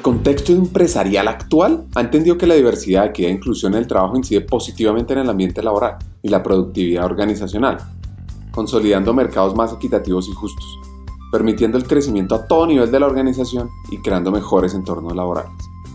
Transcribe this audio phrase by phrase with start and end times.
[0.00, 4.16] el contexto empresarial actual ha entendido que la diversidad, equidad e inclusión en el trabajo
[4.16, 7.76] incide positivamente en el ambiente laboral y la productividad organizacional,
[8.50, 10.64] consolidando mercados más equitativos y justos,
[11.30, 15.52] permitiendo el crecimiento a todo nivel de la organización y creando mejores entornos laborales.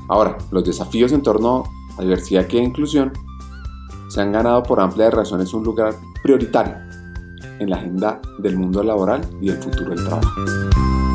[0.07, 1.63] Ahora, los desafíos en torno
[1.97, 3.11] a diversidad, equidad e inclusión
[4.09, 6.75] se han ganado por amplias razones un lugar prioritario
[7.57, 11.14] en la agenda del mundo laboral y del futuro del trabajo.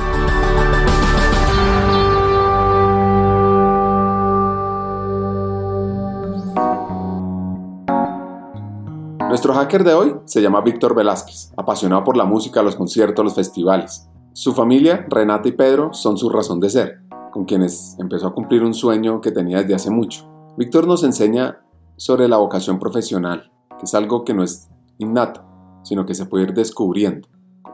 [9.41, 13.33] Nuestro hacker de hoy se llama Víctor Velázquez, apasionado por la música, los conciertos, los
[13.33, 14.07] festivales.
[14.33, 16.99] Su familia, Renata y Pedro, son su razón de ser,
[17.31, 20.31] con quienes empezó a cumplir un sueño que tenía desde hace mucho.
[20.57, 21.59] Víctor nos enseña
[21.95, 25.41] sobre la vocación profesional, que es algo que no es innato,
[25.81, 27.27] sino que se puede ir descubriendo.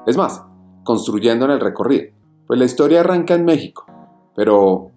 [0.06, 0.46] Es más,
[0.86, 2.14] construyendo en el recorrido.
[2.48, 3.86] Pues la historia arranca en México,
[4.38, 4.92] pero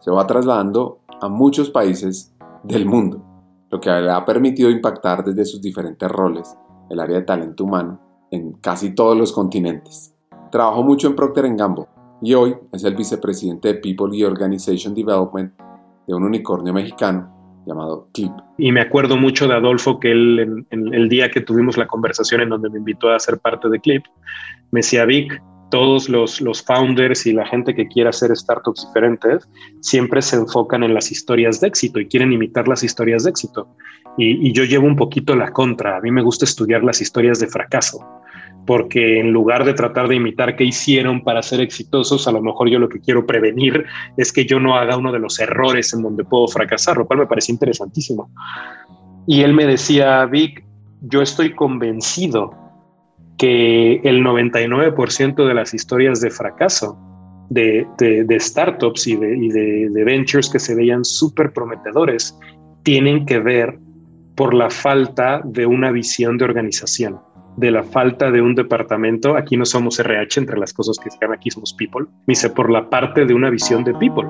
[0.00, 3.33] se va trasladando a muchos países del mundo
[3.70, 6.56] lo que le ha permitido impactar desde sus diferentes roles
[6.90, 10.14] el área de talento humano en casi todos los continentes.
[10.50, 11.86] Trabajó mucho en Procter Gamble
[12.22, 15.52] y hoy es el vicepresidente de People y Organization Development
[16.06, 17.34] de un unicornio mexicano
[17.66, 18.32] llamado Clip.
[18.58, 22.50] Y me acuerdo mucho de Adolfo que él, el día que tuvimos la conversación en
[22.50, 24.04] donde me invitó a ser parte de Clip,
[24.70, 25.42] me decía, Vic,
[25.74, 29.48] todos los, founders y la gente que quiera hacer startups diferentes
[29.80, 33.66] siempre se enfocan en las historias de éxito y quieren imitar las historias de éxito.
[34.16, 35.96] Y, yo llevo un poquito la contra.
[35.96, 37.98] A mí me gusta estudiar las historias de fracaso,
[38.68, 42.70] porque en lugar de tratar de imitar qué hicieron para ser exitosos, a lo mejor
[42.70, 43.84] yo lo que quiero prevenir
[44.16, 47.18] es que yo no haga uno de los errores en donde puedo fracasar, lo cual
[47.18, 48.30] me parece interesantísimo.
[49.26, 50.64] Y él me decía, Vic,
[51.00, 52.63] yo estoy convencido
[53.38, 56.98] que el 99% de las historias de fracaso
[57.50, 62.38] de, startups y, de, de, ventures que se veían súper prometedores
[62.82, 63.78] tienen que ver
[64.34, 67.20] por la falta de una visión de organización,
[67.56, 69.36] de la falta de un departamento.
[69.36, 72.06] Aquí no somos RH, entre las cosas que están aquí somos people.
[72.26, 74.28] Dice, por la parte de una visión de people.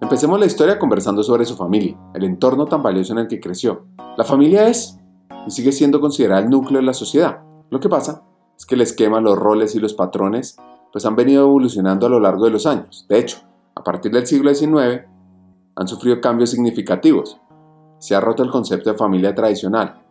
[0.00, 3.86] Empecemos la historia conversando sobre su familia, el entorno tan valioso en el que creció.
[4.16, 4.99] La familia es
[5.46, 7.42] y sigue siendo considerada el núcleo de la sociedad.
[7.70, 8.22] Lo que pasa
[8.56, 10.56] es que el esquema, los roles y los patrones
[10.92, 13.06] pues han venido evolucionando a lo largo de los años.
[13.08, 13.38] De hecho,
[13.74, 15.06] a partir del siglo XIX
[15.76, 17.40] han sufrido cambios significativos.
[17.98, 20.02] Se ha roto el concepto de familia tradicional.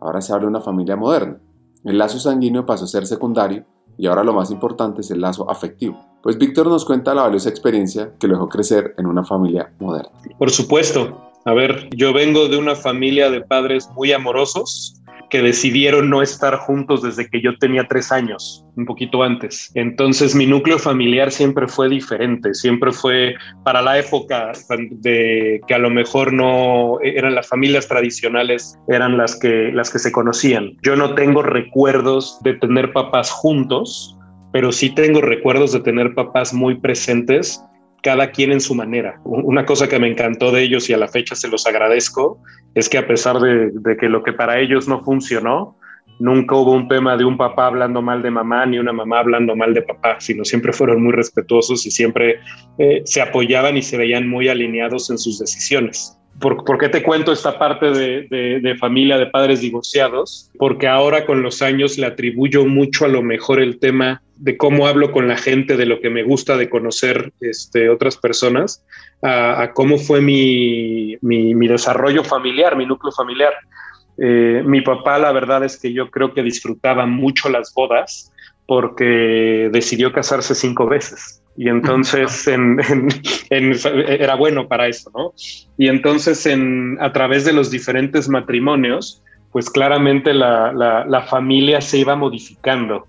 [0.00, 1.38] Ahora se habla de una familia moderna.
[1.84, 3.64] El lazo sanguíneo pasó a ser secundario
[3.96, 5.98] y ahora lo más importante es el lazo afectivo.
[6.22, 10.10] Pues Víctor nos cuenta la valiosa experiencia que lo dejó crecer en una familia moderna.
[10.38, 15.00] Por supuesto, a ver, yo vengo de una familia de padres muy amorosos
[15.30, 19.70] que decidieron no estar juntos desde que yo tenía tres años, un poquito antes.
[19.74, 23.34] Entonces mi núcleo familiar siempre fue diferente, siempre fue
[23.64, 24.52] para la época
[24.90, 29.98] de que a lo mejor no eran las familias tradicionales, eran las que, las que
[29.98, 30.76] se conocían.
[30.82, 34.16] Yo no tengo recuerdos de tener papás juntos,
[34.52, 37.60] pero sí tengo recuerdos de tener papás muy presentes
[38.04, 39.18] cada quien en su manera.
[39.24, 42.38] Una cosa que me encantó de ellos y a la fecha se los agradezco
[42.74, 45.78] es que a pesar de, que lo que para ellos no funcionó,
[46.20, 49.56] nunca hubo un tema de un papá hablando mal de mamá ni una mamá hablando
[49.56, 52.40] mal de papá, sino siempre fueron muy respetuosos y siempre
[52.76, 56.20] eh, se apoyaban y se veían muy alineados en sus decisiones.
[56.40, 60.50] ¿Por, qué te cuento esta parte de, familia de padres divorciados?
[60.58, 64.86] Porque ahora con los años le atribuyo mucho a lo mejor el tema de cómo
[64.86, 68.84] hablo con la gente, de lo que me gusta de conocer este, otras personas,
[69.22, 73.52] a, cómo fue mi, desarrollo familiar, mi núcleo familiar.
[74.18, 78.32] Eh, mi papá, la verdad es que yo creo que disfrutaba mucho las bodas
[78.66, 82.48] porque decidió casarse cinco veces y entonces
[83.50, 85.32] era bueno para eso, ¿no?
[85.78, 89.22] Y entonces en, a través de los diferentes matrimonios,
[89.52, 93.06] pues claramente la, familia se iba modificando.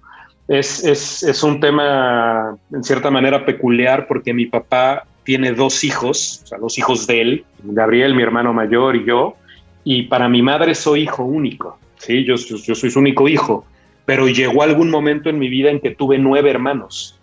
[0.48, 6.48] Es, es, un tema en cierta manera peculiar porque mi papá tiene dos hijos, o
[6.48, 9.36] sea, dos hijos de él, Gabriel, mi hermano mayor y yo,
[9.84, 12.24] y para mi madre soy hijo único, ¿sí?
[12.26, 13.66] Yo, yo soy su único hijo,
[14.06, 17.15] pero llegó algún momento en mi vida en que tuve nueve hermanos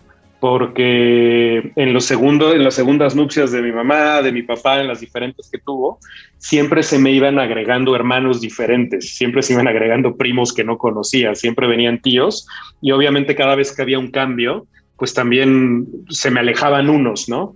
[0.43, 4.89] porque en, los segundos, en las segundas nupcias de mi mamá, de mi papá, en
[4.89, 6.01] las diferentes que tuvo,
[6.39, 11.37] siempre se me iban agregando hermanos diferentes, siempre se iban agregando primos que no conocía,
[11.37, 12.49] siempre venían tíos
[12.81, 14.67] y obviamente cada vez que había un cambio,
[14.97, 17.55] pues también se me alejaban unos, ¿no?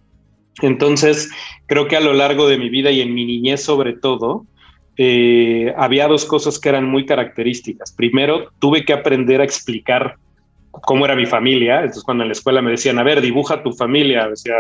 [0.63, 1.29] Entonces,
[1.67, 4.47] creo que a lo largo de mi vida y en mi niñez sobre todo,
[4.97, 7.93] eh, había dos cosas que eran muy características.
[7.97, 10.19] Primero, tuve que aprender a explicar
[10.83, 11.81] cómo era mi familia.
[11.81, 14.55] Entonces, cuando en la escuela me decían, a ver, dibuja tu familia, decía,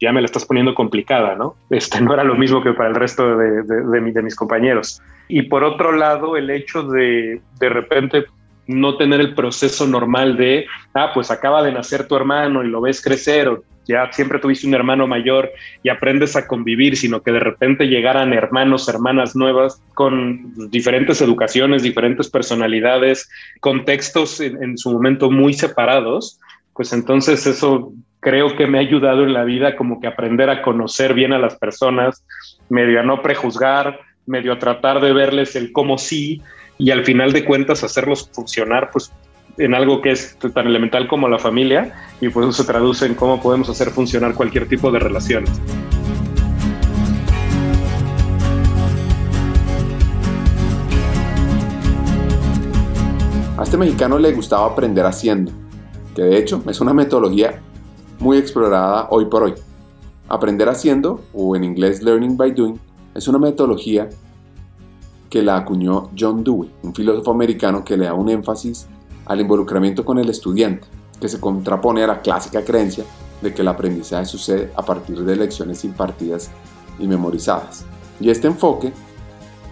[0.00, 1.54] ya me la estás poniendo complicada, ¿no?
[1.68, 5.02] Este no era lo mismo que para el resto de, de, mis compañeros.
[5.28, 8.24] Y por otro lado, el hecho de de repente
[8.70, 12.80] no tener el proceso normal de, ah, pues acaba de nacer tu hermano y lo
[12.80, 15.50] ves crecer o ya siempre tuviste un hermano mayor
[15.82, 21.82] y aprendes a convivir, sino que de repente llegaran hermanos, hermanas nuevas con diferentes educaciones,
[21.82, 23.28] diferentes personalidades,
[23.58, 26.38] contextos en, su momento muy separados,
[26.72, 30.62] pues entonces eso creo que me ha ayudado en la vida como que aprender a
[30.62, 32.24] conocer bien a las personas,
[32.68, 36.40] medio a no prejuzgar, medio a tratar de verles el cómo sí
[36.80, 39.12] y al final de cuentas hacerlos funcionar pues
[39.58, 41.92] en algo que es tan elemental como la familia
[42.22, 45.44] y pues eso se traduce en cómo podemos hacer funcionar cualquier tipo de relación.
[53.58, 55.52] A este mexicano le gustaba aprender haciendo,
[56.16, 57.60] que de hecho es una metodología
[58.18, 59.54] muy explorada hoy por hoy.
[60.30, 62.80] Aprender haciendo, o en inglés Learning by Doing,
[63.14, 64.08] es una metodología
[65.30, 68.88] que la acuñó John Dewey, un filósofo americano que le da un énfasis
[69.26, 70.88] al involucramiento con el estudiante,
[71.20, 73.04] que se contrapone a la clásica creencia
[73.40, 76.50] de que el aprendizaje sucede a partir de lecciones impartidas
[76.98, 77.84] y memorizadas.
[78.18, 78.92] Y este enfoque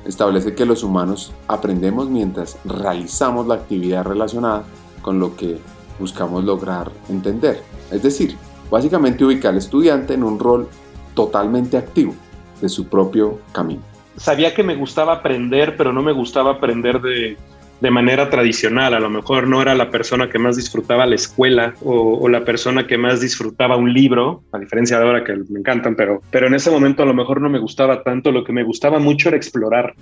[0.06, 4.62] establece que los humanos aprendemos mientras realizamos la actividad relacionada
[5.02, 5.58] con lo que
[5.98, 7.62] buscamos lograr entender.
[7.90, 8.36] Es decir,
[8.70, 10.68] básicamente ubicar al estudiante en un rol
[11.14, 12.14] totalmente activo
[12.60, 13.97] de su propio camino.
[14.18, 17.36] Sabía que me gustaba aprender, pero no me gustaba aprender de
[17.80, 18.94] de manera tradicional.
[18.94, 22.86] A lo mejor no era la persona que más disfrutaba la escuela o, la persona
[22.86, 26.54] que más disfrutaba un libro, a diferencia de ahora que me encantan, pero, pero en
[26.54, 28.32] ese momento a lo mejor no me gustaba tanto.
[28.32, 29.94] Lo que me gustaba mucho era explorar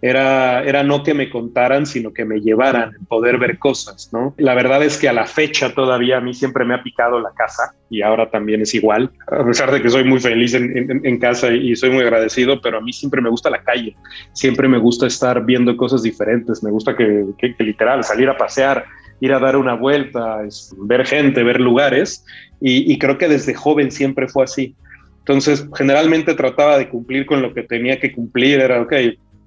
[0.00, 4.34] era, era no que me contaran, sino que me llevaran, poder ver cosas, ¿no?
[4.38, 7.30] La verdad es que a la fecha todavía a mí siempre me ha picado la
[7.32, 11.18] casa y ahora también es igual, a pesar de que soy muy feliz en, en,
[11.18, 13.96] casa y soy muy agradecido, pero a mí siempre me gusta la calle,
[14.32, 18.84] siempre me gusta estar viendo cosas diferentes, me gusta que, que, literal salir a pasear,
[19.20, 20.42] ir a dar una vuelta,
[20.76, 22.24] ver gente, ver lugares
[22.60, 24.76] y, y creo que desde joven siempre fue así.
[25.28, 28.94] Entonces, generalmente trataba de cumplir con lo que tenía que cumplir, era, ok,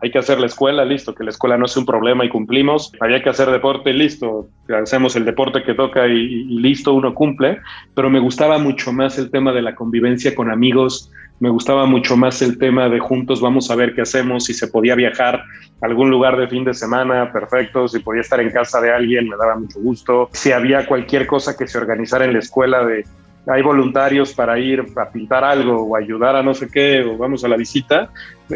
[0.02, 2.92] hay que hacer la escuela, listo, que la escuela no sea un problema y cumplimos.
[3.00, 7.60] Había que hacer deporte, listo, hacemos el deporte que toca y, listo, uno cumple.
[7.96, 11.12] Pero me gustaba mucho más el tema de la convivencia con amigos,
[11.42, 14.68] me gustaba mucho más el tema de juntos vamos a ver qué hacemos, si se
[14.68, 15.44] podía viajar
[15.82, 19.28] a algún lugar de fin de semana, perfecto, si podía estar en casa de alguien,
[19.28, 23.06] me daba mucho gusto, si había cualquier cosa que se organizara en la escuela de
[23.48, 27.44] hay voluntarios para ir a pintar algo o ayudar a no sé qué o vamos
[27.44, 28.12] a la visita,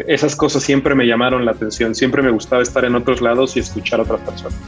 [0.06, 3.60] esas cosas siempre me llamaron la atención, siempre me gustaba estar en otros lados y
[3.60, 4.58] escuchar a otras personas.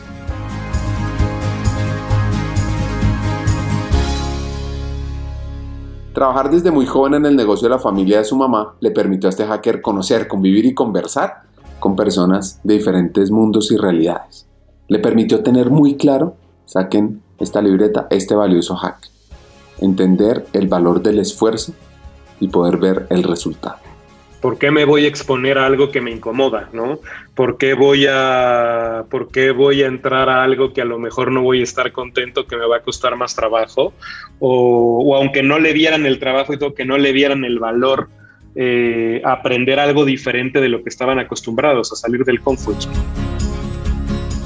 [6.12, 9.28] Trabajar desde muy joven en el negocio de la familia de su mamá le permitió
[9.28, 11.42] a este hacker conocer, convivir y conversar
[11.78, 14.48] con personas de diferentes mundos y realidades.
[14.88, 19.17] Le permitió tener muy claro, saquen esta libreta, este valioso hack
[19.80, 21.72] entender el valor del esfuerzo
[22.40, 23.78] y poder ver el resultado.
[24.40, 26.68] ¿Por qué me voy a exponer a algo que me incomoda?
[26.72, 27.00] ¿no?
[27.34, 31.32] ¿Por, qué voy a, ¿Por qué voy a entrar a algo que a lo mejor
[31.32, 33.94] no voy a estar contento, que me va a costar más trabajo?
[34.38, 38.08] O, aunque no le vieran el trabajo y todo, que no le vieran el valor,
[38.54, 42.78] eh, aprender algo diferente de lo que estaban acostumbrados, a salir del confort.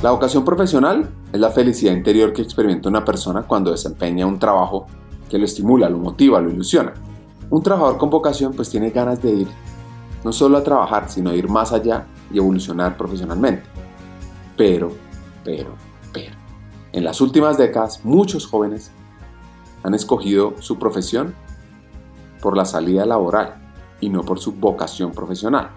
[0.03, 4.87] La vocación profesional es la felicidad interior que experimenta una persona cuando desempeña un trabajo
[5.33, 6.93] que lo estimula, lo motiva, lo ilusiona.
[7.49, 9.49] Un trabajador con vocación pues tiene ganas de ir
[10.25, 13.63] no solo a trabajar, sino a ir más allá y evolucionar profesionalmente.
[14.59, 14.93] Pero,
[15.43, 15.71] pero,
[16.13, 16.37] pero,
[16.93, 18.93] en las últimas décadas muchos jóvenes
[19.83, 21.35] han escogido su profesión
[22.43, 23.55] por la salida laboral
[24.03, 25.71] y no por su vocación profesional.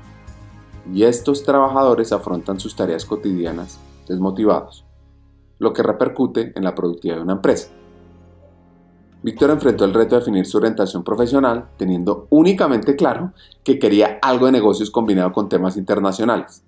[0.94, 4.86] Y estos trabajadores afrontan sus tareas cotidianas desmotivados,
[5.60, 7.70] lo que repercute en la productividad de una empresa.
[9.26, 14.46] Víctor enfrentó el reto de definir su orientación profesional teniendo únicamente claro que quería algo
[14.46, 16.64] de negocios combinado con temas internacionales.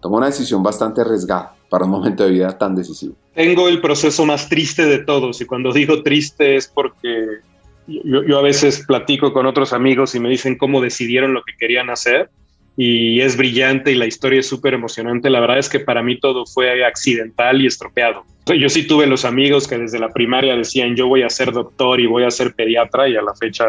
[0.00, 3.16] Tomó una decisión bastante arriesgada, para un momento de vida tan decisivo?
[3.34, 7.42] Tengo el proceso más triste de todos y cuando digo triste es porque
[7.86, 11.52] yo, yo, a veces platico con otros amigos y me dicen cómo decidieron lo que
[11.58, 12.30] querían hacer
[12.80, 15.28] y es brillante y la historia es súper emocionante.
[15.30, 18.24] La verdad es que para mí todo fue accidental y estropeado.
[18.46, 21.98] Yo sí tuve los amigos que desde la primaria decían yo voy a ser doctor
[21.98, 23.64] y voy a ser pediatra y a la fecha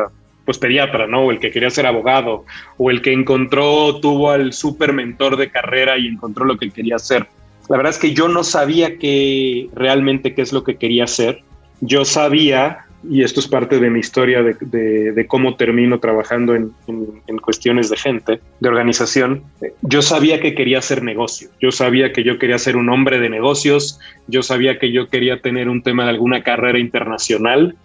[0.46, 1.24] pues pediatra, ¿no?
[1.24, 2.46] O el que quería ser abogado,
[2.78, 6.98] o el que encontró, tuvo al súper mentor de carrera y encontró lo que quería
[6.98, 7.26] hacer.
[7.68, 11.42] La verdad es que yo no sabía que realmente qué es lo que quería hacer.
[11.82, 16.74] Yo sabía y esto es parte de mi historia de, cómo termino trabajando en,
[17.42, 19.44] cuestiones de gente, de organización,
[19.82, 23.30] yo sabía que quería hacer negocio, yo sabía que yo quería ser un hombre de
[23.30, 27.76] negocios, yo sabía que yo quería tener un tema de alguna carrera internacional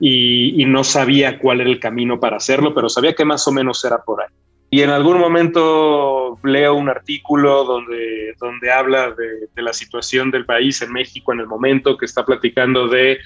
[0.00, 3.84] y, no sabía cuál era el camino para hacerlo, pero sabía que más o menos
[3.84, 4.28] era por ahí.
[4.74, 10.82] Y en algún momento leo un artículo donde, donde habla de, la situación del país
[10.82, 13.18] en México en el momento, que está platicando de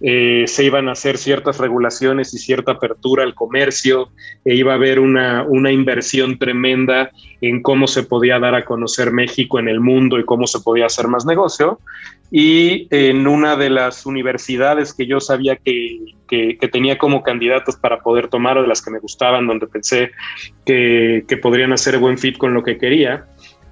[0.00, 4.08] eh, se iban a hacer ciertas regulaciones y cierta apertura al comercio,
[4.44, 9.12] e iba a haber una, una inversión tremenda en cómo se podía dar a conocer
[9.12, 11.78] México en el mundo y cómo se podía hacer más negocio.
[12.30, 18.00] Y en una de las universidades que yo sabía que, que, tenía como candidatos para
[18.00, 20.10] poder tomar o de las que me gustaban, donde pensé
[20.64, 23.26] que, que podrían hacer buen fit con lo que quería,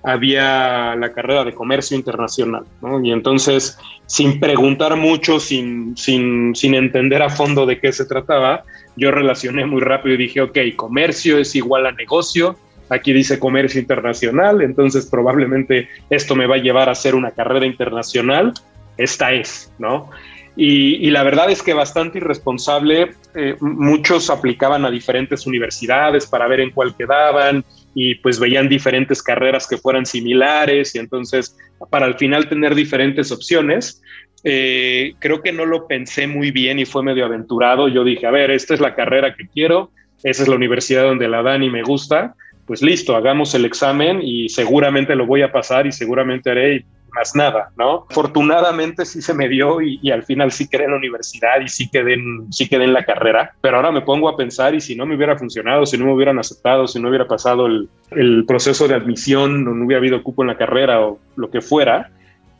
[0.05, 2.65] había la carrera de comercio internacional.
[3.03, 8.65] Y entonces, sin preguntar mucho, sin, sin, sin, entender a fondo de qué se trataba,
[8.97, 12.57] yo relacioné muy rápido y dije, ok, comercio es igual a negocio,
[12.89, 17.67] aquí dice comercio internacional, entonces probablemente esto me va a llevar a hacer una carrera
[17.67, 18.53] internacional,
[18.97, 20.11] esta es, ¿no?
[20.57, 26.61] Y, la verdad es que bastante irresponsable, eh, muchos aplicaban a diferentes universidades para ver
[26.61, 31.57] en cuál quedaban y pues veían diferentes carreras que fueran similares y entonces
[31.91, 34.01] para al final tener diferentes opciones,
[34.45, 37.89] eh, creo que no lo pensé muy bien y fue medio aventurado.
[37.89, 39.91] Yo dije, a ver, esta es la carrera que quiero,
[40.23, 44.21] esa es la universidad donde la dan y me gusta, pues listo, hagamos el examen
[44.23, 48.07] y seguramente lo voy a pasar y seguramente haré más nada, ¿no?
[48.11, 51.89] Afortunadamente sí se me dio y, al final sí quedé en la universidad y sí
[51.89, 55.39] quedé, en, la carrera, pero ahora me pongo a pensar y si no me hubiera
[55.39, 59.85] funcionado, si no me hubieran aceptado, si no hubiera pasado el, proceso de admisión, no
[59.85, 62.11] hubiera habido cupo en la carrera o lo que fuera,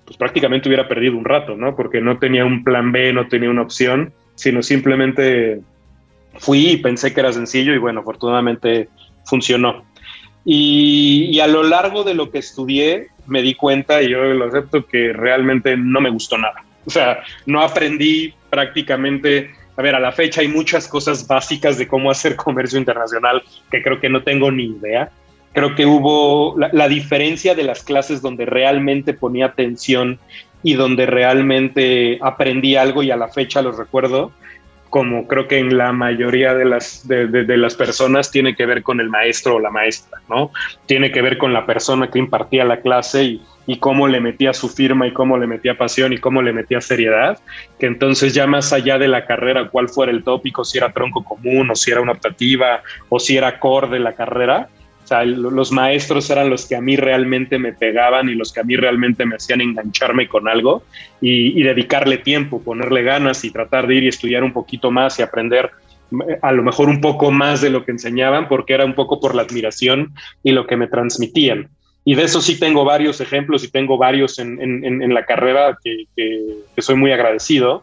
[0.05, 1.75] pues prácticamente hubiera perdido un rato, ¿no?
[1.75, 5.61] Porque no tenía un plan B, no tenía una opción, sino simplemente
[6.37, 8.89] fui y pensé que era sencillo y bueno, afortunadamente
[9.25, 9.85] funcionó.
[10.45, 14.87] Y, a lo largo de lo que estudié, me di cuenta, y yo lo acepto,
[14.87, 16.65] que realmente no me gustó nada.
[16.87, 21.89] O sea, no aprendí prácticamente, a ver, a la fecha hay muchas cosas básicas de
[21.89, 25.11] cómo hacer comercio internacional que creo que no tengo ni idea.
[25.53, 30.19] Creo que hubo la, la diferencia de las clases donde realmente ponía atención
[30.65, 34.33] y donde realmente aprendí algo y a la fecha lo recuerdo,
[34.95, 39.01] como creo que en la mayoría de las, de, las personas, tiene que ver con
[39.01, 40.53] el maestro o la maestra, ¿no?
[40.87, 44.53] Tiene que ver con la persona que impartía la clase y, y cómo le metía
[44.53, 47.41] su firma y cómo le metía pasión y cómo le metía seriedad,
[47.81, 51.25] que entonces ya más allá de la carrera, cuál fuera el tópico, si era tronco
[51.25, 54.69] común o si era una optativa o si era core de la carrera,
[55.05, 58.61] o sea, los maestros eran los que a mí realmente me pegaban y los que
[58.61, 60.83] a mí realmente me hacían engancharme con algo
[61.21, 65.23] y, dedicarle tiempo, ponerle ganas y tratar de ir y estudiar un poquito más y
[65.23, 65.73] aprender
[66.27, 69.21] eh, a lo mejor un poco más de lo que enseñaban porque era un poco
[69.21, 71.69] por la admiración y lo que me transmitían.
[72.07, 76.07] Y de eso sí tengo varios ejemplos y tengo varios en, la carrera que,
[76.79, 77.83] soy muy agradecido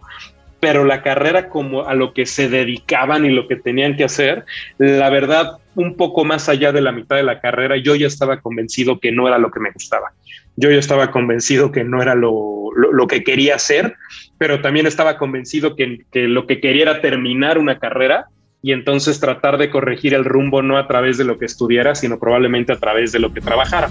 [0.61, 4.45] pero la carrera como a lo que se dedicaban y lo que tenían que hacer,
[4.77, 8.39] la verdad, un poco más allá de la mitad de la carrera, yo ya estaba
[8.39, 10.13] convencido que no era lo que me gustaba.
[10.55, 13.95] Yo ya estaba convencido que no era lo, lo, que quería hacer,
[14.37, 18.27] pero también estaba convencido que, que lo que quería era terminar una carrera
[18.61, 22.19] y entonces tratar de corregir el rumbo no a través de lo que estudiara, sino
[22.19, 23.89] probablemente a través de lo que trabajara.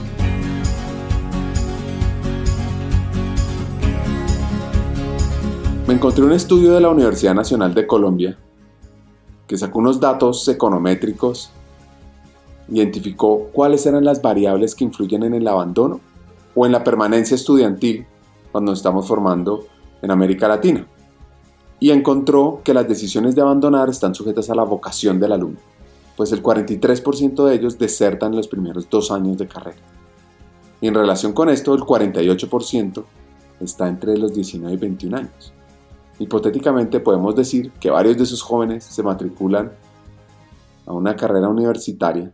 [5.90, 8.38] Me encontré un estudio de la Universidad Nacional de Colombia
[9.48, 11.50] que sacó unos datos econométricos,
[12.68, 15.98] identificó cuáles eran las variables que influyen en el abandono
[16.54, 18.06] o en la permanencia estudiantil
[18.52, 19.66] cuando estamos formando
[20.00, 20.86] en América Latina.
[21.80, 25.58] Y encontró que las decisiones de abandonar están sujetas a la vocación del alumno,
[26.16, 29.80] pues el 43% de ellos desertan en los primeros dos años de carrera.
[30.80, 33.02] Y en relación con esto, el 48%
[33.58, 35.52] está entre los 19 y 21 años.
[36.20, 39.72] Hipotéticamente podemos decir que varios de esos jóvenes se matriculan
[40.86, 42.32] a una carrera universitaria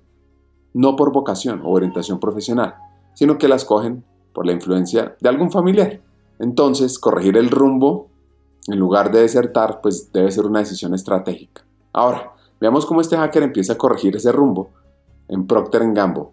[0.75, 2.75] no por vocación o orientación profesional,
[3.15, 6.01] sino que las cogen por la influencia de algún familiar.
[6.41, 8.11] Entonces, corregir el rumbo
[8.67, 11.65] en lugar de desertar, pues debe ser una decisión estratégica.
[11.93, 14.71] Ahora, veamos cómo este hacker empieza a corregir ese rumbo
[15.29, 16.27] en Procter Gamble,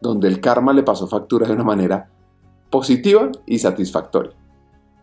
[0.00, 2.10] donde el karma le pasó factura de una manera
[2.70, 4.36] positiva y satisfactoria.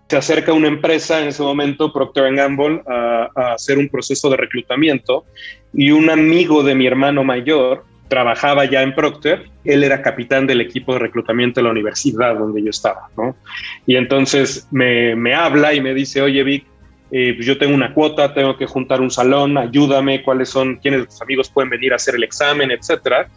[0.09, 4.37] Se acerca una empresa en ese momento, Procter Gamble, a, a hacer un proceso de
[4.37, 5.25] reclutamiento
[5.73, 10.61] y un amigo de mi hermano mayor trabajaba ya en Procter, él era capitán del
[10.61, 13.35] equipo de reclutamiento de la universidad donde yo estaba, ¿no?
[13.85, 16.65] Y entonces me, me habla y me dice, oye Vic,
[17.11, 21.01] eh, pues yo tengo una cuota, tengo que juntar un salón, ayúdame, cuáles son, quiénes
[21.01, 23.29] de tus amigos pueden venir a hacer el examen, etcétera.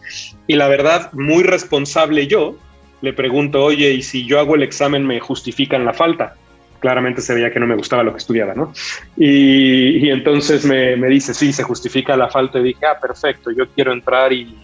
[0.46, 2.56] Y la verdad, muy responsable yo,
[3.00, 6.34] le pregunto, oye, ¿y si yo hago el examen me justifican la falta?
[6.82, 8.72] Claramente se veía que no me gustaba lo que estudiaba, ¿no?
[9.16, 12.58] Y, entonces me, dice, sí, se justifica la falta.
[12.58, 14.54] Y dije, ah, perfecto, yo quiero entrar y,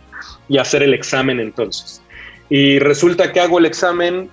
[0.58, 2.02] hacer el examen entonces.
[2.50, 4.28] Y resulta que hago el examen,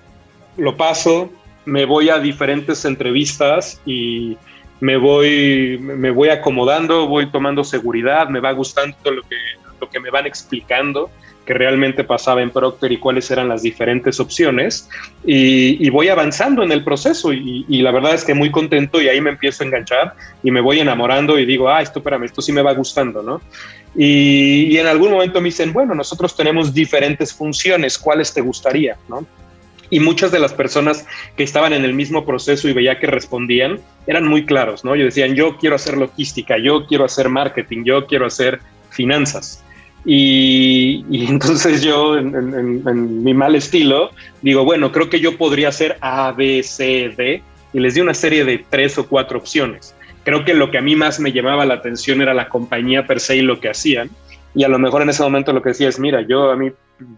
[0.57, 1.31] lo paso,
[1.65, 4.37] me voy a diferentes entrevistas y
[4.79, 9.21] me voy, me voy acomodando, voy tomando seguridad, me va gustando lo
[9.89, 11.09] que me van explicando
[11.45, 14.89] que realmente pasaba en Procter y cuáles eran las diferentes opciones
[15.23, 19.07] y, voy avanzando en el proceso y, y, la verdad es que muy contento y
[19.07, 22.41] ahí me empiezo a enganchar y me voy enamorando y digo, ah, esto, espérame, esto
[22.41, 23.41] sí me va gustando, ¿no?
[23.95, 28.97] Y, y en algún momento me dicen, bueno, nosotros tenemos diferentes funciones, ¿cuáles te gustaría,
[29.07, 29.25] ¿no?
[29.89, 31.05] y muchas de las personas
[31.37, 34.95] que estaban en el mismo proceso y veía que respondían eran muy claros, ¿no?
[34.95, 38.59] Yo decían, yo quiero hacer logística, yo quiero hacer marketing, yo quiero hacer
[38.89, 39.63] finanzas.
[40.05, 46.31] Y, entonces yo, en, mi mal estilo, digo, bueno, creo que yo podría hacer A,
[46.31, 47.41] B, C, D,
[47.73, 49.95] y les di una serie de tres o cuatro opciones.
[50.23, 53.19] Creo que lo que a mí más me llamaba la atención era la compañía per
[53.19, 54.09] se y lo que hacían.
[54.55, 56.71] Y a lo mejor en ese momento lo que decía es, mira, yo a mí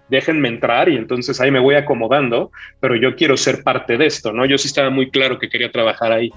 [0.10, 4.34] déjenme entrar y entonces ahí me voy acomodando, pero yo quiero ser parte de esto,
[4.34, 4.46] ¿no?
[4.46, 6.32] Yo sí estaba muy claro que quería trabajar ahí.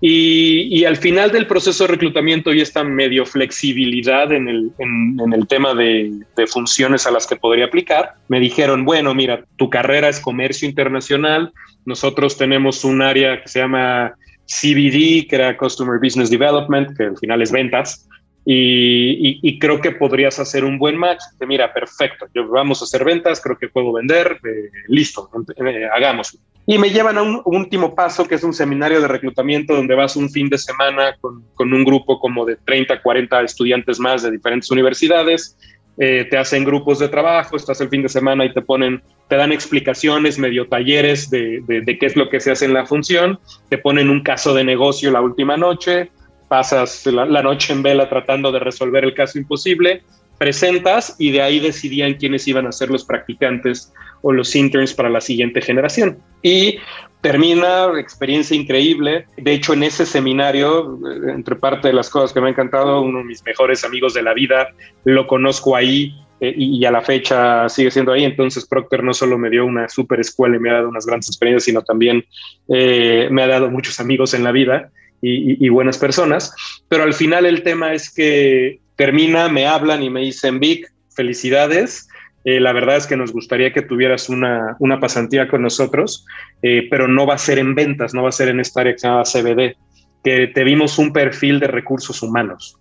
[0.00, 5.46] Y, al final del proceso de reclutamiento y esta medio flexibilidad en el, en el
[5.48, 10.10] tema de, de, funciones a las que podría aplicar, me dijeron, bueno, mira, tu carrera
[10.10, 11.52] es comercio internacional,
[11.86, 14.14] nosotros tenemos un área que se llama
[14.46, 18.06] CBD, que era Customer Business Development, que al final es ventas,
[18.44, 21.20] y, y, y, creo que podrías hacer un buen match.
[21.38, 25.30] Que mira, perfecto, yo vamos a hacer ventas, creo que puedo vender, eh, listo,
[25.64, 26.38] eh, hagamos.
[26.66, 30.16] Y me llevan a un último paso, que es un seminario de reclutamiento donde vas
[30.16, 34.30] un fin de semana con, con un grupo como de 30, 40 estudiantes más de
[34.30, 35.56] diferentes universidades.
[35.96, 39.36] Eh, te hacen grupos de trabajo, estás el fin de semana y te ponen, te
[39.36, 42.84] dan explicaciones, medio talleres de, de, de qué es lo que se hace en la
[42.84, 46.10] función, te ponen un caso de negocio la última noche,
[46.48, 50.02] pasas la, noche en vela tratando de resolver el caso imposible,
[50.38, 55.08] presentas y de ahí decidían quiénes iban a ser los practicantes o los interns para
[55.08, 56.18] la siguiente generación.
[56.42, 56.78] Y
[57.20, 59.26] termina, experiencia increíble.
[59.36, 63.18] De hecho, en ese seminario, entre parte de las cosas que me ha encantado, uno
[63.18, 64.68] de mis mejores amigos de la vida,
[65.04, 68.24] lo conozco ahí eh, y a la fecha sigue siendo ahí.
[68.24, 71.28] Entonces, Procter no solo me dio una super escuela y me ha dado unas grandes
[71.28, 72.24] experiencias, sino también
[72.68, 76.54] eh, me ha dado muchos amigos en la vida y, buenas personas.
[76.88, 82.08] Pero al final el tema es que termina, me hablan y me dicen, Vic, felicidades.
[82.44, 86.26] Eh, la verdad es que nos gustaría que tuvieras una, una pasantía con nosotros,
[86.60, 88.92] eh, pero no va a ser en ventas, no va a ser en esta área
[88.92, 89.76] que se llama CBD,
[90.22, 92.78] que te vimos un perfil de recursos humanos.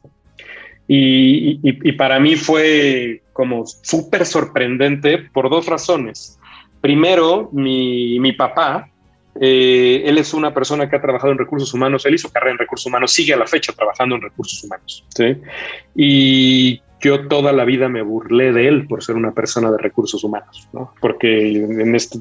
[0.86, 6.40] Y, y, y para mí fue como súper sorprendente por dos razones.
[6.82, 8.90] Primero, mi, mi papá,
[9.40, 12.58] eh, él es una persona que ha trabajado en recursos humanos, él hizo carrera en
[12.60, 15.06] recursos humanos, sigue a la fecha trabajando en recursos humanos.
[15.16, 15.38] ¿sí?
[15.96, 20.24] Y yo toda la vida me burlé de él por ser una persona de recursos
[20.24, 20.94] humanos, ¿no?
[21.02, 21.68] porque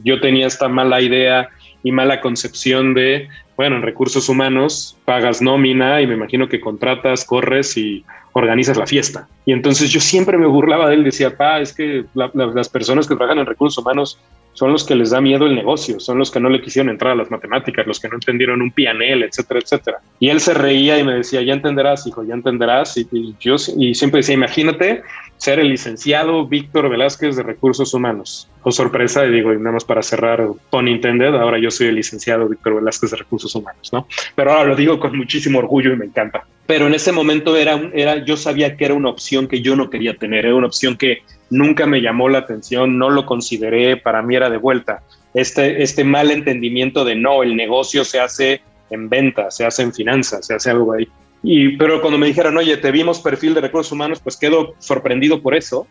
[0.03, 1.48] yo tenía esta mala idea
[1.85, 7.25] y mala concepción de, bueno, en recursos humanos pagas nómina y me imagino que contratas,
[7.25, 9.29] corres y organizas la fiesta.
[9.45, 12.69] Y entonces yo siempre me burlaba de él, decía, pa, es que la, la, las
[12.69, 14.19] personas que trabajan en recursos humanos
[14.55, 17.12] son los que les da miedo el negocio, son los que no le quisieron entrar
[17.12, 19.99] a las matemáticas, los que no entendieron un PNL, etcétera, etcétera.
[20.21, 22.97] Y él se reía y me decía, ya entenderás, hijo, ya entenderás.
[22.97, 25.03] Y, y yo y siempre decía, imagínate
[25.38, 28.49] ser el licenciado Víctor Velázquez de Recursos Humanos.
[28.62, 31.88] O oh, sorpresa, y digo, y nada más para cerrar, pun intended, ahora yo soy
[31.88, 34.07] el licenciado Víctor Velázquez de Recursos Humanos, ¿no?
[34.35, 36.44] Pero ahora lo digo con muchísimo orgullo y me encanta.
[36.66, 39.90] Pero en ese momento era, era, yo sabía que era una opción que yo no
[39.90, 44.22] quería tener, era una opción que nunca me llamó la atención, no lo consideré, para
[44.22, 45.02] mí era de vuelta.
[45.35, 49.92] Este, este mal entendimiento de no, el negocio se hace en venta, se hace en
[49.92, 51.09] finanzas, se hace algo ahí.
[51.42, 55.42] Y, pero cuando me dijeron, oye, te vimos perfil de recursos humanos, pues quedo sorprendido
[55.42, 55.87] por eso,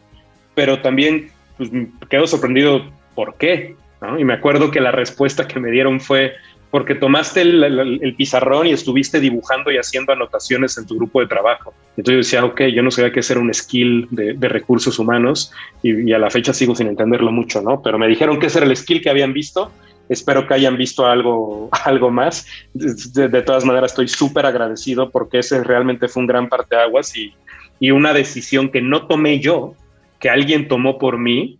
[0.55, 1.69] pero también pues,
[2.09, 3.75] quedo sorprendido por qué.
[4.17, 6.33] Y me acuerdo que la respuesta que me dieron fue,
[6.71, 11.73] porque tomaste el, pizarrón y estuviste dibujando y haciendo anotaciones en tu grupo de trabajo.
[11.97, 15.51] Entonces yo decía, ok, yo no sabía qué ser un skill de, recursos humanos
[15.83, 17.81] y, a la fecha sigo sin entenderlo mucho, ¿no?
[17.81, 19.69] Pero me dijeron que ese era el skill que habían visto.
[20.07, 22.47] Espero que hayan visto algo, algo más.
[22.73, 27.33] De, todas maneras, estoy súper agradecido porque ese realmente fue un gran parteaguas y,
[27.81, 29.75] y una decisión que no tomé yo,
[30.21, 31.59] que alguien tomó por mí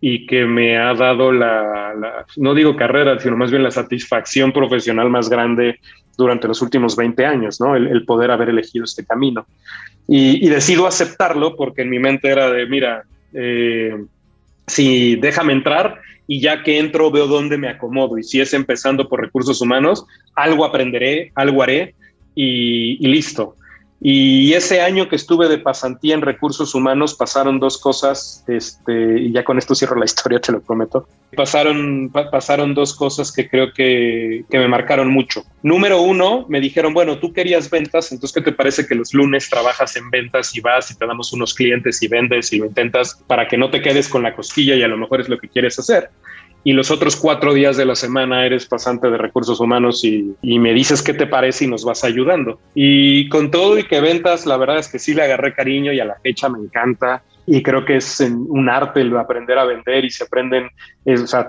[0.00, 5.10] y que me ha dado la, no digo carrera, sino más bien la satisfacción profesional
[5.10, 5.80] más grande
[6.16, 7.74] durante los últimos 20 años, ¿no?
[7.74, 9.46] El, poder haber elegido este camino.
[10.06, 13.94] Y, decido aceptarlo porque en mi mente era de, mira, eh,
[14.66, 19.08] si déjame entrar y ya que entro veo dónde me acomodo y si es empezando
[19.08, 21.94] por recursos humanos, algo aprenderé, algo haré
[22.34, 23.56] y listo.
[24.00, 29.32] Y ese año que estuve de pasantía en recursos humanos pasaron dos cosas, este, y
[29.32, 31.08] ya con esto cierro la historia, te lo prometo.
[31.36, 35.42] Pasaron, pasaron dos cosas que creo que, que, me marcaron mucho.
[35.62, 39.50] Número uno, me dijeron, bueno, tú querías ventas, entonces ¿qué te parece que los lunes
[39.50, 43.22] trabajas en ventas y vas y te damos unos clientes y vendes y lo intentas
[43.26, 45.48] para que no te quedes con la cosquilla y a lo mejor es lo que
[45.48, 46.10] quieres hacer?
[46.64, 50.72] Y los otros cuatro días de la semana eres pasante de recursos humanos y, me
[50.72, 52.58] dices qué te parece y nos vas ayudando.
[52.74, 56.00] Y con todo y que ventas, la verdad es que sí le agarré cariño y
[56.00, 57.22] a la fecha me encanta.
[57.46, 60.68] Y creo que es un arte el aprender a vender y se aprenden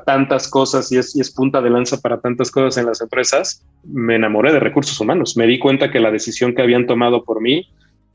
[0.06, 3.66] tantas cosas y es, punta de lanza para tantas cosas en las empresas.
[3.84, 5.36] Me enamoré de recursos humanos.
[5.36, 7.68] Me di cuenta que la decisión que habían tomado por mí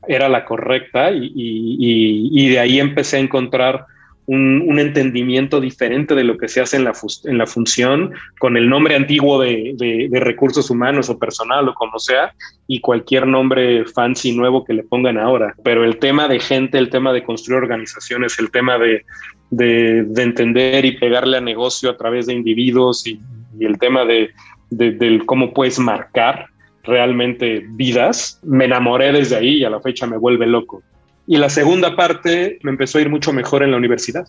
[0.07, 3.85] era la correcta y de ahí empecé a encontrar
[4.27, 9.39] un, entendimiento diferente de lo que se hace en la, función, con el nombre antiguo
[9.39, 12.33] de, recursos humanos o personal o como sea,
[12.67, 15.53] y cualquier nombre fancy nuevo que le pongan ahora.
[15.63, 19.05] Pero el tema de gente, el tema de construir organizaciones, el tema de,
[20.17, 23.19] entender y pegarle a negocio a través de individuos y,
[23.59, 24.31] el tema de,
[25.25, 26.47] cómo puedes marcar
[26.83, 30.83] realmente vidas, me enamoré desde ahí y a la fecha me vuelve loco.
[31.27, 34.27] Y la segunda parte me empezó a ir mucho mejor en la universidad,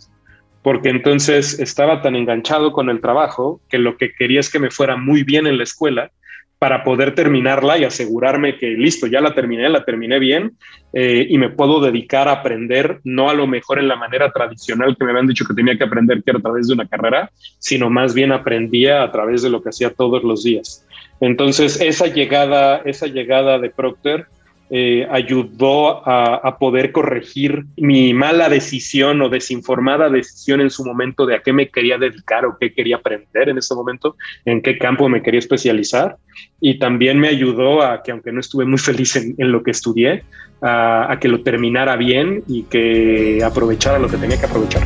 [0.62, 4.70] porque entonces estaba tan enganchado con el trabajo que lo que quería es que me
[4.70, 6.10] fuera muy bien en la escuela
[6.58, 10.52] para poder terminarla y asegurarme que listo, ya la terminé, la terminé bien
[10.94, 14.96] eh, y me puedo dedicar a aprender, no a lo mejor en la manera tradicional
[14.96, 17.30] que me habían dicho que tenía que aprender, que era a través de una carrera,
[17.58, 20.86] sino más bien aprendía a través de lo que hacía todos los días.
[21.20, 24.26] Entonces, esa llegada, esa llegada de Procter
[24.68, 31.36] eh, ayudó a, poder corregir mi mala decisión o desinformada decisión en su momento de
[31.36, 35.08] a qué me quería dedicar o qué quería aprender en ese momento, en qué campo
[35.08, 36.16] me quería especializar.
[36.60, 40.24] Y también me ayudó a que, aunque no estuve muy feliz en, lo que estudié,
[40.60, 44.82] a, que lo terminara bien y que aprovechara lo que tenía que aprovechar.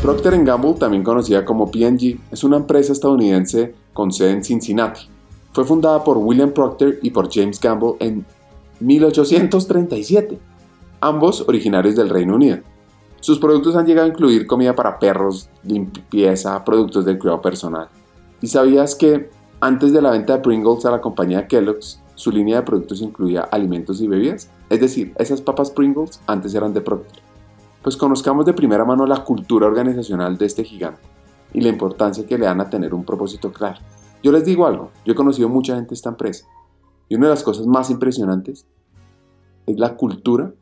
[0.00, 5.15] Procter Gamble, también conocida como P&G, es una empresa estadounidense con sede en Cincinnati
[5.56, 8.26] fue fundada por William Procter y por James Gamble en
[8.80, 10.38] 1837,
[11.00, 12.58] ambos originarios del Reino Unido.
[13.20, 17.88] Sus productos han llegado a incluir comida para perros, limpieza, productos de cuidado personal.
[18.42, 22.56] ¿Y sabías que antes de la venta de Pringles a la compañía Kellogg's, su línea
[22.56, 24.50] de productos incluía alimentos y bebidas?
[24.68, 27.22] Es decir, esas papas Pringles antes eran de Procter.
[27.80, 31.00] Pues conozcamos de primera mano la cultura organizacional de este gigante
[31.54, 33.78] y la importancia que le dan a tener un propósito claro.
[34.22, 36.46] Yo les digo algo, yo he conocido mucha gente de esta empresa
[37.08, 38.66] y una de las cosas más impresionantes
[39.66, 40.52] es la cultura,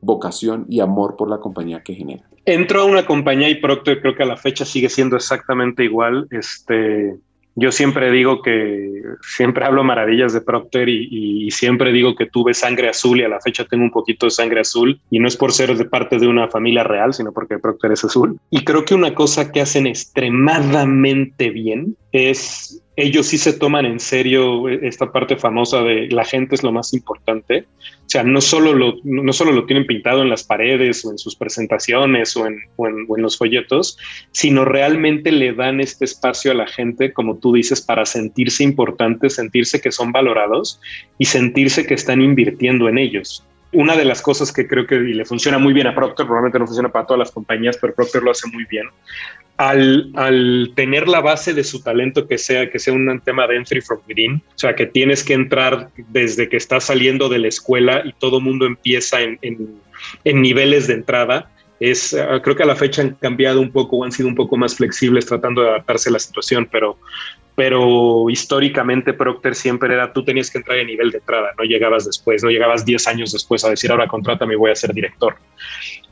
[0.00, 2.24] vocación y amor por la compañía que genera.
[2.46, 6.26] Entro a una compañía y Procter creo que a la fecha sigue siendo exactamente igual.
[6.30, 7.18] Este,
[7.56, 12.88] yo siempre digo que siempre hablo maravillas de Procter y, siempre digo que tuve sangre
[12.88, 15.52] azul y a la fecha tengo un poquito de sangre azul y no es por
[15.52, 18.38] ser de parte de una familia real, sino porque Procter es azul.
[18.50, 23.98] Y creo que una cosa que hacen extremadamente bien es ellos sí se toman en
[23.98, 27.66] serio esta parte famosa de la gente es lo más importante.
[28.06, 31.18] O sea, no solo lo, no solo lo tienen pintado en las paredes o en
[31.18, 33.98] sus presentaciones o en, o en, los folletos,
[34.30, 39.34] sino realmente le dan este espacio a la gente, como tú dices, para sentirse importantes,
[39.34, 40.80] sentirse que son valorados
[41.18, 45.24] y sentirse que están invirtiendo en ellos una de las cosas que creo que le
[45.24, 48.30] funciona muy bien a Procter, probablemente no funciona para todas las compañías, pero Procter lo
[48.30, 48.86] hace muy bien,
[49.56, 53.80] al, tener la base de su talento que sea, que sea un tema de entry
[53.80, 58.02] from within, o sea, que tienes que entrar desde que estás saliendo de la escuela
[58.04, 63.02] y todo mundo empieza en, en, niveles de entrada, es, creo que a la fecha
[63.02, 66.12] han cambiado un poco o han sido un poco más flexibles tratando de adaptarse a
[66.12, 66.98] la situación, pero
[67.54, 72.04] pero históricamente Procter siempre era tú tenías que entrar en nivel de entrada, no llegabas
[72.04, 75.36] después, no llegabas 10 años después a decir ahora contrátame y voy a ser director.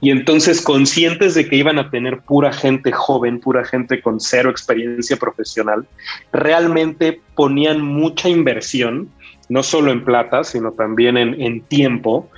[0.00, 4.50] Y entonces conscientes de que iban a tener pura gente joven, pura gente con cero
[4.50, 5.87] experiencia profesional,
[6.33, 9.11] realmente ponían mucha inversión,
[9.48, 12.31] no solo en plata, sino también en, en tiempo,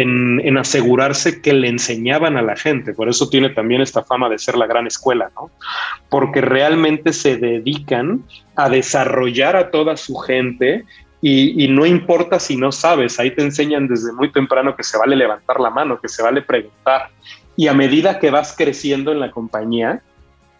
[0.00, 2.92] en, asegurarse que le enseñaban a la gente.
[2.92, 5.50] Por eso tiene también esta fama de ser la gran escuela, ¿no?
[6.10, 8.22] Porque realmente se dedican
[8.56, 10.84] a desarrollar a toda su gente
[11.22, 14.98] y, y, no importa si no sabes, ahí te enseñan desde muy temprano que se
[14.98, 17.08] vale levantar la mano, que se vale preguntar.
[17.56, 20.02] Y a medida que vas creciendo en la compañía,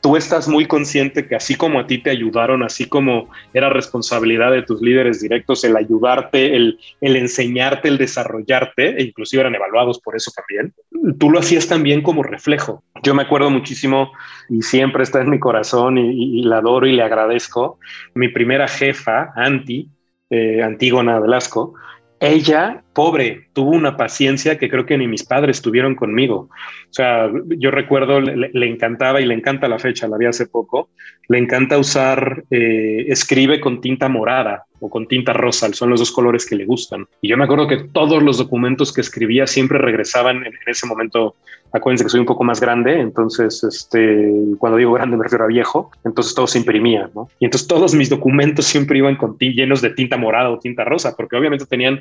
[0.06, 4.52] tú estás muy consciente que así como a ti te ayudaron, así como era responsabilidad
[4.52, 10.14] de tus líderes directos el ayudarte, el, enseñarte, el desarrollarte, e inclusive eran evaluados por
[10.14, 10.72] eso también,
[11.18, 12.84] tú lo hacías también como reflejo.
[13.02, 14.12] Yo me acuerdo muchísimo
[14.48, 17.80] y siempre está en mi corazón y, la adoro y le agradezco.
[18.14, 19.90] Mi primera jefa, Anti,
[20.30, 21.74] eh, Antígona Velasco,
[22.20, 26.48] ella, pobre, tuvo una paciencia que creo que ni mis padres tuvieron conmigo.
[26.50, 30.88] O sea, yo recuerdo, le, encantaba y le encanta la fecha, la vi hace poco,
[31.28, 36.12] le encanta usar, eh, escribe con tinta morada o con tinta rosa, son los dos
[36.12, 37.06] colores que le gustan.
[37.20, 41.36] Y yo me acuerdo que todos los documentos que escribía siempre regresaban en, ese momento.
[41.72, 45.48] Acuérdense que soy un poco más grande, entonces, este, cuando digo grande me refiero a
[45.48, 47.28] viejo, entonces todo se imprimía, ¿no?
[47.38, 51.14] Y entonces todos mis documentos siempre iban con llenos de tinta morada o tinta rosa,
[51.16, 52.00] porque obviamente tenían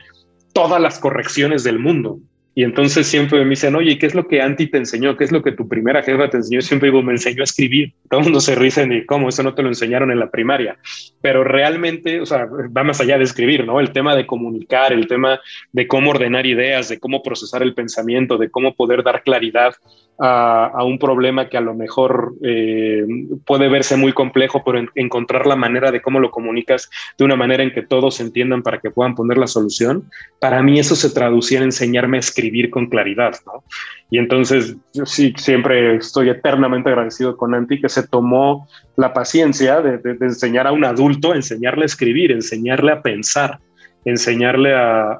[0.53, 2.19] todas las correcciones del mundo.
[2.57, 5.17] Y entonces siempre me dicen, oye, ¿qué es lo que Anti te enseñó?
[5.17, 6.61] ¿Qué es lo que tu primera jefa te enseñó?
[6.61, 7.91] Siempre digo, me enseñó a escribir.
[8.09, 10.77] Todo el mundo se ríe y cómo, eso no te lo enseñaron en la primaria.
[11.19, 13.81] Pero realmente, o sea, va más allá de escribir, ¿no?
[13.81, 15.41] El tema de comunicar, el tema
[15.73, 19.73] de cómo ordenar ideas, de cómo procesar el pensamiento, de cómo poder dar claridad
[20.17, 23.05] a, un problema que a lo mejor eh,
[23.45, 27.63] puede verse muy complejo, pero encontrar la manera de cómo lo comunicas de una manera
[27.63, 30.09] en que todos entiendan para que puedan poner la solución.
[30.39, 33.63] Para mí eso se traducía en enseñarme a escribir con claridad, ¿no?
[34.09, 39.81] Y entonces yo sí siempre estoy eternamente agradecido con Anti que se tomó la paciencia
[39.81, 43.59] de, enseñar a un adulto, enseñarle a escribir, enseñarle a pensar,
[44.05, 45.11] enseñarle a,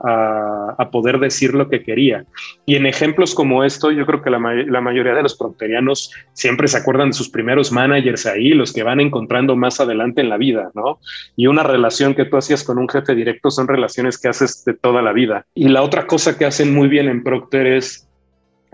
[0.91, 2.25] poder decir lo que quería.
[2.65, 6.67] Y en ejemplos como esto, yo creo que la, la, mayoría de los procterianos siempre
[6.67, 10.37] se acuerdan de sus primeros managers ahí, los que van encontrando más adelante en la
[10.37, 10.99] vida, ¿no?
[11.35, 14.75] Y una relación que tú hacías con un jefe directo son relaciones que haces de
[14.75, 15.45] toda la vida.
[15.55, 18.07] Y la otra cosa que hacen muy bien en Procter es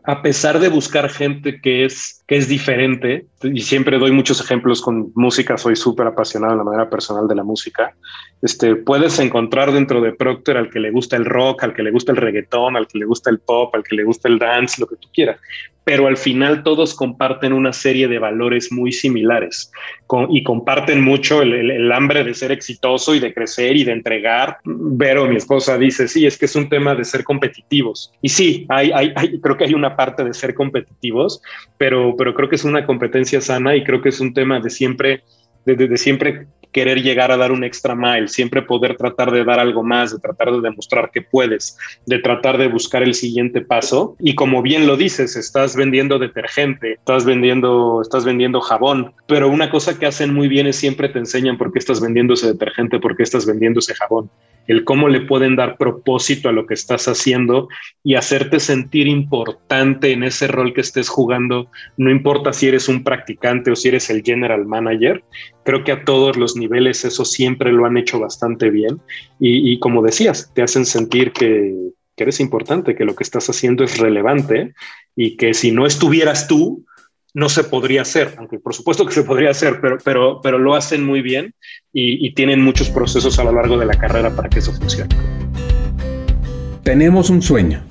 [0.03, 4.81] a pesar de buscar gente que es, que es diferente, y siempre doy muchos ejemplos
[4.81, 7.93] con música, soy súper apasionado en la manera personal de la música,
[8.41, 11.91] este, puedes encontrar dentro de Procter al que le gusta el rock, al que le
[11.91, 14.79] gusta el reggaetón, al que le gusta el pop, al que le gusta el dance,
[14.79, 15.41] lo que tú quieras,
[15.83, 19.71] pero al final todos comparten una serie de valores muy similares
[20.29, 24.57] y comparten mucho el, hambre de ser exitoso y de crecer y de entregar.
[24.63, 28.13] Vero, mi esposa, dice, sí, es que es un tema de ser competitivos.
[28.21, 31.41] Y sí, hay, hay, creo que hay una parte de ser competitivos,
[31.77, 34.69] pero, pero creo que es una competencia sana y creo que es un tema de
[34.69, 35.23] siempre,
[35.65, 39.81] de, siempre querer llegar a dar un extra mile, siempre poder tratar de dar algo
[39.81, 44.15] más, de tratar de demostrar que puedes, de tratar de buscar el siguiente paso.
[44.19, 49.71] Y como bien lo dices, estás vendiendo detergente, estás vendiendo, estás vendiendo jabón, pero una
[49.71, 52.99] cosa que hacen muy bien es siempre te enseñan por qué estás vendiendo ese detergente,
[52.99, 54.29] por qué estás vendiendo ese jabón
[54.67, 57.67] el cómo le pueden dar propósito a lo que estás haciendo
[58.03, 63.03] y hacerte sentir importante en ese rol que estés jugando, no importa si eres un
[63.03, 65.23] practicante o si eres el general manager,
[65.63, 69.01] creo que a todos los niveles eso siempre lo han hecho bastante bien
[69.39, 73.97] y, como decías, te hacen sentir que, eres importante, que lo que estás haciendo es
[73.97, 74.75] relevante
[75.15, 76.85] y que si no estuvieras tú,
[77.33, 80.75] no se podría hacer, aunque por supuesto que se podría hacer, pero, pero, pero lo
[80.75, 81.53] hacen muy bien
[81.93, 85.15] y, tienen muchos procesos a lo largo de la carrera para que eso funcione.
[86.83, 87.83] Tenemos un sueño,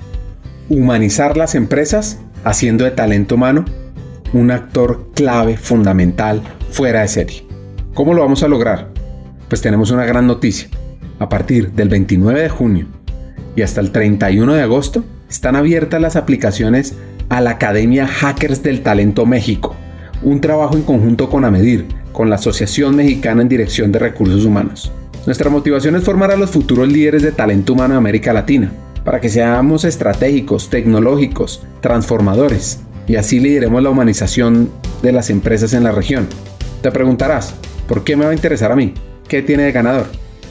[0.68, 3.64] humanizar las empresas haciendo de talento humano
[4.32, 7.44] un actor clave, fundamental, fuera de serie.
[7.94, 8.88] ¿Cómo lo vamos a lograr?
[9.48, 10.68] Pues tenemos una gran noticia.
[11.18, 12.86] A partir del 29 de junio
[13.56, 16.96] y hasta el 31 de agosto están abiertas las aplicaciones
[17.30, 19.76] a la Academia Hackers del Talento México,
[20.22, 24.92] un trabajo en conjunto con AMEDIR, con la Asociación Mexicana en Dirección de Recursos Humanos.
[25.26, 28.72] Nuestra motivación es formar a los futuros líderes de talento humano de América Latina,
[29.04, 34.68] para que seamos estratégicos, tecnológicos, transformadores, y así lideremos la humanización
[35.00, 36.26] de las empresas en la región.
[36.82, 37.54] Te preguntarás,
[37.86, 38.92] ¿por qué me va a interesar a mí?
[39.28, 40.06] ¿Qué tiene de ganador?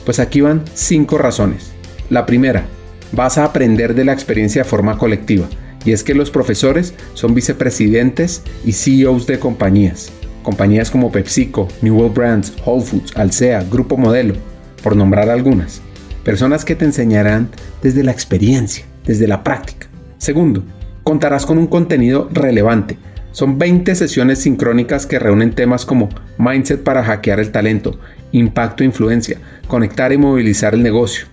[0.06, 1.72] Pues aquí van cinco razones.
[2.08, 2.64] La primera,
[3.12, 5.46] vas a aprender de la experiencia de forma colectiva
[5.84, 10.12] y es que los profesores son vicepresidentes y CEOs de compañías.
[10.42, 14.34] compañías como PepsiCo, New World Brands, Whole Foods, Alsea, Grupo Modelo,
[14.82, 15.82] por nombrar algunas.
[16.24, 17.50] Personas que te enseñarán
[17.82, 19.88] desde la experiencia, desde la práctica.
[20.16, 20.64] Segundo,
[21.02, 22.98] contarás con un contenido relevante.
[23.32, 28.00] Son 20 sesiones sincrónicas que reúnen temas como mindset para hackear el talento,
[28.32, 29.38] impacto e influencia,
[29.68, 31.26] conectar y movilizar el negocio,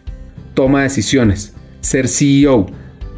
[0.53, 2.67] toma de decisiones, ser CEO,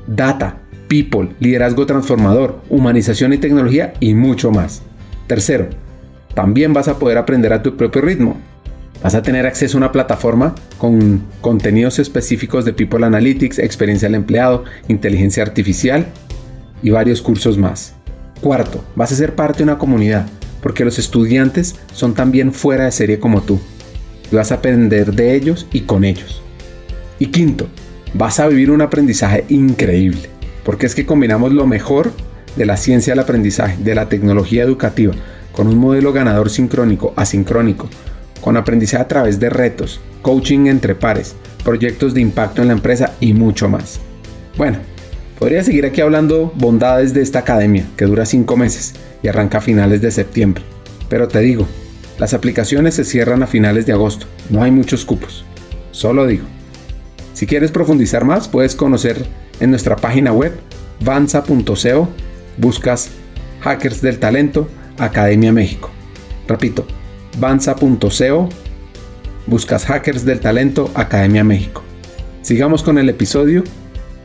[0.07, 0.59] data,
[0.89, 4.81] people, liderazgo transformador, humanización y tecnología y mucho más.
[5.27, 5.69] Tercero,
[6.33, 8.37] también vas a poder aprender a tu propio ritmo.
[9.01, 14.15] Vas a tener acceso a una plataforma con contenidos específicos de People Analytics, experiencia del
[14.15, 16.07] empleado, inteligencia artificial
[16.83, 17.93] y varios cursos más.
[18.41, 20.27] Cuarto, vas a ser parte de una comunidad,
[20.61, 23.59] porque los estudiantes son también fuera de serie como tú.
[24.31, 26.41] Y vas a aprender de ellos y con ellos.
[27.19, 27.67] Y quinto,
[28.13, 30.29] vas a vivir un aprendizaje increíble,
[30.69, 32.11] porque es que combinamos lo mejor
[32.55, 35.15] de la ciencia del aprendizaje, de la tecnología educativa,
[35.51, 37.89] con un modelo ganador sincrónico, asincrónico,
[38.39, 43.15] con aprendizaje a través de retos, coaching entre pares, proyectos de impacto en la empresa
[43.19, 43.99] y mucho más.
[44.57, 44.77] Bueno,
[45.39, 49.61] podría seguir aquí hablando bondades de esta academia, que dura 5 meses y arranca a
[49.61, 50.63] finales de septiembre.
[51.09, 51.65] Pero te digo,
[52.19, 55.43] las aplicaciones se cierran a finales de agosto, no hay muchos cupos.
[55.89, 56.45] Solo digo.
[57.39, 59.25] Si quieres profundizar más, puedes conocer
[59.61, 60.59] en nuestra página web
[60.99, 62.09] vanza.co,
[62.57, 63.11] buscas
[63.61, 65.89] Hackers del Talento Academia México.
[66.49, 66.85] Repito,
[67.37, 68.49] banza.co,
[69.47, 71.81] buscas Hackers del Talento Academia México.
[72.41, 73.63] Sigamos con el episodio,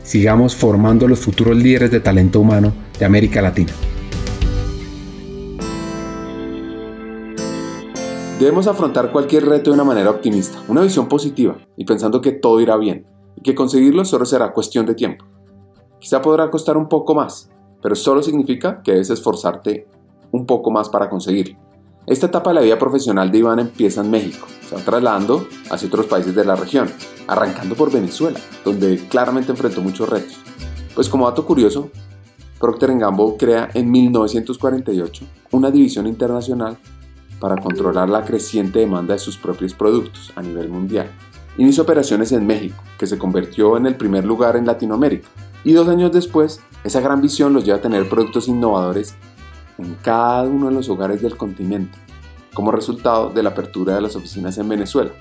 [0.03, 3.71] sigamos formando los futuros líderes de talento humano de América Latina.
[8.39, 12.59] Debemos afrontar cualquier reto de una manera optimista, una visión positiva y pensando que todo
[12.59, 15.23] irá bien y que conseguirlo solo será cuestión de tiempo.
[16.01, 17.49] Quizá podrá costar un poco más,
[17.81, 19.87] pero solo significa que debes esforzarte
[20.31, 21.57] un poco más para conseguirlo.
[22.07, 25.87] Esta etapa de la vida profesional de Iván empieza en México, se va trasladando hacia
[25.87, 26.91] otros países de la región,
[27.27, 30.37] arrancando por Venezuela, donde claramente enfrentó muchos retos.
[30.93, 31.89] Pues como dato curioso,
[32.59, 36.77] Procter Gamble crea en 1948 una división internacional
[37.45, 41.11] para controlar la creciente demanda de sus propios productos a nivel mundial.
[41.59, 45.29] Inició operaciones en México, que se convirtió en el primer lugar en Latinoamérica,
[45.63, 49.13] y dos años después, esa gran visión los lleva a tener productos innovadores
[49.77, 51.95] en cada uno de los hogares del continente,
[52.55, 55.11] como resultado de la apertura de las oficinas en Venezuela,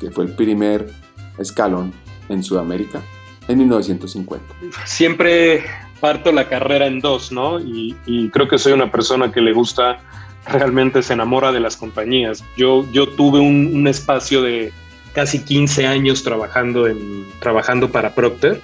[0.00, 0.90] que fue el primer
[1.38, 1.92] escalón
[2.28, 3.00] en Sudamérica
[3.46, 4.44] en 1950.
[4.84, 5.62] Siempre
[6.00, 7.60] parto la carrera en dos, ¿no?
[7.60, 7.94] Y,
[8.32, 10.00] creo que soy una persona que le gusta,
[10.46, 12.44] realmente se enamora de las compañías.
[12.56, 14.72] Yo, yo tuve un, espacio de
[15.12, 18.60] casi 15 años trabajando, en, trabajando para Procter,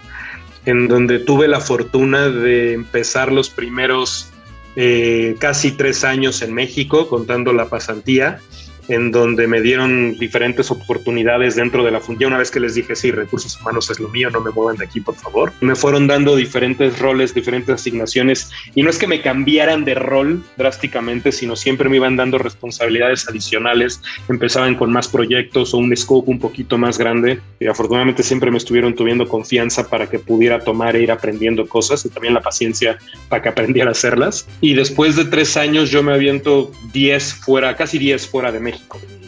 [0.65, 4.31] en donde tuve la fortuna de empezar los primeros
[4.77, 8.41] eh, casi tres años en México, contando la pasantía
[8.89, 12.33] en donde me dieron diferentes oportunidades dentro de la función.
[12.33, 14.85] Una vez que les dije, sí, recursos humanos es lo mío, no me muevan de
[14.85, 15.53] aquí, por favor.
[15.61, 18.51] Me fueron dando diferentes roles, diferentes asignaciones.
[18.75, 23.29] Y no es que me cambiaran de rol drásticamente, sino siempre me iban dando responsabilidades
[23.29, 24.01] adicionales.
[24.29, 27.41] Empezaban con más proyectos o un scope un poquito más grande.
[27.61, 32.05] Y afortunadamente siempre me estuvieron tuviendo confianza para que pudiera tomar e ir aprendiendo cosas
[32.07, 32.99] y también la paciencia
[33.29, 34.49] para que aprendiera a hacerlas.
[34.61, 38.78] Y después de tres años yo me aviento 10 fuera, casi 10 fuera de México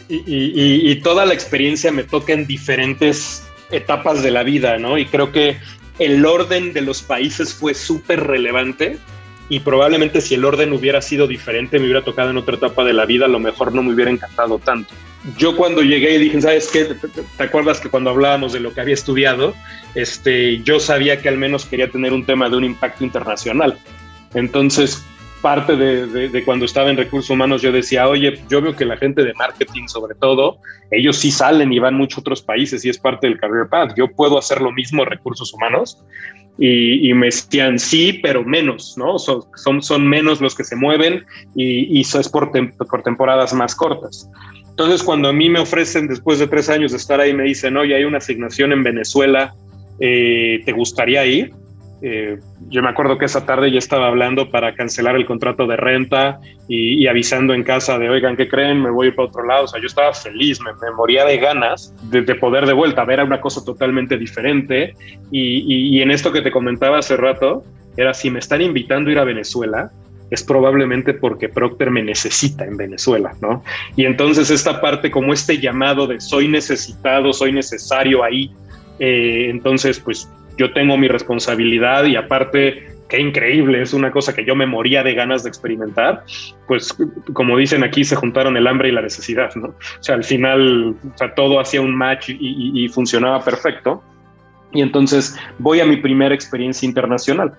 [0.09, 4.97] y, toda la experiencia me toca en diferentes etapas de la vida, ¿no?
[4.97, 5.57] Y creo que
[5.99, 8.97] el orden de los países fue súper relevante
[9.49, 12.93] y probablemente si el orden hubiera sido diferente, me hubiera tocado en otra etapa de
[12.93, 14.93] la vida, a lo mejor no me hubiera encantado tanto.
[15.37, 16.85] Yo cuando llegué y dije, ¿sabes qué?
[16.85, 19.53] ¿Te acuerdas que cuando hablábamos de lo que había estudiado,
[19.93, 23.77] este, yo sabía que al menos quería tener un tema de un impacto internacional?
[24.33, 25.03] Entonces,
[25.41, 29.23] parte de, cuando estaba en recursos humanos, yo decía, oye, yo veo que la gente
[29.23, 30.57] de marketing, sobre todo,
[30.91, 33.93] ellos sí salen y van muchos otros países y es parte del career path.
[33.97, 35.97] Yo puedo hacer lo mismo recursos humanos.
[36.57, 39.17] Y, me decían, sí, pero menos, ¿no?
[39.17, 41.25] Son, son, menos los que se mueven
[41.55, 44.29] y, y eso es por, por temporadas más cortas.
[44.69, 47.77] Entonces, cuando a mí me ofrecen, después de tres años de estar ahí, me dicen,
[47.77, 49.55] oye, hay una asignación en Venezuela,
[49.99, 51.53] eh, ¿te gustaría ir?
[52.01, 55.77] Eh, yo me acuerdo que esa tarde ya estaba hablando para cancelar el contrato de
[55.77, 58.81] renta y, avisando en casa de, oigan, ¿qué creen?
[58.81, 59.65] Me voy a ir para otro lado.
[59.65, 63.23] O sea, yo estaba feliz, me, moría de ganas de, poder de vuelta, ver a
[63.23, 64.95] una cosa totalmente diferente.
[65.31, 67.63] Y, y en esto que te comentaba hace rato,
[67.97, 69.91] era si me están invitando a ir a Venezuela,
[70.31, 73.63] es probablemente porque Procter me necesita en Venezuela, ¿no?
[73.97, 78.49] Y entonces esta parte como este llamado de soy necesitado, soy necesario ahí,
[78.97, 80.29] eh, entonces pues
[80.61, 85.01] yo tengo mi responsabilidad y aparte qué increíble, es una cosa que yo me moría
[85.01, 86.23] de ganas de experimentar,
[86.67, 86.95] pues
[87.33, 89.69] como dicen aquí, se juntaron el hambre y la necesidad, ¿no?
[89.69, 94.03] O sea, al final, o sea, todo hacía un match y, funcionaba perfecto.
[94.71, 97.53] Y entonces voy a mi primera experiencia internacional,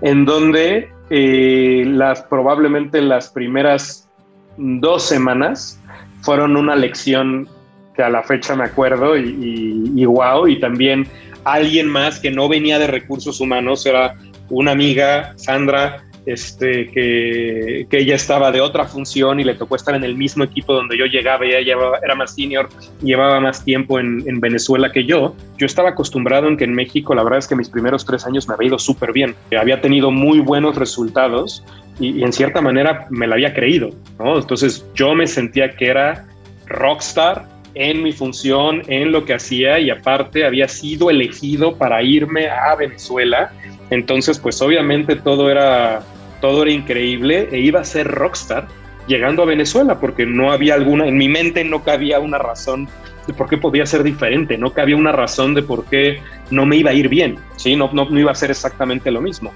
[0.00, 4.08] en donde eh, las, probablemente las primeras
[4.56, 5.80] dos semanas
[6.22, 7.46] fueron una lección
[7.94, 11.06] que a la fecha me acuerdo y, y, y wow, y también
[11.52, 14.16] alguien más que no venía de recursos humanos, era
[14.50, 19.94] una amiga, Sandra, este, que, que, ella estaba de otra función y le tocó estar
[19.94, 22.68] en el mismo equipo donde yo llegaba, ella llevaba, era más senior,
[23.02, 25.34] llevaba más tiempo en, en, Venezuela que yo.
[25.56, 28.46] Yo estaba acostumbrado en que en México, la verdad es que mis primeros tres años
[28.46, 31.64] me había ido súper bien, había tenido muy buenos resultados
[31.98, 34.38] y, y, en cierta manera me la había creído, ¿no?
[34.38, 36.26] Entonces yo me sentía que era
[36.66, 42.48] rockstar en mi función, en lo que hacía y aparte había sido elegido para irme
[42.48, 43.52] a Venezuela.
[43.90, 46.02] Entonces, pues obviamente todo era,
[46.40, 48.68] todo era increíble e iba a ser rockstar
[49.06, 52.88] llegando a Venezuela porque no había alguna, en mi mente no cabía una razón
[53.26, 56.76] de por qué podía ser diferente, no cabía una razón de por qué no me
[56.76, 57.76] iba a ir bien, ¿sí?
[57.76, 59.52] no, no, no iba a ser exactamente lo mismo.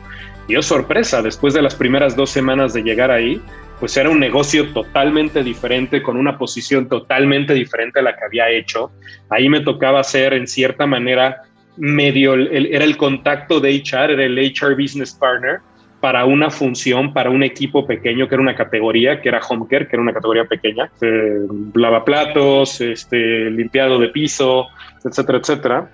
[0.48, 3.40] Y oh sorpresa, después de las primeras dos semanas de llegar ahí,
[3.82, 8.48] pues era un negocio totalmente diferente, con una posición totalmente diferente a la que había
[8.48, 8.92] hecho.
[9.28, 11.42] Ahí me tocaba ser, en cierta manera,
[11.76, 15.58] medio, era el contacto de HR, era el HR Business Partner
[15.98, 19.88] para una función, para un equipo pequeño, que era una categoría, que era home care,
[19.88, 21.40] que era una categoría pequeña, eh,
[21.74, 24.68] lavaplatos, este, limpiado de piso,
[25.04, 25.90] etcétera, etcétera.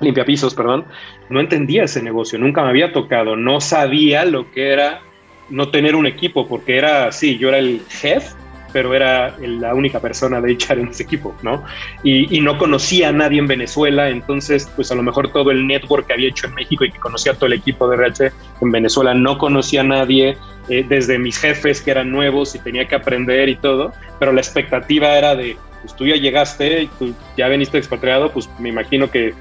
[0.00, 0.86] Limpia pisos, perdón,
[1.28, 5.02] no entendía ese negocio, nunca me había tocado, no sabía lo que era
[5.48, 8.34] no tener un equipo, porque era, sí, yo era el jefe,
[8.72, 11.64] pero era la única persona de echar en ese equipo, ¿no?
[12.02, 16.06] Y, no conocía a nadie en Venezuela, entonces, pues a lo mejor todo el network
[16.06, 19.14] que había hecho en México y que conocía todo el equipo de RH en Venezuela,
[19.14, 20.36] no conocía a nadie,
[20.68, 24.40] eh, desde mis jefes que eran nuevos y tenía que aprender y todo, pero la
[24.40, 26.88] expectativa era de, pues tú ya llegaste
[27.36, 29.32] ya veniste expatriado, pues me imagino que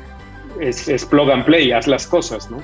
[0.62, 2.62] es, es plug and play, haz las cosas, ¿no?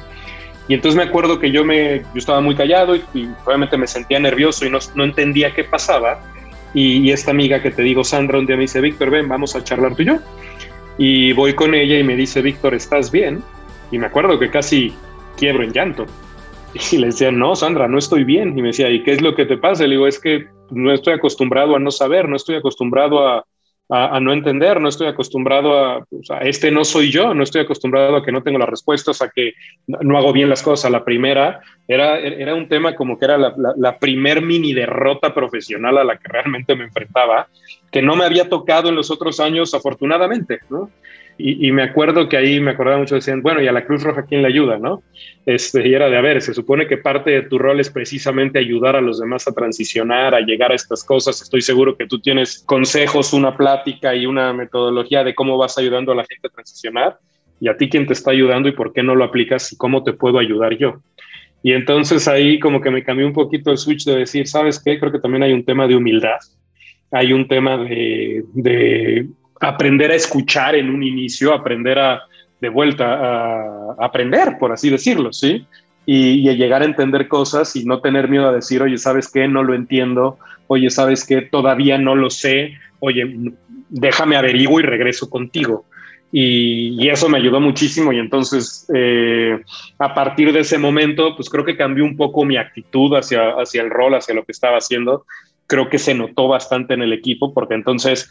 [0.68, 4.20] Y entonces me acuerdo que yo, me, yo estaba muy callado y, obviamente me sentía
[4.20, 6.22] nervioso y no, no entendía qué pasaba.
[6.74, 9.64] Y, esta amiga que te digo, Sandra, un día me dice, Víctor, ven, vamos a
[9.64, 10.20] charlar tú y yo.
[10.98, 13.44] Y voy con ella y me dice, Víctor, ¿estás bien?
[13.92, 14.94] Y me acuerdo que casi
[15.38, 16.06] quiebro en llanto.
[16.92, 18.58] Y le decía, no, Sandra, no estoy bien.
[18.58, 19.84] Y me decía, ¿y qué es lo que te pasa?
[19.84, 23.46] Le digo, es que no estoy acostumbrado a no saber, no estoy acostumbrado a,
[23.94, 26.06] a, no entender, no estoy acostumbrado a,
[26.44, 29.54] este no soy yo, no estoy acostumbrado a que no tengo las respuestas, a que
[29.86, 30.90] no hago bien las cosas.
[30.92, 35.98] La primera era, era un tema como que era la, la, primer mini derrota profesional
[35.98, 37.50] a la que realmente me enfrentaba,
[37.92, 40.90] que no me había tocado en los otros años, afortunadamente, ¿no?
[41.38, 44.26] Y, me acuerdo que ahí me acordaba mucho, decían, bueno, y a la Cruz Roja,
[44.28, 44.78] ¿quién le ayuda?
[44.78, 45.02] ¿no?
[45.46, 48.60] Este, y era de, a ver, se supone que parte de tu rol es precisamente
[48.60, 51.42] ayudar a los demás a transicionar, a llegar a estas cosas.
[51.42, 56.12] Estoy seguro que tú tienes consejos, una plática y una metodología de cómo vas ayudando
[56.12, 57.18] a la gente a transicionar.
[57.60, 60.04] Y a ti, ¿quién te está ayudando y por qué no lo aplicas y cómo
[60.04, 61.02] te puedo ayudar yo?
[61.64, 65.00] Y entonces ahí como que me cambió un poquito el switch de decir, ¿sabes qué?
[65.00, 66.40] Creo que también hay un tema de humildad
[67.12, 69.28] hay un tema de, de,
[69.62, 72.24] aprender a escuchar en un inicio, aprender a,
[72.60, 75.66] de vuelta, a, aprender, por así decirlo, ¿sí?
[76.06, 79.48] Y, y, llegar a entender cosas y no tener miedo a decir, oye, ¿sabes qué?
[79.48, 81.42] No lo entiendo, oye, ¿sabes qué?
[81.42, 83.54] Todavía no lo sé, oye,
[83.90, 85.86] déjame averiguo y regreso contigo.
[86.32, 89.62] Y, y eso me ayudó muchísimo y entonces eh,
[90.00, 93.82] a partir de ese momento, pues creo que cambió un poco mi actitud hacia, hacia
[93.82, 95.26] el rol, hacia lo que estaba haciendo.
[95.68, 98.30] Creo que se notó bastante en el equipo porque entonces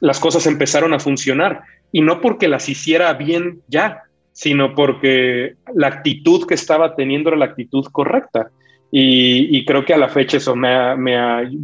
[0.00, 5.88] las cosas empezaron a funcionar y no porque las hiciera bien ya, sino porque la
[5.88, 8.50] actitud que estaba teniendo era la actitud correcta.
[8.90, 11.16] Y, creo que a la fecha eso me, me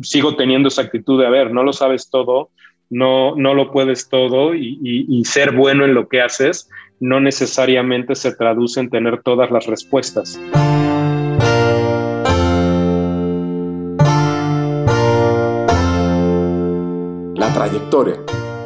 [0.03, 2.51] sigo teniendo esa actitud de, a ver, no lo sabes todo,
[2.91, 6.69] no, no lo puedes todo y ser bueno en lo que haces
[7.01, 10.41] no necesariamente se traduce en tener todas las respuestas.
[17.55, 18.17] Trayectoria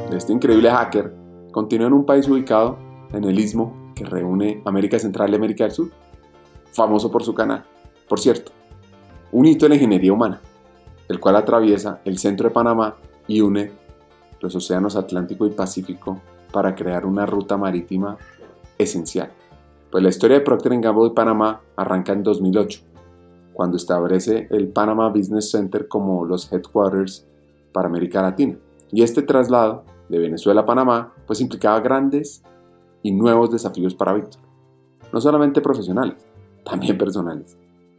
[0.08, 1.14] de este increíble hacker
[1.52, 2.78] continúa en un país ubicado
[3.12, 5.90] en el istmo que reúne América Central y América del Sur,
[6.72, 7.66] famoso por su canal.
[8.08, 8.50] Por cierto,
[9.30, 10.40] un hito en la ingeniería humana,
[11.06, 13.72] el cual atraviesa el centro de Panamá y une
[14.40, 18.16] los océanos Atlántico y Pacífico para crear una ruta marítima
[18.78, 19.30] esencial.
[19.90, 22.80] Pues la historia de Procter Gamble de Panamá arranca en 2008,
[23.52, 27.26] cuando establece el Panama Business Center como los headquarters
[27.70, 28.56] para América Latina.
[28.92, 32.42] Y este traslado de Venezuela a Panamá pues implicaba grandes
[33.02, 34.40] y nuevos desafíos para Víctor.
[35.12, 36.26] No solamente profesionales,
[36.64, 37.56] también personales.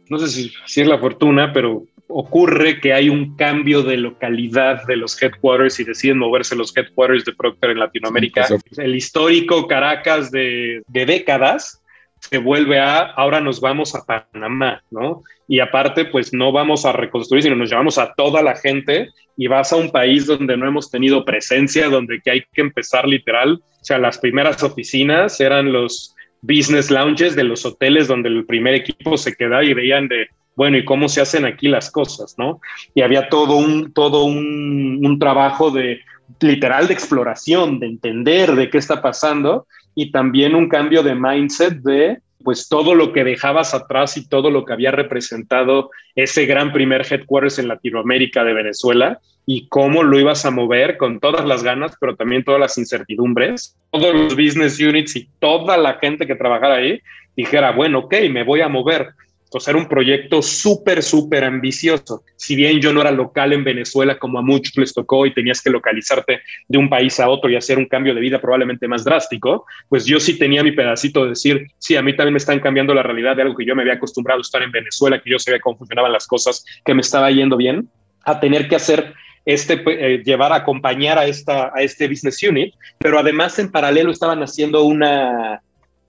[0.08, 4.84] No sé si, si es la fortuna, pero ocurre que hay un cambio de localidad
[4.86, 8.46] de los headquarters y deciden moverse los headquarters de Procter en Latinoamérica.
[8.76, 11.79] El histórico Caracas de, de, décadas
[12.20, 15.22] se vuelve a, ahora nos vamos a Panamá, ¿no?
[15.48, 19.48] Y aparte, pues no vamos a reconstruir, sino nos llevamos a toda la gente y
[19.48, 23.54] vas a un país donde no hemos tenido presencia, donde que hay que empezar literal.
[23.54, 28.74] O sea, las primeras oficinas eran los business lounges de los hoteles donde el primer
[28.74, 32.60] equipo se quedaba y veían de, bueno, ¿y cómo se hacen aquí las cosas, no?
[32.94, 36.00] Y había todo un, todo un, un trabajo de
[36.40, 41.74] literal de exploración, de entender de qué está pasando y también un cambio de mindset
[41.82, 46.72] de pues todo lo que dejabas atrás y todo lo que había representado ese gran
[46.72, 51.62] primer headquarters en Latinoamérica de Venezuela y cómo lo ibas a mover con todas las
[51.62, 53.76] ganas, pero también todas las incertidumbres.
[53.90, 57.00] Todos los business units y toda la gente que trabajara ahí
[57.36, 59.10] dijera, bueno, ok, me voy a mover
[59.50, 62.22] entonces era un proyecto súper, súper ambicioso.
[62.36, 65.60] Si bien yo no era local en Venezuela como a muchos les tocó y tenías
[65.60, 69.02] que localizarte de un país a otro y hacer un cambio de vida probablemente más
[69.02, 72.60] drástico, pues yo sí tenía mi pedacito de decir, sí, a mí también me están
[72.60, 75.30] cambiando la realidad de algo que yo me había acostumbrado a estar en Venezuela, que
[75.30, 77.88] yo sabía cómo funcionaban las cosas, que me estaba yendo bien,
[78.24, 82.72] a tener que hacer este, eh, llevar a acompañar a, esta, a este business unit,
[82.98, 85.60] pero además en paralelo estaban haciendo una,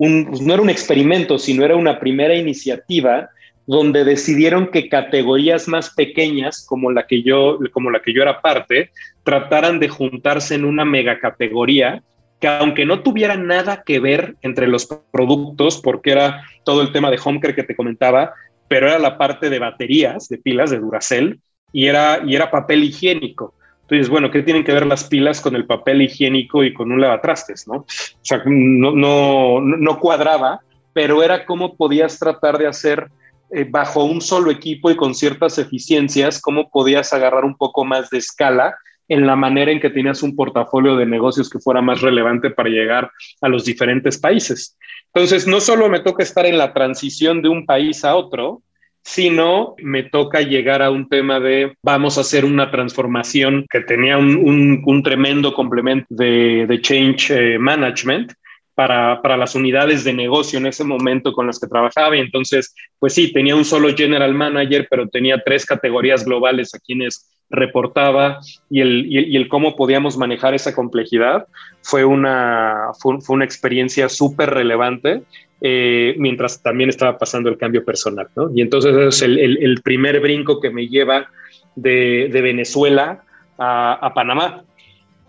[0.02, 3.30] pues, no era un experimento, sino era una primera iniciativa
[3.68, 8.42] donde decidieron que categorías más pequeñas, como la que yo, como la que yo era
[8.42, 8.90] parte,
[9.24, 12.02] trataran de juntarse en una megacategoría
[12.40, 17.12] que aunque no tuviera nada que ver entre los productos, porque era todo el tema
[17.12, 18.34] de home care que te comentaba,
[18.68, 21.40] pero era la parte de baterías, de pilas, de Duracell,
[21.72, 23.54] y era, y era papel higiénico.
[23.82, 27.02] Entonces, bueno, ¿qué tienen que ver las pilas con el papel higiénico y con un
[27.02, 27.76] lavatrastes, no?
[27.76, 27.86] O
[28.22, 30.62] sea, no, no, no cuadraba,
[30.94, 33.10] pero era cómo podías tratar de hacer
[33.54, 38.10] eh, bajo un solo equipo y con ciertas eficiencias, cómo podías agarrar un poco más
[38.10, 38.76] de escala
[39.10, 42.70] en la manera en que tenías un portafolio de negocios que fuera más relevante para
[42.70, 43.12] llegar
[43.42, 44.78] a los diferentes países.
[45.14, 48.62] Entonces, no solo me toca estar en la transición de un país a otro,
[49.04, 54.18] sino me toca llegar a un tema de vamos a hacer una transformación que tenía
[54.18, 58.34] un, tremendo complemento de, change eh, management.
[58.82, 62.18] Para, para, las unidades de negocio en ese momento con las que trabajaba.
[62.18, 66.80] Y entonces, pues sí, tenía un solo general manager, pero tenía tres categorías globales a
[66.80, 68.40] quienes reportaba
[68.72, 71.46] y el, y el, cómo podíamos manejar esa complejidad
[71.84, 75.22] fue una, fue una experiencia súper relevante
[75.64, 78.50] eh, mientras también estaba pasando el cambio personal, ¿no?
[78.56, 81.28] Y entonces es el, el, primer brinco que me lleva
[81.76, 83.24] de, de Venezuela
[83.60, 84.64] a, a, Panamá.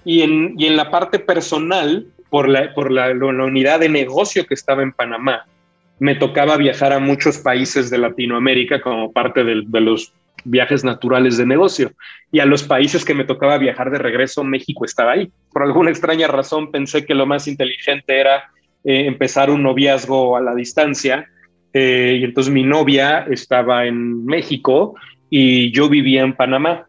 [0.06, 4.54] Y en, y en la parte personal, por, la, por la, unidad de negocio que
[4.54, 5.44] estaba en Panamá,
[5.98, 11.36] me tocaba viajar a muchos países de Latinoamérica como parte de, de, los viajes naturales
[11.36, 11.92] de negocio.
[12.32, 15.30] Y a los países que me tocaba viajar de regreso, México estaba ahí.
[15.52, 18.50] Por alguna extraña razón pensé que lo más inteligente era
[18.82, 21.28] eh, empezar un noviazgo a la distancia.
[21.74, 24.94] Eh, y entonces mi novia estaba en México
[25.28, 26.86] y yo vivía en Panamá.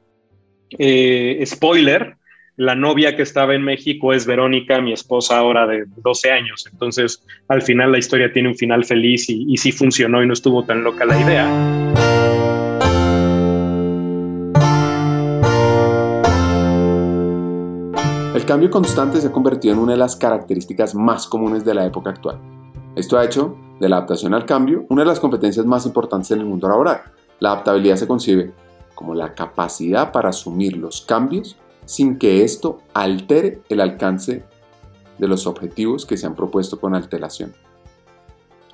[0.79, 2.15] Eh, spoiler,
[2.55, 6.67] la novia que estaba en México es Verónica, mi esposa ahora de 12 años.
[6.71, 10.63] Entonces, al final la historia tiene un final feliz y, sí funcionó y no estuvo
[10.63, 11.47] tan loca la idea.
[18.35, 21.85] El cambio constante se ha convertido en una de las características más comunes de la
[21.85, 22.39] época actual.
[22.95, 26.39] Esto ha hecho de la adaptación al cambio una de las competencias más importantes en
[26.39, 27.01] el mundo laboral.
[27.39, 28.51] La adaptabilidad se concibe
[28.93, 34.43] como la capacidad para asumir los cambios sin que esto altere el alcance
[35.17, 37.53] de los objetivos que se han propuesto con alteración,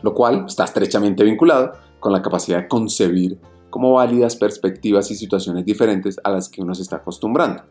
[0.01, 3.39] lo cual está estrechamente vinculado con la capacidad de concebir
[3.69, 7.63] como válidas perspectivas y situaciones diferentes a las que uno se está acostumbrando.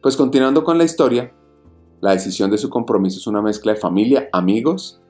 [0.00, 1.32] Pues continuando con la historia,
[2.00, 5.01] la decisión de su compromiso es una mezcla de familia, amigos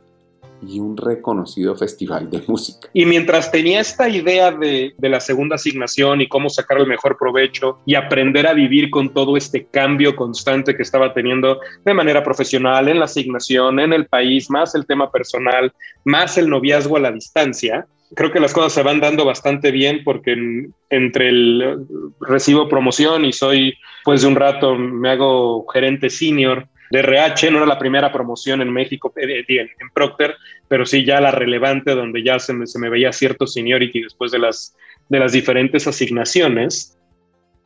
[0.66, 2.88] y un reconocido festival de música.
[2.92, 7.16] Y mientras tenía esta idea de, de, la segunda asignación y cómo sacar el mejor
[7.18, 12.22] provecho y aprender a vivir con todo este cambio constante que estaba teniendo de manera
[12.22, 15.72] profesional en la asignación, en el país, más el tema personal,
[16.04, 20.02] más el noviazgo a la distancia, creo que las cosas se van dando bastante bien
[20.04, 20.36] porque
[20.90, 21.86] entre el
[22.20, 27.56] recibo promoción y soy, pues de un rato me hago gerente senior de RH, no
[27.56, 30.36] era la primera promoción en México, eh, en, en Procter,
[30.68, 34.30] pero sí ya la relevante donde ya se me, se me veía cierto seniority después
[34.30, 34.76] de las,
[35.08, 36.98] de las diferentes asignaciones.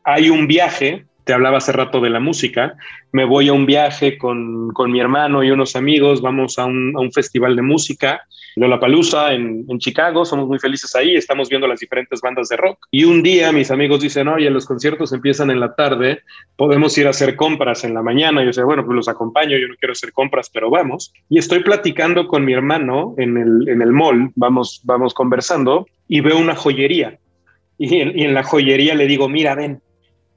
[0.05, 2.77] Hay un viaje te hablaba hace rato de la música,
[3.11, 7.01] me voy a un viaje con, mi hermano y unos amigos, vamos a un, a
[7.01, 8.23] un festival de música,
[8.55, 12.79] Lollapalooza en, en Chicago, somos muy felices ahí, estamos viendo las diferentes bandas de rock.
[12.93, 16.21] Y un día mis amigos dicen, oye, los conciertos empiezan en la tarde,
[16.55, 18.45] podemos ir a hacer compras en la mañana.
[18.45, 21.13] Yo sé, bueno, pues los acompaño, yo no quiero hacer compras, pero vamos.
[21.29, 26.21] Y estoy platicando con mi hermano en el, en el mall, vamos, vamos conversando y
[26.21, 27.19] veo una joyería.
[27.79, 29.83] Y en la joyería le digo, mira, ven,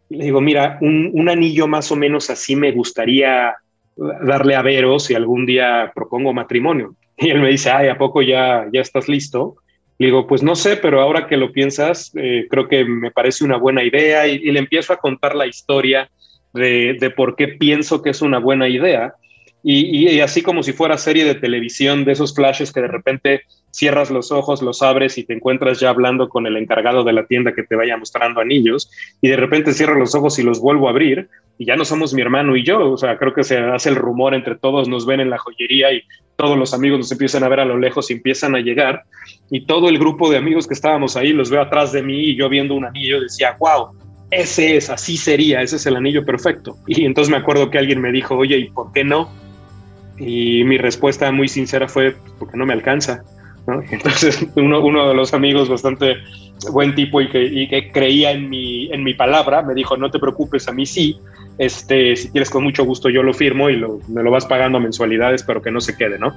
[0.09, 3.55] le digo, mira, un, anillo más o menos así me gustaría
[3.95, 6.95] darle a Vero si algún día propongo matrimonio.
[7.17, 9.57] Y él me dice, ay, ¿a poco ya, ya estás listo?
[9.97, 13.43] Le digo, pues no sé, pero ahora que lo piensas, eh, creo que me parece
[13.43, 16.09] una buena idea y, le empiezo a contar la historia
[16.53, 19.13] de, de, por qué pienso que es una buena idea.
[19.61, 23.41] Y, así como si fuera serie de televisión, de esos flashes que de repente
[23.71, 27.25] cierras los ojos, los abres y te encuentras ya hablando con el encargado de la
[27.25, 28.89] tienda que te vaya mostrando anillos,
[29.21, 32.13] y de repente cierro los ojos y los vuelvo a abrir, y ya no somos
[32.13, 35.05] mi hermano y yo, o sea, creo que se hace el rumor entre todos, nos
[35.05, 36.03] ven en la joyería y
[36.35, 39.03] todos los amigos nos empiezan a ver a lo lejos y empiezan a llegar,
[39.51, 42.35] y todo el grupo de amigos que estábamos ahí los veo atrás de mí y
[42.37, 43.89] yo viendo un anillo decía, wow,
[44.31, 46.77] ese es, así sería, ese es el anillo perfecto.
[46.87, 49.29] Y entonces me acuerdo que alguien me dijo, oye, ¿y por qué no?
[50.19, 53.23] Y mi respuesta muy sincera fue, porque no me alcanza.
[53.91, 56.17] Entonces, uno, uno, de los amigos bastante
[56.71, 60.67] buen tipo y que, creía en mi, en mi palabra, me dijo, no te preocupes,
[60.67, 61.17] a mí sí,
[61.57, 64.79] este, si quieres con mucho gusto yo lo firmo y lo, me lo vas pagando
[64.79, 66.33] mensualidades, pero que no se quede, ¿no?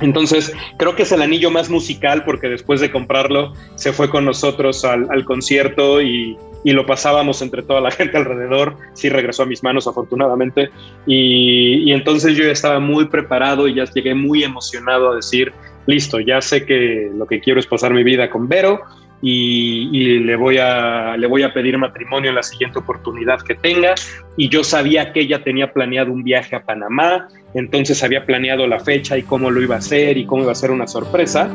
[0.00, 4.24] Entonces, creo que es el anillo más musical porque después de comprarlo se fue con
[4.24, 8.76] nosotros al, concierto y, y lo pasábamos entre toda la gente alrededor.
[8.94, 10.70] Sí regresó a mis manos afortunadamente.
[11.06, 15.52] Y, entonces yo ya estaba muy preparado y ya llegué muy emocionado a decir,
[15.86, 18.80] listo, ya sé que lo que quiero es pasar mi vida con Vero
[19.26, 23.94] y, le, voy a, le voy a pedir matrimonio en la siguiente oportunidad que tenga.
[24.36, 28.80] Y yo sabía que ella tenía planeado un viaje a Panamá, entonces había planeado la
[28.80, 31.50] fecha y cómo lo iba a hacer y cómo iba a ser una sorpresa.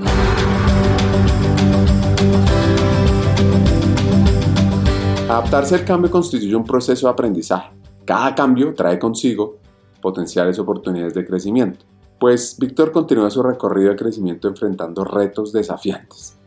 [5.29, 7.69] Adaptarse al cambio constituye un proceso de aprendizaje.
[8.03, 9.59] Cada cambio trae consigo
[10.01, 11.85] potenciales oportunidades de crecimiento.
[12.19, 16.37] Pues Víctor continúa su recorrido de crecimiento enfrentando retos desafiantes,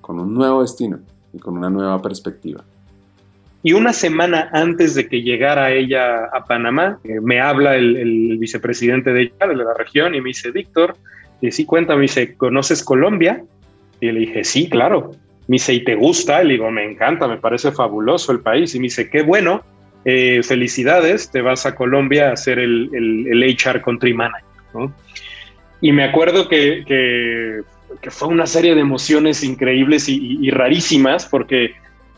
[0.00, 1.00] con un nuevo destino
[1.32, 2.64] y con una nueva perspectiva.
[3.62, 9.12] Y una semana antes de que llegara ella a Panamá, eh, me habla el, vicepresidente
[9.12, 10.96] de la región, y me dice, Víctor,
[11.40, 13.42] y sí, cuéntame, me dice, ¿conoces Colombia?
[14.00, 15.10] Y le dije, sí, claro.
[15.48, 16.42] Me dice, ¿y te gusta?
[16.42, 18.74] Y le digo, me encanta, me parece fabuloso el país.
[18.74, 19.62] Y me dice, qué bueno,
[20.04, 24.44] eh, felicidades, te vas a Colombia a ser el, el, HR Country Manager.
[25.80, 31.74] Y me acuerdo que, que, fue una serie de emociones increíbles y, rarísimas, porque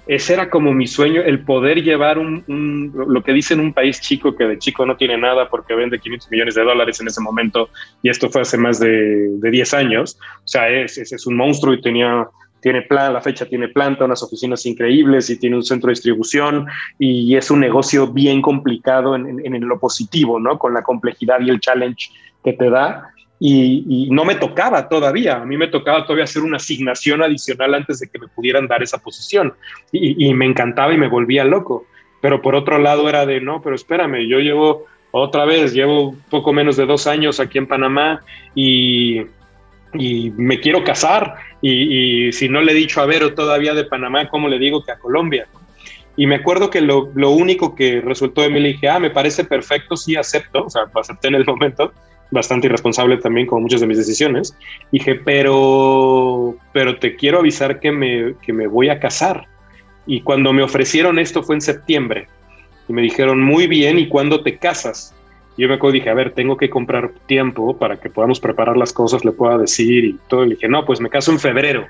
[0.07, 4.35] ese era como mi sueño, el poder llevar un, lo que dicen un país chico
[4.35, 7.69] que de chico no tiene nada porque vende 500 millones de dólares en ese momento,
[8.03, 10.19] y esto fue hace más de, de 10 años.
[10.39, 12.29] O sea, es, es un monstruo y tenía
[12.61, 16.67] tiene plan, la fecha tiene planta, unas oficinas increíbles y tiene un centro de distribución
[16.99, 20.59] y es un negocio bien complicado en, en, lo positivo, ¿no?
[20.59, 22.11] Con la complejidad y el challenge
[22.45, 23.11] que te da.
[23.41, 28.01] Y, no me tocaba todavía, a mí me tocaba todavía hacer una asignación adicional antes
[28.01, 29.55] de que me pudieran dar esa posición
[29.93, 31.87] y, me encantaba y me volvía loco.
[32.21, 36.53] Pero por otro lado era de, no, pero espérame, yo llevo otra vez, llevo poco
[36.53, 38.21] menos de dos años aquí en Panamá
[38.57, 39.23] y
[39.95, 44.29] y me quiero casar y, si no le he dicho a Vero todavía de Panamá,
[44.29, 45.49] ¿cómo le digo que a Colombia?
[46.17, 49.45] Y me acuerdo que lo, único que resultó de mí le dije, ah, me parece
[49.45, 51.93] perfecto, sí acepto, o sea, acepté en el momento,
[52.31, 54.57] bastante irresponsable también como muchas de mis decisiones.
[54.93, 59.47] Dije, pero, pero te quiero avisar que me, que me voy a casar.
[60.07, 62.29] Y cuando me ofrecieron esto fue en septiembre.
[62.89, 65.15] Y me dijeron, muy bien, ¿y cuándo te casas?
[65.59, 68.93] yo me acuerdo dije, a ver, tengo que comprar tiempo para que podamos preparar las
[68.93, 70.47] cosas, le pueda decir y todo.
[70.47, 71.85] Y dije, no, pues me caso en febrero.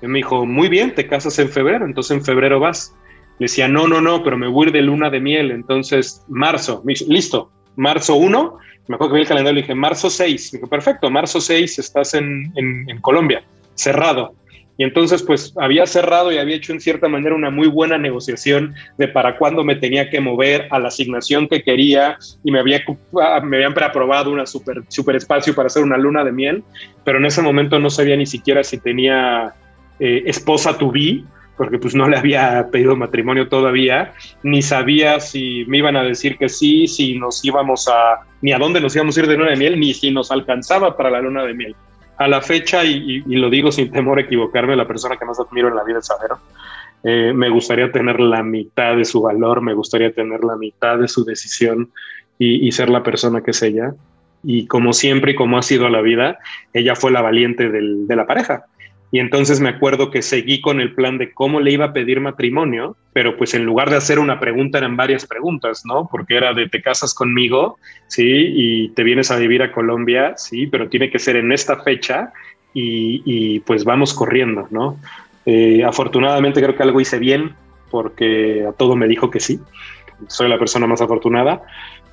[0.00, 2.94] Y me dijo, muy bien, te casas en febrero, entonces en febrero vas.
[3.40, 6.82] Le decía, no, no, no, pero me voy de luna de miel, entonces marzo.
[6.84, 8.58] Me dijo, listo, marzo 1.
[8.86, 10.52] Me acuerdo que vi el calendario y dije, marzo 6.
[10.52, 13.42] Me dijo, perfecto, marzo 6 estás en, en, en Colombia,
[13.74, 14.34] cerrado.
[14.76, 18.74] Y entonces, pues había cerrado y había hecho en cierta manera una muy buena negociación
[18.98, 22.82] de para cuándo me tenía que mover a la asignación que quería y me, había,
[23.22, 26.64] ah, me habían preaprobado una super, super espacio para hacer una luna de miel,
[27.04, 29.54] pero en ese momento no sabía ni siquiera si tenía
[30.00, 31.22] eh, esposa to be,
[31.56, 36.36] porque pues no le había pedido matrimonio todavía, ni sabía si me iban a decir
[36.36, 39.50] que sí, si nos íbamos a, ni a dónde nos íbamos a ir de luna
[39.50, 41.76] de miel, ni si nos alcanzaba para la luna de miel
[42.16, 45.68] a la fecha, y, lo digo sin temor a equivocarme, la persona que más admiro
[45.68, 46.38] en la vida es Avero.
[47.02, 51.08] Eh, me gustaría tener la mitad de su valor, me gustaría tener la mitad de
[51.08, 51.90] su decisión
[52.38, 53.94] y, ser la persona que es ella.
[54.42, 56.38] Y como siempre y como ha sido la vida,
[56.72, 58.66] ella fue la valiente de la pareja.
[59.14, 62.20] Y entonces me acuerdo que seguí con el plan de cómo le iba a pedir
[62.20, 66.08] matrimonio, pero pues en lugar de hacer una pregunta eran varias preguntas, ¿no?
[66.10, 68.24] Porque era de te casas conmigo, ¿sí?
[68.26, 70.66] Y te vienes a vivir a Colombia, ¿sí?
[70.66, 72.32] Pero tiene que ser en esta fecha
[72.72, 74.98] y, pues vamos corriendo, ¿no?
[75.46, 77.54] Eh, afortunadamente creo que algo hice bien
[77.92, 79.60] porque a todo me dijo que sí.
[80.26, 81.62] Soy la persona más afortunada.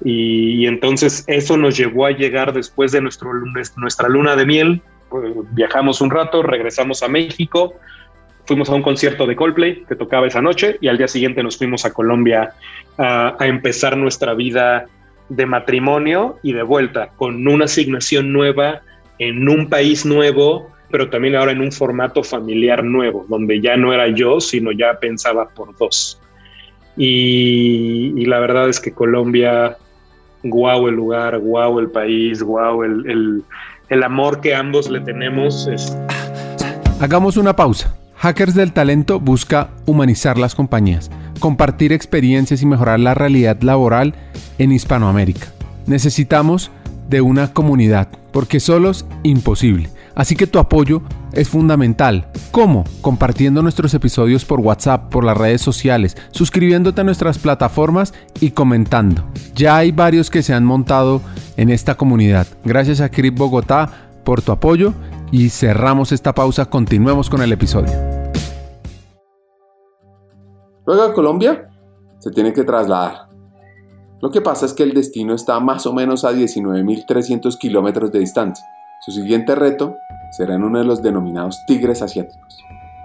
[0.06, 3.32] Y, entonces eso nos llevó a llegar después de nuestro,
[3.78, 4.82] nuestra luna de miel.
[5.52, 7.76] Viajamos un rato, regresamos a México,
[8.46, 11.58] fuimos a un concierto de Coldplay que tocaba esa noche y al día siguiente nos
[11.58, 12.54] fuimos a Colombia
[12.98, 14.86] a, empezar nuestra vida
[15.30, 18.82] de matrimonio y de vuelta con una asignación nueva
[19.20, 23.94] en un país nuevo, pero también ahora en un formato familiar nuevo, donde ya no
[23.94, 26.20] era yo, sino ya pensaba por dos.
[26.98, 29.78] Y, la verdad es que Colombia,
[30.44, 33.44] guau el lugar, guau el país, guau el
[34.04, 35.68] amor que ambos le tenemos.
[35.68, 35.98] Es...
[37.00, 37.94] Hagamos una pausa.
[38.16, 44.14] Hackers del Talento busca humanizar las compañías, compartir experiencias y mejorar la realidad laboral
[44.60, 45.48] en Hispanoamérica.
[45.88, 46.72] Necesitamos
[47.10, 49.90] de una comunidad, porque solo es imposible.
[50.16, 51.02] Así que tu apoyo
[51.34, 52.28] es fundamental.
[52.52, 52.84] ¿Cómo?
[53.02, 59.24] Compartiendo nuestros episodios por WhatsApp, por las redes sociales, suscribiéndote a nuestras plataformas y comentando.
[59.56, 61.22] Ya hay varios que se han montado
[61.58, 62.48] en esta comunidad.
[62.64, 63.90] Gracias a Crip Bogotá
[64.24, 64.94] por tu apoyo
[65.32, 66.66] y cerramos esta pausa.
[66.66, 67.94] Continuemos con el episodio.
[70.86, 71.70] Luego a Colombia
[72.20, 73.32] se tiene que trasladar
[74.22, 78.20] lo que pasa es que el destino está más o menos a 19.300 kilómetros de
[78.20, 78.64] distancia.
[79.04, 79.96] Su siguiente reto
[80.32, 82.58] será en uno de los denominados tigres asiáticos.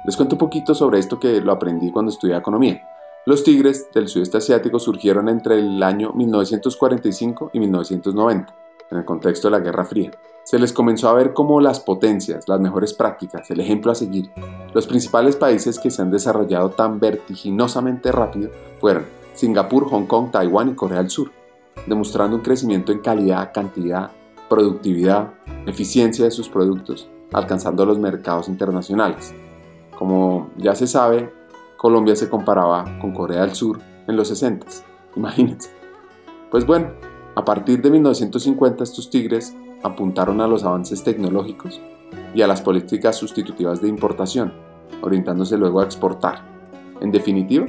[0.04, 2.82] Les cuento un poquito sobre esto que lo aprendí cuando estudié economía.
[3.26, 8.54] Los tigres del sudeste asiático surgieron entre el año 1945 y 1990,
[8.92, 10.12] en el contexto de la Guerra Fría.
[10.44, 14.30] Se les comenzó a ver como las potencias, las mejores prácticas, el ejemplo a seguir.
[14.72, 20.68] Los principales países que se han desarrollado tan vertiginosamente rápido fueron Singapur, Hong Kong, Taiwán
[20.68, 21.32] y Corea del Sur,
[21.88, 24.12] demostrando un crecimiento en calidad, cantidad,
[24.48, 25.32] productividad,
[25.66, 29.34] eficiencia de sus productos, alcanzando los mercados internacionales.
[29.98, 31.32] Como ya se sabe,
[31.76, 34.66] Colombia se comparaba con Corea del Sur en los 60,
[35.16, 35.70] imagínense.
[36.50, 36.92] Pues bueno,
[37.34, 41.80] a partir de 1950 estos tigres apuntaron a los avances tecnológicos
[42.34, 44.52] y a las políticas sustitutivas de importación,
[45.02, 46.44] orientándose luego a exportar.
[47.00, 47.66] En definitiva,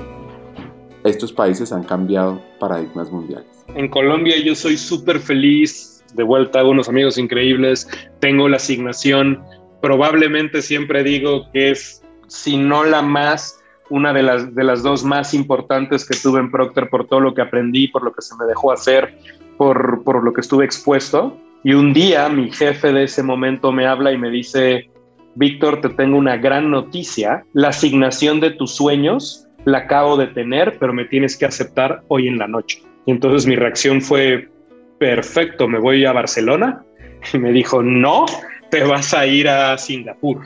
[1.04, 3.48] estos países han cambiado paradigmas mundiales.
[3.76, 7.88] En Colombia yo soy súper feliz, de vuelta unos amigos increíbles,
[8.20, 9.42] tengo la asignación,
[9.82, 13.60] probablemente siempre digo que es, si no la más,
[13.90, 17.34] una de las, de las dos más importantes que tuve en Procter por todo lo
[17.34, 19.18] que aprendí, por lo que se me dejó hacer,
[19.58, 21.38] por, por lo que estuve expuesto.
[21.64, 24.90] Y un día mi jefe de ese momento me habla y me dice,
[25.36, 30.78] Víctor, te tengo una gran noticia, la asignación de tus sueños la acabo de tener,
[30.80, 32.82] pero me tienes que aceptar hoy en la noche.
[33.06, 34.50] Y entonces mi reacción fue,
[34.98, 36.84] perfecto, me voy a Barcelona.
[37.34, 38.26] Y me dijo, no,
[38.70, 40.40] te vas a ir a Singapur.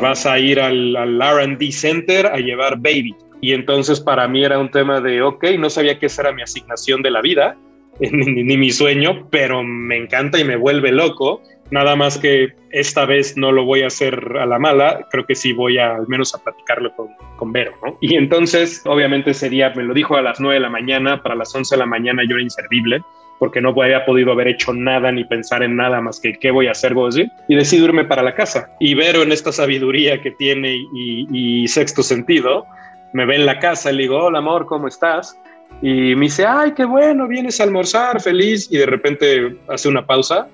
[0.00, 3.14] Vas a ir al, al RD Center a llevar baby.
[3.40, 6.42] Y entonces para mí era un tema de, ok, no sabía que esa era mi
[6.42, 7.56] asignación de la vida,
[8.00, 11.42] ni, mi sueño, pero me encanta y me vuelve loco.
[11.70, 15.34] Nada más que esta vez no lo voy a hacer a la mala, creo que
[15.34, 17.98] sí voy a, al menos a platicarlo con, con Vero, ¿no?
[18.00, 21.34] Y entonces, obviamente ese día me lo dijo a las 9 de la mañana, para
[21.34, 23.02] las 11 de la mañana yo era inservible,
[23.38, 26.66] porque no había podido haber hecho nada ni pensar en nada más que qué voy
[26.66, 28.70] a hacer, voy y decidí irme para la casa.
[28.80, 32.66] Y Vero en esta sabiduría que tiene y, y sexto sentido,
[33.12, 35.38] me ve en la casa y le digo, hola amor, ¿cómo estás?
[35.82, 38.70] Y me dice, ay, qué bueno, vienes a almorzar, feliz.
[38.70, 40.48] Y de repente hace una pausa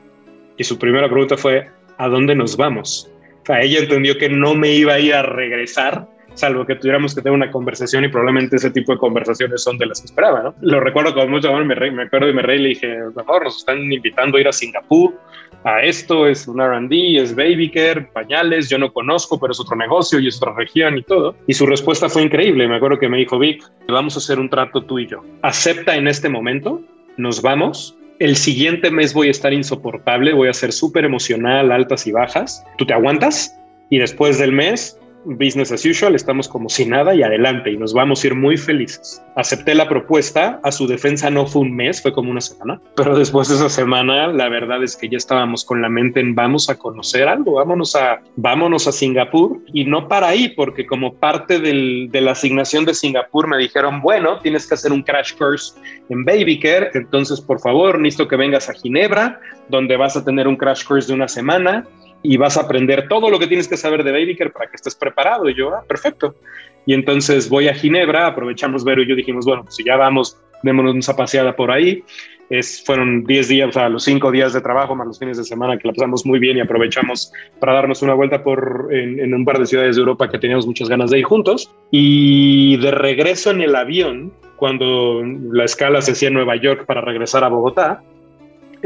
[0.57, 3.11] y su primera pregunta fue, ¿a dónde nos vamos?
[3.43, 7.15] O sea, ella entendió que no me iba a ir a regresar, salvo que tuviéramos
[7.15, 10.43] que tener una conversación y probablemente ese tipo de conversaciones son de las que esperaba,
[10.43, 10.55] ¿no?
[10.61, 13.45] Lo recuerdo con mucho amor, me, me acuerdo y me reí le dije, por favor,
[13.45, 15.15] nos están invitando a ir a Singapur,
[15.65, 19.77] a esto, es un R&D, es baby care, pañales, yo no conozco, pero es otro
[19.77, 21.37] negocio y es otra región y todo.
[21.47, 24.51] Y su respuesta fue increíble, me acuerdo que me dijo, Vic, vamos a hacer un
[24.51, 25.25] trato tú y yo.
[25.43, 26.83] Acepta en este momento,
[27.17, 32.07] nos vamos el siguiente mes voy a estar insoportable, voy a ser súper emocional, altas
[32.07, 32.65] y bajas.
[32.79, 33.59] Tú te aguantas
[33.91, 37.93] y después del mes business as usual, estamos como si nada y adelante y nos
[37.93, 39.23] vamos a ir muy felices.
[39.37, 43.17] Acepté la propuesta, a su defensa no fue un mes, fue como una semana, pero
[43.17, 46.69] después de esa semana la verdad es que ya estábamos con la mente en vamos
[46.69, 51.59] a conocer algo, vámonos a, vámonos a Singapur y no para ahí, porque como parte
[51.59, 55.75] del, de la asignación de Singapur me dijeron, bueno, tienes que hacer un crash course
[56.09, 60.47] en Baby Care, entonces por favor, necesito que vengas a Ginebra, donde vas a tener
[60.47, 61.87] un crash course de una semana
[62.25, 64.95] y vas a aprender todo lo que tienes que saber de Care para que estés
[64.95, 65.49] preparado.
[65.49, 66.35] Y yo, ah, perfecto.
[66.87, 70.41] Y entonces voy a Ginebra, aprovechamos Vero y yo dijimos, bueno, pues si ya vamos,
[70.63, 72.03] démonos una paseada por ahí.
[72.49, 75.45] Es, fueron 10 días, o sea, los 5 días de trabajo más los fines de
[75.45, 79.35] semana que la pasamos muy bien y aprovechamos para darnos una vuelta por, en, en
[79.35, 81.75] un par de ciudades de Europa que teníamos muchas ganas de ir juntos.
[81.91, 87.03] Y de regreso en el avión, cuando la escala se hacía en Nueva York para
[87.03, 88.03] regresar a Bogotá,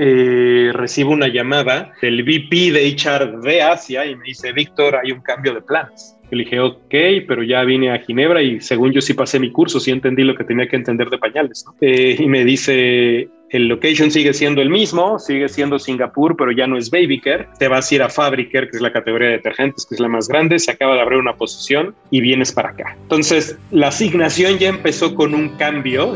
[0.01, 5.11] eh, recibo una llamada del VP de HR de Asia y me dice, Víctor, hay
[5.11, 6.15] un cambio de planes.
[6.31, 6.95] Le dije, ok,
[7.27, 10.37] pero ya vine a Ginebra y según yo sí pasé mi curso, sí entendí lo
[10.37, 11.65] que tenía que entender de pañales.
[11.81, 16.69] Eh, y me dice, el location sigue siendo el mismo, sigue siendo Singapur, pero ya
[16.69, 17.49] no es Baby Care.
[17.59, 20.09] Te vas a ir a Fabricare, que es la categoría de detergentes, que es la
[20.09, 20.61] más grande.
[20.61, 22.97] Se acaba de abrir una posición y vienes para acá.
[23.03, 26.15] Entonces, la asignación ya empezó con un cambio.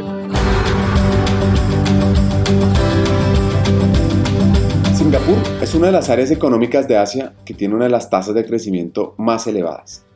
[5.12, 8.34] Singapur es una de las áreas económicas de Asia que tiene una de las tasas
[8.34, 10.06] de crecimiento más elevadas,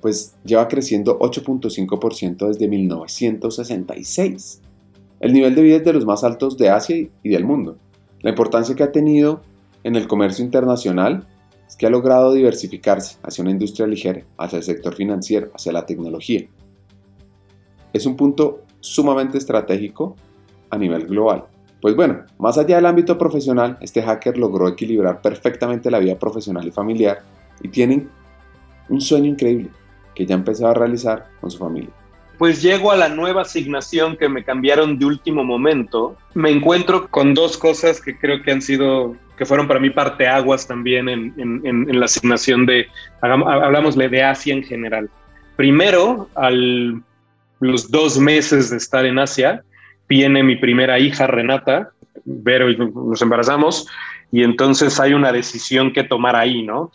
[0.00, 4.60] pues lleva creciendo 8.5% desde 1966.
[5.18, 7.76] El nivel de vida es de los más altos de Asia y del mundo.
[8.20, 9.42] La importancia que ha tenido
[9.82, 11.26] en el comercio internacional
[11.66, 15.86] es que ha logrado diversificarse hacia una industria ligera, hacia el sector financiero, hacia la
[15.86, 16.46] tecnología.
[17.92, 20.14] Es un punto sumamente estratégico
[20.70, 21.46] a nivel global.
[21.86, 26.66] Pues bueno, más allá del ámbito profesional, este hacker logró equilibrar perfectamente la vida profesional
[26.66, 27.20] y familiar
[27.62, 28.08] y tiene
[28.88, 29.70] un sueño increíble
[30.12, 31.90] que ya empezó a realizar con su familia.
[32.38, 36.16] Pues llego a la nueva asignación que me cambiaron de último momento.
[36.34, 40.66] Me encuentro con dos cosas que creo que han sido, que fueron para mí parteaguas
[40.66, 42.88] también en, en, la asignación de,
[43.20, 45.08] hablamos de Asia en general.
[45.54, 49.62] Primero, a los dos meses de estar en Asia,
[50.08, 51.90] viene mi primera hija, Renata,
[52.24, 53.86] Vero y nos embarazamos,
[54.32, 56.90] y entonces hay una decisión que tomar ahí, ¿no?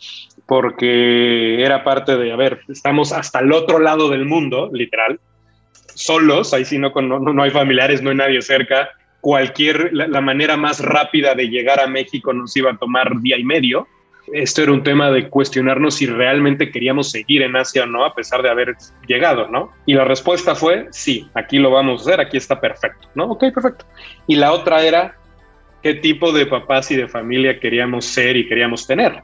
[0.46, 5.20] Porque era parte de, a ver, estamos hasta el otro lado del mundo, literal,
[5.94, 8.90] solos, ahí sí no, no, no hay familiares, no hay nadie cerca,
[9.20, 13.38] cualquier, la, la, manera más rápida de llegar a México nos iba a tomar día
[13.38, 13.86] y medio,
[14.32, 18.14] esto era un tema de cuestionarnos si realmente queríamos seguir en Asia o no, a
[18.14, 19.72] pesar de haber llegado, ¿no?
[19.86, 23.24] Y la respuesta fue, sí, aquí lo vamos a hacer, aquí está perfecto, ¿no?
[23.24, 23.84] Ok, perfecto.
[24.26, 25.16] Y la otra era,
[25.82, 29.22] ¿qué tipo de papás y de familia queríamos ser y queríamos tener?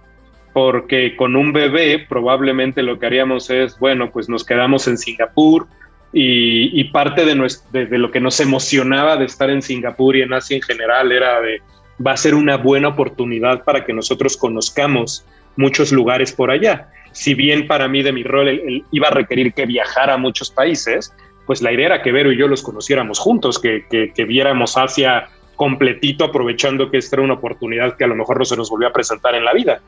[0.52, 5.68] Porque con un bebé probablemente lo que haríamos es, bueno, pues nos quedamos en Singapur,
[6.10, 7.34] y, parte de,
[7.70, 11.38] de, lo que nos emocionaba de estar en Singapur y en Asia en general era
[11.42, 11.60] de,
[12.04, 15.24] va a ser una buena oportunidad para que nosotros conozcamos
[15.56, 16.88] muchos lugares por allá.
[17.12, 21.12] Si bien para mí de mi rol iba a requerir que viajara a muchos países,
[21.46, 25.28] pues la idea era que Vero y yo los conociéramos juntos, que, que, viéramos Asia
[25.56, 28.88] completito, aprovechando que esta era una oportunidad que a lo mejor no se nos volvió
[28.88, 29.80] a presentar en la vida.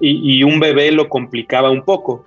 [0.00, 2.26] Y un bebé lo complicaba un poco.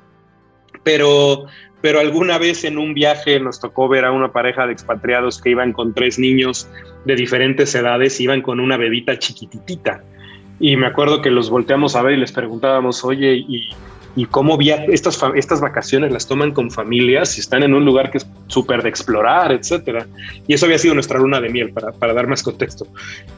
[0.84, 1.46] Pero
[1.82, 5.52] pero alguna vez en un viaje nos tocó ver a una pareja de expatriados que
[5.52, 6.68] iban con tres niños
[7.06, 10.04] de diferentes edades, iban con una bebita chiquititita.
[10.60, 13.70] Y me acuerdo que los volteamos a ver y les preguntábamos, oye, ¿y,
[14.18, 18.18] y cómo estas, estas vacaciones las toman con familias y están en un lugar que
[18.18, 20.08] es súper de explorar, etcétera.
[20.48, 22.88] Y eso había sido nuestra luna de miel, para, para dar más contexto.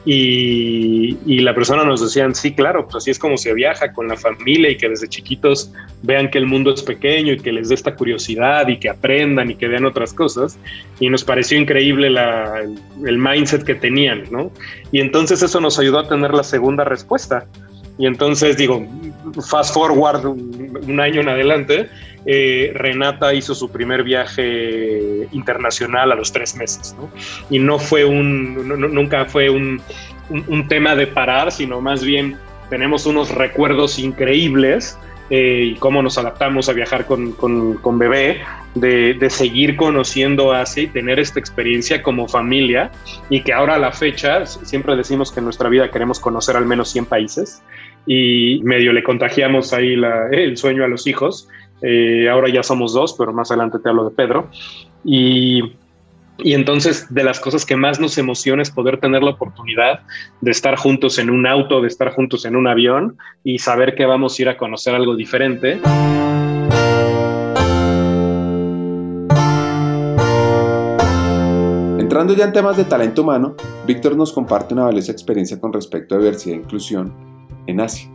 [0.06, 4.08] Y, y, la persona nos decían, sí, claro, pues así es como se viaja con
[4.08, 5.70] la familia y que desde chiquitos
[6.02, 9.50] vean que el mundo es pequeño y que les dé esta curiosidad y que aprendan
[9.50, 10.58] y que vean otras cosas.
[10.98, 14.50] Y nos pareció increíble el mindset que tenían, ¿no?
[14.92, 17.46] Y entonces eso nos ayudó a tener la segunda respuesta
[18.00, 18.82] y entonces digo,
[19.46, 21.90] fast forward un, año en adelante,
[22.24, 27.10] eh, Renata hizo su primer viaje internacional a los tres meses, ¿no?
[27.50, 29.82] Y no fue un, nunca fue un,
[30.30, 32.38] un, tema de parar, sino más bien
[32.70, 34.96] tenemos unos recuerdos increíbles
[35.28, 38.40] eh, y cómo nos adaptamos a viajar con, con, con bebé,
[38.74, 42.90] de, de, seguir conociendo Asia y tener esta experiencia como familia
[43.28, 46.66] y que ahora a la fecha, siempre decimos que en nuestra vida queremos conocer al
[46.66, 47.62] menos 100 países
[48.06, 49.94] y medio le contagiamos ahí
[50.32, 51.48] el sueño a los hijos.
[51.82, 54.48] Eh, ahora ya somos dos, pero más adelante te hablo de Pedro.
[55.04, 55.72] Y,
[56.38, 60.00] y, entonces de las cosas que más nos emociona es poder tener la oportunidad
[60.40, 64.04] de estar juntos en un auto, de estar juntos en un avión y saber que
[64.04, 65.80] vamos a ir a conocer algo diferente.
[71.98, 73.54] Entrando ya en temas de talento humano,
[73.86, 77.29] Víctor nos comparte una valiosa experiencia con respecto a diversidad e inclusión
[77.66, 78.10] en Asia,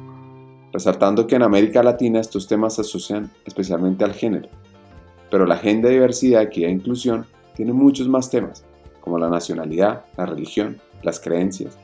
[0.72, 4.50] resaltando que en América Latina estos temas se asocian especialmente al género,
[5.30, 7.26] pero la agenda de diversidad, equidad e inclusión
[7.56, 8.66] tiene muchos más temas,
[9.02, 11.78] como la nacionalidad, la religión, las creencias,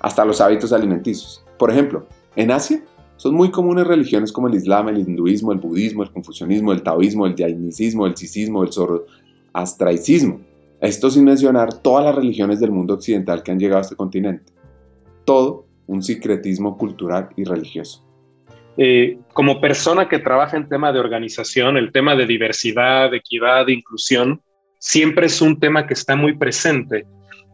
[0.00, 1.44] hasta los hábitos alimenticios.
[1.58, 2.06] Por ejemplo,
[2.36, 2.82] en Asia
[3.16, 7.26] son muy comunes religiones como el Islam, el hinduismo, el budismo, el confucianismo, el taoísmo,
[7.26, 10.40] el jainismo, el sisismo, el zoroastraicismo.
[10.80, 14.52] Esto sin mencionar todas las religiones del mundo occidental que han llegado a este continente.
[15.26, 18.06] Todo un secretismo cultural y religioso.
[18.76, 24.40] Eh, como persona que trabaja en tema de organización, el tema de diversidad, equidad, inclusión,
[24.78, 27.06] siempre es un tema que está muy presente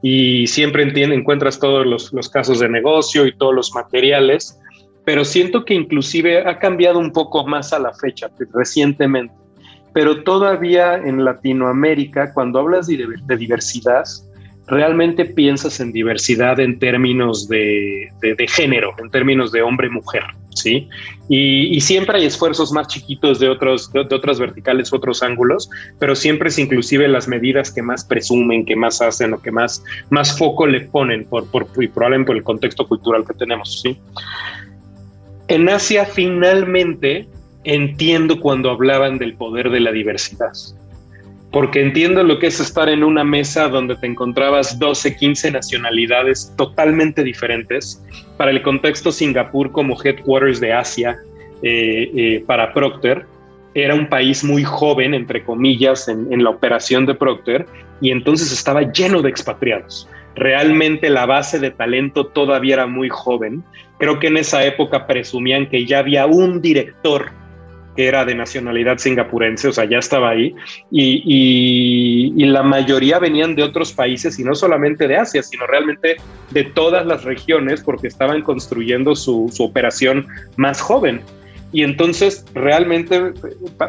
[0.02, 4.60] y siempre entiende, encuentras todos los, los casos de negocio y todos los materiales,
[5.06, 9.34] pero siento que inclusive ha cambiado un poco más a la fecha, recientemente.
[9.94, 14.04] Pero todavía en Latinoamérica, cuando hablas de, de diversidad,
[14.66, 18.10] realmente piensas en diversidad en términos de,
[18.48, 20.88] género, en términos de hombre-mujer, ¿sí?
[21.28, 26.48] Y, siempre hay esfuerzos más chiquitos de, otros, de, otras verticales, otros ángulos, pero siempre
[26.48, 30.66] es inclusive las medidas que más presumen, que más hacen o que más, más foco
[30.66, 33.96] le ponen, por, por, y probablemente por el contexto cultural que tenemos, ¿sí?
[35.48, 37.28] En Asia finalmente
[37.62, 40.52] entiendo cuando hablaban del poder de la diversidad
[41.56, 46.52] porque entiendo lo que es estar en una mesa donde te encontrabas 12, 15 nacionalidades
[46.54, 48.04] totalmente diferentes.
[48.36, 51.16] Para el contexto, Singapur como headquarters de Asia
[51.62, 53.24] eh, eh, para Procter
[53.72, 57.64] era un país muy joven, entre comillas, en, en la operación de Procter,
[58.02, 60.06] y entonces estaba lleno de expatriados.
[60.34, 63.64] Realmente la base de talento todavía era muy joven.
[63.98, 67.30] Creo que en esa época presumían que ya había un director
[67.96, 70.54] era de nacionalidad singapurense, o sea, ya estaba ahí,
[70.90, 76.16] y, la mayoría venían de otros países y no solamente de Asia, sino realmente
[76.52, 80.26] de todas las regiones porque estaban construyendo su, operación
[80.56, 81.20] más joven.
[81.72, 83.32] Y entonces realmente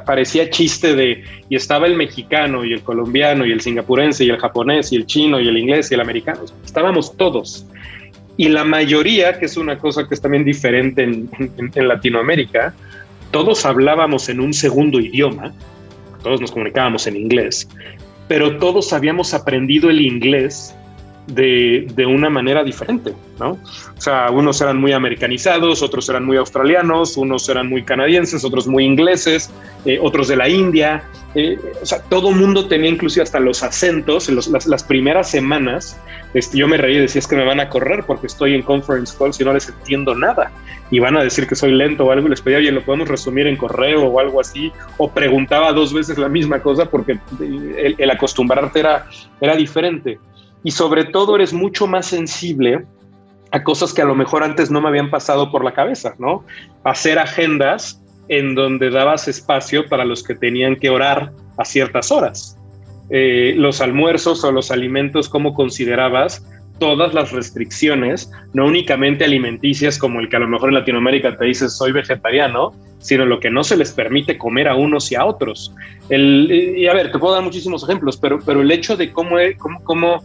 [0.05, 4.38] parecía chiste de, y estaba el mexicano y el colombiano y el singapurense y el
[4.38, 7.66] japonés y el chino y el inglés y el americano, estábamos todos.
[8.36, 12.74] Y la mayoría, que es una cosa que es también diferente en Latinoamérica,
[13.32, 15.53] todos hablábamos en un segundo idioma,
[16.23, 17.67] todos nos comunicábamos en inglés,
[18.28, 20.75] pero todos habíamos aprendido el inglés
[21.28, 23.51] de, de, una manera diferente, ¿no?
[23.51, 28.67] O sea, unos eran muy americanizados, otros eran muy australianos, unos eran muy canadienses, otros
[28.67, 29.51] muy ingleses,
[29.86, 31.03] eh, otros de la India.
[31.36, 34.30] Eh, o sea, todo mundo tenía inclusive hasta los acentos.
[34.30, 35.99] En las, las, primeras semanas,
[36.34, 38.61] este, yo me reí y decía, es que me van a correr porque estoy en
[38.61, 40.51] conference calls y no les entiendo nada.
[40.89, 42.30] Y van a decir que soy lento o algo.
[42.30, 44.71] Les pedía, oye, ¿lo podemos resumir en correo o algo así?
[44.97, 49.07] O preguntaba dos veces la misma cosa porque el, el acostumbrarte era,
[49.41, 50.19] era diferente
[50.68, 52.84] y sobre todo eres mucho más sensible
[53.51, 56.43] a cosas que a lo mejor antes no me habían pasado por la cabeza, ¿no?
[56.84, 62.57] Hacer agendas en donde dabas espacio para los que tenían que orar a ciertas horas.
[63.09, 66.45] Eh, los almuerzos o los alimentos, ¿cómo considerabas
[66.80, 71.45] todas las restricciones, no únicamente alimenticias como el que a lo mejor en Latinoamérica te
[71.45, 75.24] dices soy vegetariano, sino lo que no se les permite comer a unos y a
[75.24, 75.74] otros.
[76.09, 79.38] El, y a ver, te puedo dar muchísimos ejemplos, pero, pero el hecho de cómo,
[79.86, 80.22] cómo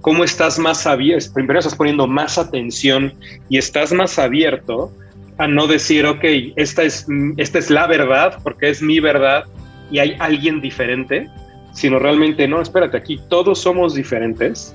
[0.00, 3.12] cómo estás más abierto, primero estás poniendo más atención
[3.48, 4.92] y estás más abierto
[5.38, 6.24] a no decir, ok,
[6.56, 9.44] esta es, esta es la verdad, porque es mi verdad
[9.90, 11.28] y hay alguien diferente,
[11.72, 14.74] sino realmente, no, espérate, aquí todos somos diferentes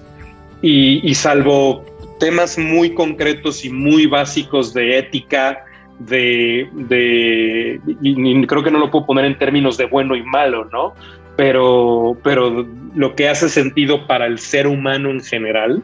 [0.61, 1.85] y, salvo
[2.19, 5.65] temas muy concretos y muy básicos de ética,
[5.99, 10.65] de, de y creo que no lo puedo poner en términos de bueno y malo,
[10.71, 10.93] ¿no?
[11.35, 12.65] Pero, pero
[12.95, 15.83] lo que hace sentido para el ser humano en general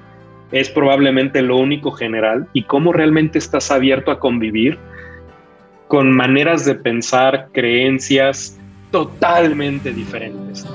[0.52, 4.78] es probablemente lo único general y cómo realmente estás abierto a convivir
[5.88, 8.58] con maneras de pensar, creencias
[8.92, 10.66] totalmente diferentes,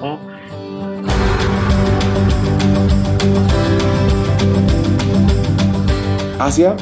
[6.39, 6.77] Asia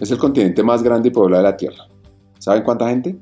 [0.00, 1.88] es el continente más grande y poblado de la Tierra.
[2.38, 3.16] ¿Saben cuánta gente?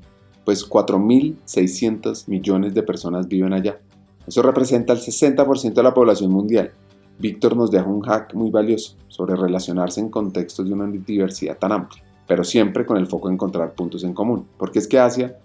[0.44, 3.78] Pues 4.600 millones de personas viven allá.
[4.26, 6.72] Eso representa el 60% de la población mundial.
[7.18, 11.72] Víctor nos deja un hack muy valioso sobre relacionarse en contextos de una diversidad tan
[11.72, 15.36] amplia, pero siempre con el foco en encontrar puntos en común, porque es que Asia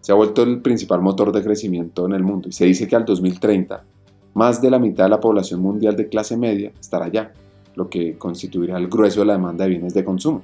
[0.00, 2.96] se ha vuelto el principal motor de crecimiento en el mundo y se dice que
[2.96, 3.84] al 2030
[4.34, 7.32] más de la mitad de la población mundial de clase media estará allá,
[7.76, 10.42] lo que constituirá el grueso de la demanda de bienes de consumo.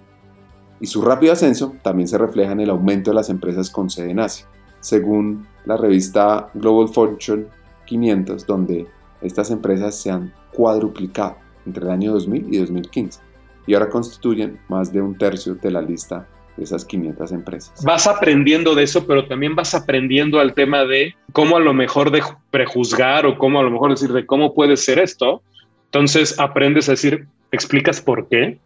[0.81, 4.13] Y su rápido ascenso también se refleja en el aumento de las empresas con sede
[4.13, 4.47] en Asia.
[4.81, 7.47] Según la revista Global Fortune
[7.91, 8.87] 500, donde
[9.21, 11.37] estas empresas se han cuadruplicado
[11.67, 13.21] entre el año 2000 y 2015
[13.67, 16.27] y ahora constituyen más de un tercio de la lista
[16.57, 17.85] de esas 500 empresas.
[17.85, 22.11] Vas aprendiendo de eso, pero también vas aprendiendo al tema de cómo a lo mejor
[22.11, 25.43] de prejuzgar o cómo a lo mejor decir de cómo puede ser esto.
[25.87, 28.59] Entonces aprendes a decir, explicas por qué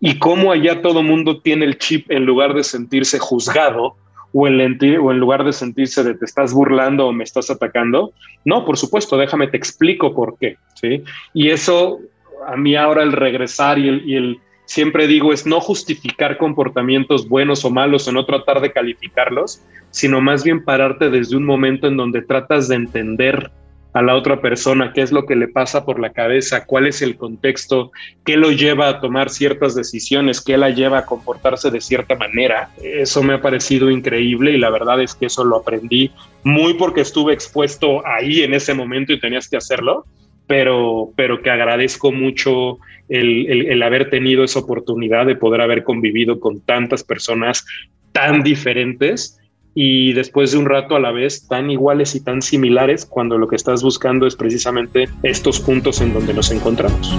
[0.00, 3.96] y cómo allá todo mundo tiene el chip en lugar de sentirse juzgado
[4.32, 8.12] o en, o en lugar de sentirse de te estás burlando o me estás atacando.
[8.44, 10.56] No, por supuesto, déjame te explico por qué.
[10.74, 11.02] ¿sí?
[11.34, 12.00] Y eso
[12.46, 17.28] a mí ahora el regresar y el, y el siempre digo es no justificar comportamientos
[17.28, 21.86] buenos o malos o no tratar de calificarlos, sino más bien pararte desde un momento
[21.86, 23.50] en donde tratas de entender
[23.92, 27.02] a la otra persona qué es lo que le pasa por la cabeza, cuál es
[27.02, 27.92] el contexto,
[28.24, 32.70] qué lo lleva a tomar ciertas decisiones, qué la lleva a comportarse de cierta manera.
[32.82, 36.10] Eso me ha parecido increíble y la verdad es que eso lo aprendí
[36.42, 40.06] muy porque estuve expuesto ahí en ese momento y tenías que hacerlo
[40.46, 42.78] pero, pero que agradezco mucho
[43.08, 47.64] el, haber tenido esa oportunidad de poder haber convivido con tantas personas
[48.12, 49.38] tan diferentes
[49.74, 53.48] y después de un rato a la vez tan iguales y tan similares cuando lo
[53.48, 57.14] que estás buscando es precisamente estos puntos en donde nos encontramos.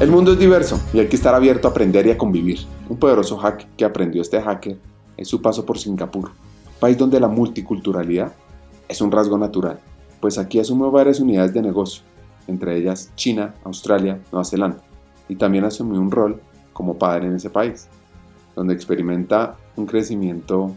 [0.00, 2.60] El mundo es diverso y hay que estar abierto a aprender y a convivir.
[2.88, 4.76] Un poderoso hack que aprendió este hacker
[5.16, 6.30] es su paso por Singapur,
[6.78, 8.32] país donde la multiculturalidad
[8.88, 9.78] es un rasgo natural
[10.20, 12.02] pues aquí asumió varias unidades de negocio,
[12.46, 14.82] entre ellas China, Australia, Nueva Zelanda,
[15.28, 16.40] y también asumió un rol
[16.72, 17.88] como padre en ese país,
[18.54, 20.76] donde experimenta un crecimiento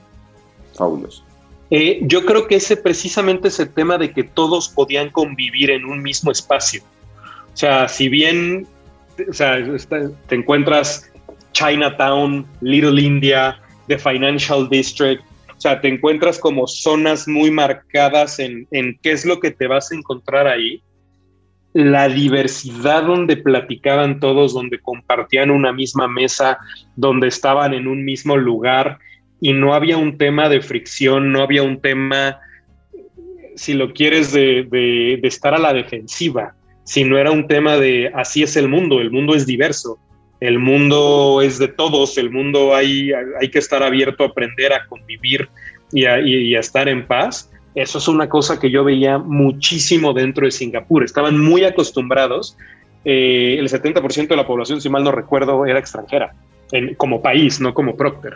[0.76, 1.24] fabuloso.
[1.70, 5.86] Eh, yo creo que ese precisamente es el tema de que todos podían convivir en
[5.86, 6.84] un mismo espacio.
[7.54, 8.68] O sea, si bien
[10.28, 11.12] te encuentras
[11.54, 15.24] Chinatown, Little India, The Financial District,
[15.56, 18.68] o sea, te encuentras como zonas muy marcadas en,
[19.02, 20.82] qué es lo que te vas a encontrar ahí.
[21.74, 26.60] La diversidad donde platicaban todos, donde compartían una misma mesa,
[26.96, 29.00] donde estaban en un mismo lugar
[29.42, 32.40] y no había un tema de fricción, no había un tema,
[33.56, 38.56] si lo quieres, de, estar a la defensiva, sino era un tema de así es
[38.56, 40.00] el mundo, el mundo es diverso
[40.44, 44.86] el mundo es de todos, el mundo hay, hay que estar abierto a aprender a
[44.88, 45.48] convivir
[45.94, 47.50] y a, estar en paz.
[47.76, 51.04] Eso es una cosa que yo veía muchísimo dentro de Singapur.
[51.04, 52.58] Estaban muy acostumbrados.
[53.06, 56.34] Eh, el 70% de la población, si mal no recuerdo, era extranjera,
[56.98, 58.36] como país, no como Procter.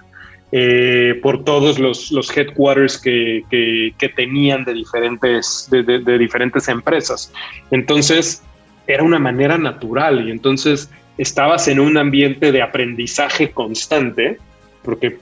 [0.52, 7.32] Eh, por todos los, headquarters que, tenían de diferentes, de diferentes empresas.
[7.70, 8.42] Entonces,
[8.88, 14.38] era una manera natural y entonces estabas en un ambiente de aprendizaje constante,
[14.84, 15.18] porque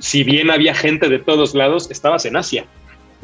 [0.00, 2.66] si bien había gente de todos lados, estabas en Asia.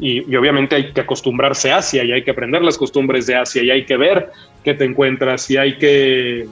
[0.01, 3.63] Y, obviamente hay que acostumbrarse a Asia y hay que aprender las costumbres de Asia
[3.63, 4.31] y hay que ver
[4.63, 6.47] qué te encuentras y hay que,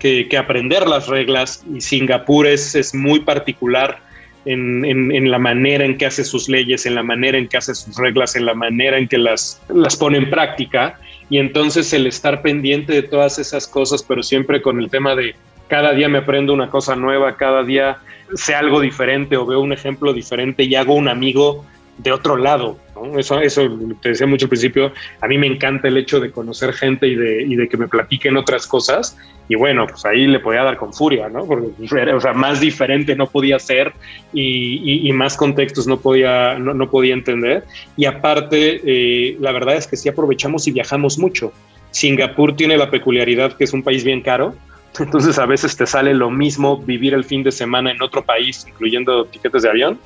[0.00, 1.64] que, aprender las reglas.
[1.72, 4.00] Y Singapur es, es muy particular
[4.46, 7.74] en, en, la manera en que hace sus leyes, en la manera en que hace
[7.74, 10.98] sus reglas, en la manera en que las, las pone en práctica.
[11.28, 15.34] Y entonces el estar pendiente de todas esas cosas, pero siempre con el tema de
[15.68, 17.98] cada día me aprendo una cosa nueva, cada día
[18.34, 21.64] sé algo diferente o veo un ejemplo diferente y hago un amigo
[21.98, 22.78] de otro lado.
[23.16, 23.62] Eso, eso
[24.00, 27.16] te decía mucho al principio, a mí me encanta el hecho de conocer gente y
[27.16, 29.16] de, y de que me platiquen otras cosas.
[29.48, 31.44] Y bueno, pues ahí le podía dar con furia, ¿no?
[31.44, 31.68] Porque
[32.12, 33.92] o sea, más diferente no podía ser
[34.32, 37.64] y, y, más contextos no podía, no, no podía entender.
[37.96, 41.52] Y aparte, eh, la verdad es que sí aprovechamos y viajamos mucho.
[41.90, 44.54] Singapur tiene la peculiaridad que es un país bien caro.
[44.98, 48.64] Entonces a veces te sale lo mismo vivir el fin de semana en otro país,
[48.68, 49.98] incluyendo tiquetes de avión,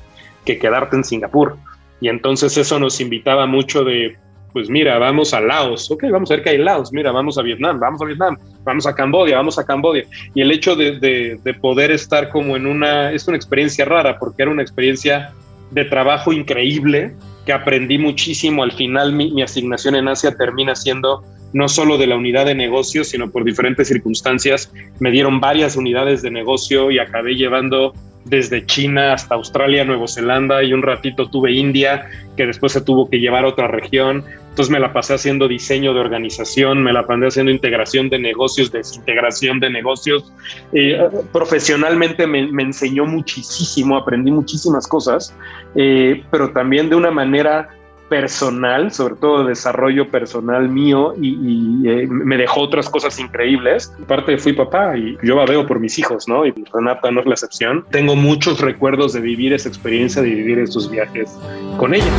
[0.45, 1.57] que quedarte en Singapur.
[2.01, 4.15] Y entonces eso nos invitaba mucho de,
[4.53, 7.41] pues mira, vamos a Laos, ok, vamos a ver qué hay Laos, mira, vamos a
[7.41, 10.05] Vietnam, vamos a Vietnam, vamos a Cambodia, vamos a Cambodia.
[10.33, 14.51] Y el hecho de, poder estar como en una, es una experiencia rara, porque era
[14.51, 15.31] una experiencia
[15.71, 17.13] de trabajo increíble,
[17.45, 18.63] que aprendí muchísimo.
[18.63, 22.55] Al final mi, mi asignación en Asia termina siendo no solo de la unidad de
[22.55, 24.71] negocio, sino por diferentes circunstancias.
[24.99, 27.93] Me dieron varias unidades de negocio y acabé llevando
[28.29, 33.09] desde China hasta Australia, Nueva Zelanda y un ratito tuve India, que después se tuvo
[33.09, 34.23] que llevar a otra región.
[34.49, 38.71] Entonces me la pasé haciendo diseño de organización, me la pasé haciendo integración de negocios,
[38.71, 40.33] desintegración de negocios.
[40.73, 40.99] Eh,
[41.31, 45.33] profesionalmente me, enseñó muchísimo, aprendí muchísimas cosas,
[45.75, 47.69] eh, pero también de una manera
[48.09, 53.93] personal, sobre todo desarrollo personal mío y, eh, me dejó otras cosas increíbles.
[54.03, 56.45] Aparte fui papá y yo veo por mis hijos, ¿no?
[56.45, 57.85] Y Renata no es la excepción.
[57.91, 61.37] Tengo muchos recuerdos de vivir esa experiencia, de vivir esos viajes
[61.77, 62.11] con ella.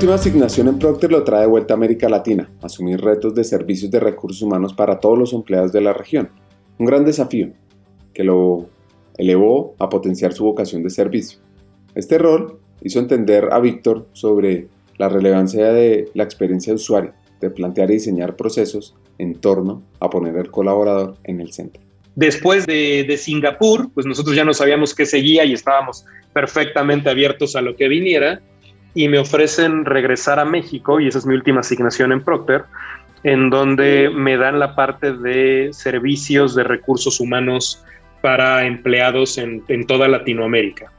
[0.00, 3.90] última asignación en Procter lo trae de vuelta a América Latina, asumir retos de servicios
[3.90, 6.30] de recursos humanos para todos los empleados de la región.
[6.78, 7.50] Un gran desafío
[8.14, 8.70] que lo
[9.20, 11.40] elevó a potenciar su vocación de servicio.
[11.94, 17.50] Este rol hizo entender a Víctor sobre la relevancia de la experiencia de usuario, de
[17.50, 21.82] plantear y diseñar procesos en torno a poner al colaborador en el centro.
[22.16, 27.56] Después de, de, Singapur, pues nosotros ya no sabíamos qué seguía y estábamos perfectamente abiertos
[27.56, 28.40] a lo que viniera
[28.94, 32.64] y me ofrecen regresar a México y esa es mi última asignación en Procter,
[33.22, 37.84] en donde me dan la parte de servicios de recursos humanos
[38.20, 40.92] para empleados en, toda Latinoamérica.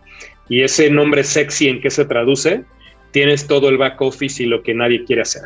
[0.49, 2.63] Y ese nombre sexy en qué se traduce,
[3.11, 5.43] tienes todo el back office y lo que nadie quiere hacer.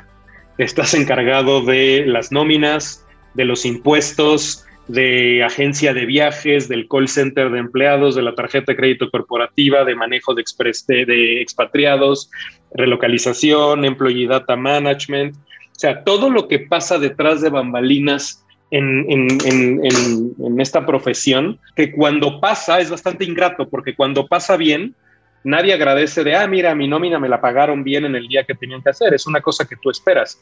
[0.58, 7.50] Estás encargado de las nóminas, de los impuestos, de agencia de viajes, del call center
[7.50, 10.44] de empleados, de la tarjeta de crédito corporativa, de manejo de,
[10.88, 12.30] de, expatriados,
[12.74, 15.36] relocalización, employee data management,
[15.76, 18.45] o sea, todo lo que pasa detrás de bambalinas
[18.78, 24.96] en, esta profesión, que cuando pasa es bastante ingrato, porque cuando pasa bien,
[25.44, 28.56] nadie agradece de, ah, mira, mi nómina me la pagaron bien en el día que
[28.56, 30.42] tenían que hacer, es una cosa que tú esperas.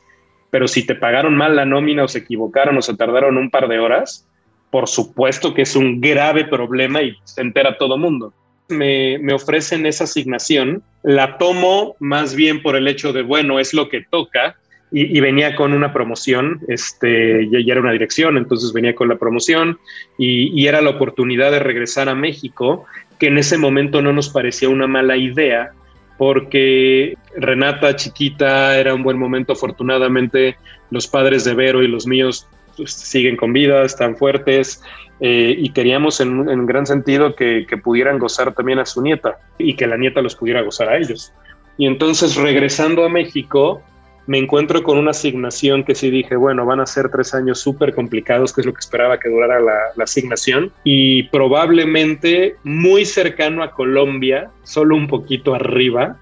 [0.50, 3.68] Pero si te pagaron mal la nómina o se equivocaron o se tardaron un par
[3.68, 4.28] de horas,
[4.70, 8.34] por supuesto que es un grave problema y se entera todo mundo.
[8.70, 13.74] Me, me, ofrecen esa asignación, la tomo más bien por el hecho de, bueno, es
[13.74, 14.56] lo que toca,
[14.96, 19.80] y, venía con una promoción, este, ya, era una dirección, entonces venía con la promoción
[20.20, 22.86] y, era la oportunidad de regresar a México,
[23.20, 25.72] que en ese momento no nos parecía una mala idea,
[26.20, 30.58] porque Renata chiquita era un buen momento, afortunadamente
[30.92, 32.48] los padres de Vero y los míos
[32.78, 34.84] pues, siguen con vida, están fuertes
[35.20, 39.76] eh, y queríamos en, en gran sentido que, pudieran gozar también a su nieta y
[39.76, 41.34] que la nieta los pudiera gozar a ellos.
[41.80, 43.82] Y entonces regresando a México,
[44.26, 47.94] me encuentro con una asignación que sí dije, bueno, van a ser tres años súper
[47.94, 53.64] complicados, que es lo que esperaba que durara la, la, asignación, y probablemente muy cercano
[53.64, 56.18] a Colombia, solo un poquito arriba,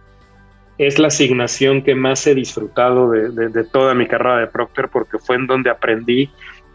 [0.81, 5.35] es la asignación que más he disfrutado de, toda mi carrera de Procter porque fue
[5.35, 6.27] en donde aprendí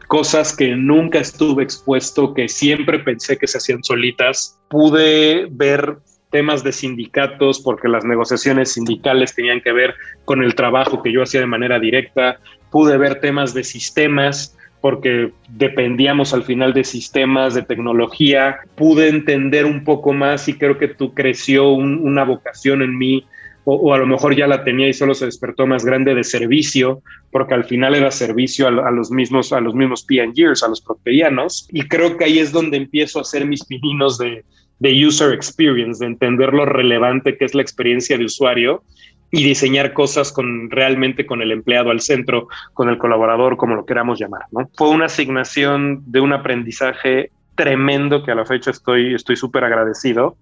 [0.07, 4.61] cosas que nunca estuve expuesto, que siempre pensé que se hacían solitas.
[4.69, 5.97] Pude ver
[6.37, 9.95] temas de sindicatos porque las negociaciones sindicales tenían que ver
[10.27, 12.41] con el trabajo que yo hacía de manera directa.
[12.71, 18.59] Pude ver temas de sistemas porque dependíamos al final de sistemas, de tecnología.
[18.75, 23.25] Pude entender un poco más y creo que tú creció una vocación en mí
[23.65, 27.03] o, a lo mejor ya la tenía y solo se despertó más grande de servicio,
[27.33, 31.67] porque al final era servicio a, los mismos a los mismos P&Gers, a los proteínos,
[31.73, 34.45] y creo que ahí es donde empiezo a hacer mis pininos de,
[34.78, 38.82] de user experience, de entender lo relevante que es la experiencia de usuario
[39.31, 43.85] y diseñar cosas con realmente con el empleado al centro, con el colaborador, como lo
[43.85, 44.43] queramos llamar.
[44.53, 44.69] ¿no?
[44.74, 50.36] Fue una asignación de un aprendizaje tremendo que a la fecha estoy estoy súper agradecido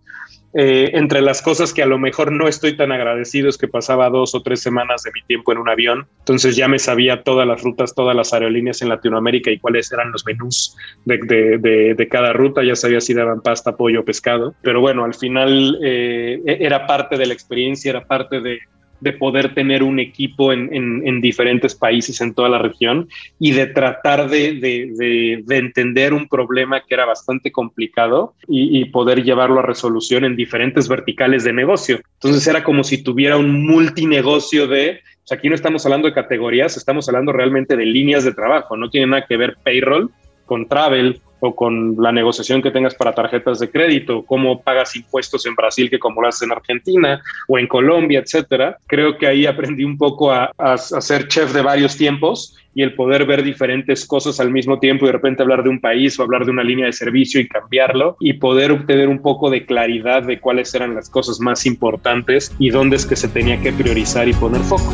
[0.57, 4.09] eh, entre las cosas que a lo mejor no estoy tan agradecido es que pasaba
[4.09, 7.47] dos o tres semanas de mi tiempo en un avión, entonces ya me sabía todas
[7.47, 12.63] las rutas, todas las aerolíneas en Latinoamérica y cuáles eran los menús de, cada ruta,
[12.63, 17.17] ya sabía si daban pasta, pollo pescado, pero bueno, al final eh, e-, era parte
[17.17, 18.61] de la experiencia, era parte de,
[19.05, 23.07] de poder tener un equipo en, en, diferentes países en toda la región
[23.39, 29.23] y de tratar de, de, de entender un problema que era bastante complicado y, poder
[29.23, 32.01] llevarlo a resolución en diferentes verticales de negocio.
[32.15, 36.77] Entonces era como si tuviera un multinegocio de, sea, aquí no estamos hablando de categorías,
[36.77, 40.11] estamos hablando realmente de líneas de trabajo, no tiene nada que ver payroll
[40.47, 45.45] con travel o con la negociación que tengas para tarjetas de crédito, cómo pagas impuestos
[45.45, 48.79] en Brasil que como lo haces en Argentina o en Colombia, etcétera.
[48.87, 52.95] Creo que ahí aprendí un poco a, a, ser chef de varios tiempos y el
[52.95, 56.23] poder ver diferentes cosas al mismo tiempo y de repente hablar de un país o
[56.23, 60.23] hablar de una línea de servicio y cambiarlo y poder obtener un poco de claridad
[60.23, 64.29] de cuáles eran las cosas más importantes y dónde es que se tenía que priorizar
[64.29, 64.93] y poner foco.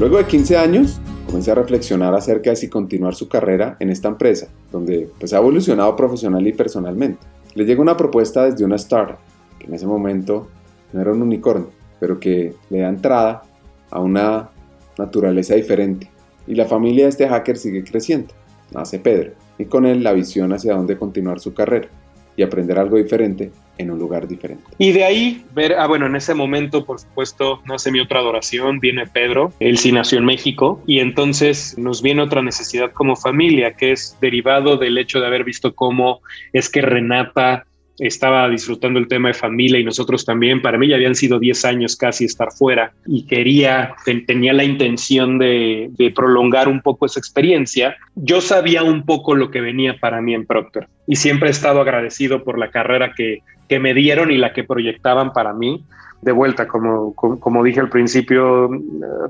[0.00, 4.08] Luego de 15 años, comencé a reflexionar acerca de si continuar su carrera en esta
[4.08, 7.20] empresa, donde pues ha evolucionado profesional y personalmente.
[7.54, 9.18] Le llegó una propuesta desde una startup,
[9.60, 10.48] que en ese momento
[10.92, 11.70] no era un unicornio,
[12.00, 13.42] pero que le da entrada
[13.90, 14.50] a una
[14.98, 16.10] naturaleza diferente.
[16.48, 18.34] Y la familia de este hacker sigue creciendo.
[18.72, 21.88] Nace Pedro, y con él la visión hacia dónde continuar su carrera
[22.36, 23.50] y aprender algo diferente
[23.80, 24.64] en un lugar diferente.
[24.78, 28.78] Y de ahí ver, ah, bueno, en ese momento, por supuesto, nace mi otra adoración,
[28.78, 33.72] viene Pedro, él sí nació en México, y entonces nos viene otra necesidad como familia,
[33.72, 36.20] que es derivado del hecho de haber visto cómo
[36.52, 37.66] es que Renata
[38.00, 40.62] estaba disfrutando el tema de familia y nosotros también.
[40.62, 43.94] Para mí ya habían sido 10 años casi estar fuera y quería,
[44.26, 47.96] tenía la intención de, prolongar un poco esa experiencia.
[48.14, 51.80] Yo sabía un poco lo que venía para mí en Procter y siempre he estado
[51.80, 53.42] agradecido por la carrera que,
[53.78, 55.84] me dieron y la que proyectaban para mí.
[56.22, 58.78] De vuelta, como, como, dije al principio, eh,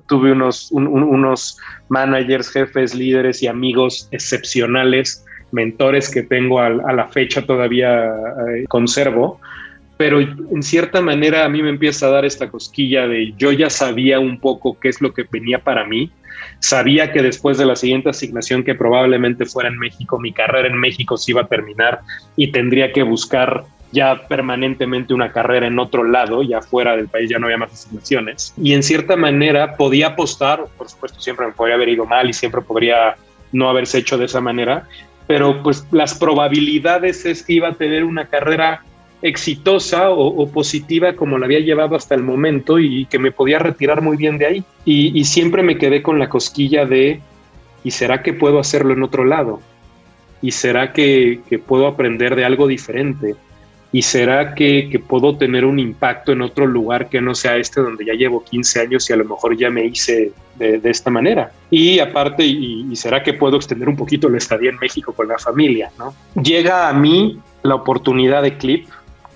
[0.08, 1.58] tuve unos, unos
[1.90, 9.40] managers, jefes, líderes y amigos excepcionales mentores que tengo a, la fecha todavía eh, conservo,
[9.96, 13.68] pero en cierta manera a mí me empieza a dar esta cosquilla de yo ya
[13.68, 16.10] sabía un poco qué es lo que venía para mí,
[16.58, 20.78] sabía que después de la siguiente asignación que probablemente fuera en México, mi carrera en
[20.78, 22.00] México se iba a terminar
[22.36, 27.28] y tendría que buscar ya permanentemente una carrera en otro lado, ya fuera del país
[27.28, 28.54] ya no había más asignaciones.
[28.56, 32.32] Y en cierta manera podía apostar, por supuesto siempre me podría haber ido mal y
[32.32, 33.16] siempre podría
[33.52, 34.86] no haberse hecho de esa manera,
[35.30, 38.82] pero pues las probabilidades es que iba a tener una carrera
[39.22, 44.02] exitosa o, positiva como la había llevado hasta el momento y que me podía retirar
[44.02, 44.64] muy bien de ahí.
[44.84, 47.20] Y, siempre me quedé con la cosquilla de,
[47.84, 49.60] ¿y será que puedo hacerlo en otro lado?
[50.42, 53.36] ¿Y será que, puedo aprender de algo diferente?
[53.92, 58.04] ¿Y será que, puedo tener un impacto en otro lugar que no sea este donde
[58.04, 61.50] ya llevo 15 años y a lo mejor ya me hice de, esta manera?
[61.70, 65.38] Y aparte, y, será que puedo extender un poquito la estadía en México con la
[65.38, 65.90] familia?
[65.98, 66.14] ¿no?
[66.40, 68.86] Llega a mí la oportunidad de Clip,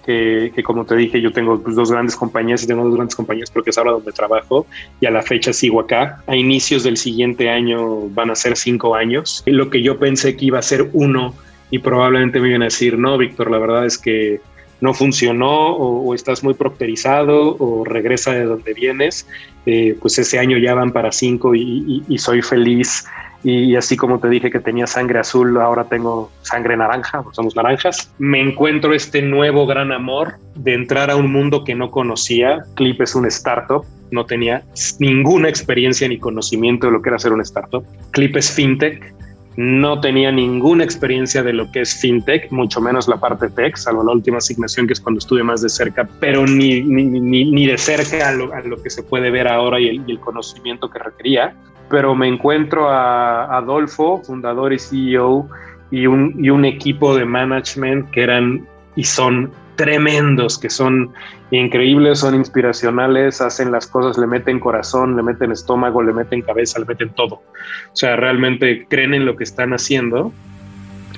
[0.05, 3.51] que, como te dije, yo tengo pues, dos grandes compañías y tengo dos grandes compañías
[3.51, 4.67] porque es ahora donde trabajo
[5.01, 6.23] y a la fecha sigo acá.
[6.27, 9.43] A inicios del siguiente año van a ser cinco años.
[9.47, 11.35] Lo que yo pensé que iba a ser uno
[11.75, 14.41] y probablemente me iban a decir, no, Víctor, la verdad es que
[14.81, 19.27] no funcionó o, estás muy procterizado o regresa de donde vienes,
[19.67, 23.05] eh, pues ese año ya van para cinco y, soy feliz.
[23.43, 28.15] Y así como te dije que tenía sangre azul, ahora tengo sangre naranja, somos naranjas.
[28.19, 32.65] Me encuentro este nuevo gran amor de entrar a un mundo que no conocía.
[32.75, 34.63] Clip es un startup, no tenía
[35.01, 37.85] ninguna experiencia ni conocimiento de lo que era ser un startup.
[38.13, 39.13] Clip es fintech,
[39.57, 44.03] no tenía ninguna experiencia de lo que es fintech, mucho menos la parte tech, salvo
[44.03, 48.29] la última asignación que es cuando estuve más de cerca, pero ni, ni, de cerca
[48.29, 51.55] a lo, que se puede ver ahora y el, conocimiento que requería.
[51.89, 55.49] Pero me encuentro a Adolfo, fundador y CEO,
[55.91, 58.67] y un, y un equipo de management que eran
[58.97, 61.13] y son tremendos, que son
[61.51, 66.79] increíbles, son inspiracionales, hacen las cosas, le meten corazón, le meten estómago, le meten cabeza,
[66.79, 67.37] le meten todo.
[67.37, 70.33] O sea, realmente creen en lo que están haciendo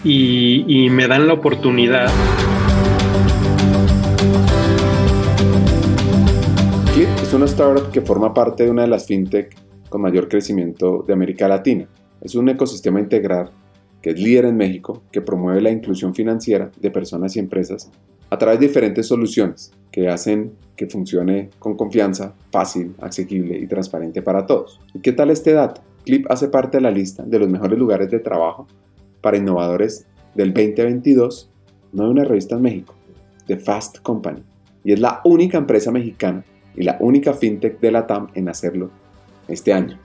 [0.05, 2.11] y, me dan la oportunidad.
[6.95, 9.57] Clip es una startup que forma parte de una de las fintech
[9.89, 11.89] con mayor crecimiento de América Latina.
[12.21, 13.51] Es un ecosistema integral
[14.01, 17.91] que es líder en México, que promueve la inclusión financiera de personas y empresas
[18.31, 24.23] a través de diferentes soluciones que hacen que funcione con confianza, fácil, asequible y transparente
[24.23, 24.81] para todos.
[24.95, 25.81] ¿Y qué tal este dato?
[26.05, 28.67] Clip hace parte de la lista de los mejores lugares de trabajo
[29.21, 31.51] para innovadores del 2022,
[31.93, 32.95] no de una revista en México,
[33.49, 34.43] de Fast Company.
[34.85, 36.45] Y es la única empresa mexicana
[36.77, 38.91] y la única fintech de la TAM en hacerlo
[39.49, 39.99] este año.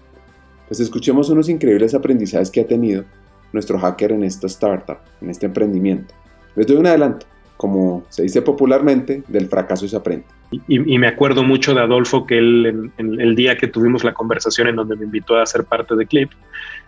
[0.68, 3.04] Pues escuchemos unos increíbles aprendizajes que ha tenido
[3.52, 6.14] nuestro hacker en esta startup, en este emprendimiento.
[6.56, 7.26] Les doy un adelanto
[7.62, 10.26] como se dice popularmente, del fracaso se aprende.
[10.68, 14.78] Y, me acuerdo mucho de Adolfo que él, el día que tuvimos la conversación en
[14.78, 16.32] donde me invitó a ser parte de Clip,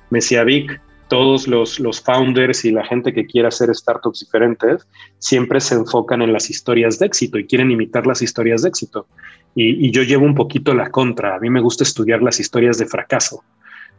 [0.09, 4.87] me decía, Vic, todos los, los founders y la gente que quiere hacer startups diferentes
[5.19, 9.05] siempre se enfocan en las historias de éxito y quieren imitar las historias de éxito.
[9.53, 11.35] Y yo llevo un poquito la contra.
[11.35, 13.43] A mí me gusta estudiar las historias de fracaso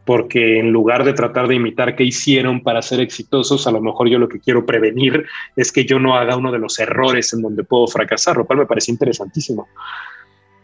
[0.05, 4.09] porque en lugar de tratar de imitar qué hicieron para ser exitosos, a lo mejor
[4.09, 5.25] yo lo que quiero prevenir
[5.57, 8.61] es que yo no haga uno de los errores en donde puedo fracasar, lo cual
[8.61, 9.67] me parece interesantísimo.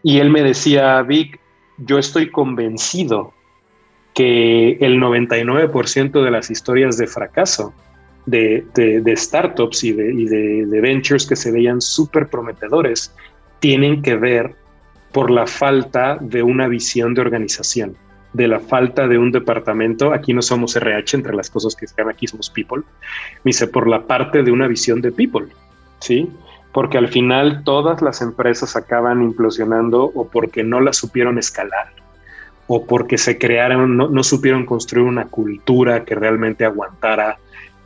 [0.03, 1.39] Y él me decía, Vic,
[1.77, 3.33] yo estoy convencido
[4.13, 7.73] que el 99% de las historias de fracaso
[8.25, 8.63] de,
[9.17, 13.15] startups y, de, y de ventures que se veían súper prometedores
[13.59, 14.53] tienen que ver
[15.11, 17.97] por la falta de una visión de organización
[18.33, 22.09] de la falta de un departamento, aquí no somos RH, entre las cosas que están
[22.09, 22.83] aquí somos people,
[23.43, 25.47] me dice por la parte de una visión de people,
[25.99, 26.29] ¿sí?
[26.71, 31.89] Porque al final todas las empresas acaban implosionando o porque no las supieron escalar
[32.67, 37.37] o porque se crearon, no, supieron construir una cultura que realmente aguantara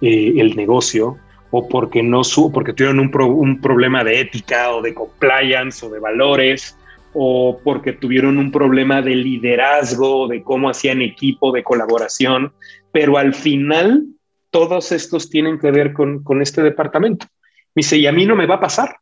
[0.01, 1.17] eh, el negocio
[1.49, 5.89] o porque no su, porque tuvieron un, un problema de ética o de compliance o
[5.89, 6.77] de valores
[7.17, 12.53] o porque tuvieron un problema de liderazgo, de cómo hacían equipo, de colaboración,
[12.91, 14.05] pero al final
[14.49, 17.25] todos estos tienen que ver con, este departamento.
[17.73, 18.97] Me dice, y a mí no me va a pasar.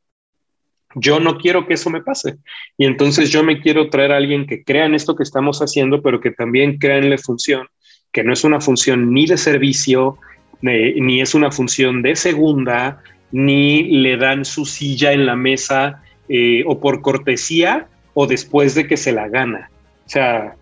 [0.95, 2.37] Yo no quiero que eso me pase.
[2.77, 6.03] Y entonces yo me quiero traer a alguien que crea en esto que estamos haciendo,
[6.03, 7.67] pero que también crea en la función,
[8.11, 10.17] que no es una función ni de servicio,
[10.61, 16.63] ni es una función de segunda, ni le dan su silla en la mesa eh,
[16.67, 19.69] o por cortesía o después de que se la gana.
[20.05, 20.55] O sea,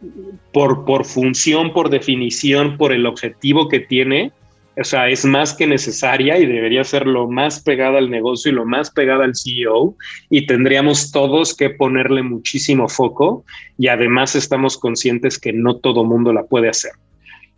[0.53, 4.31] por, por función, por definición, por el objetivo que tiene,
[4.77, 8.55] o sea, es más que necesaria y debería ser lo más pegada al negocio y
[8.55, 9.95] lo más pegada al CEO
[10.29, 13.43] y tendríamos todos que ponerle muchísimo foco
[13.77, 16.91] y además estamos conscientes que no todo mundo la puede hacer.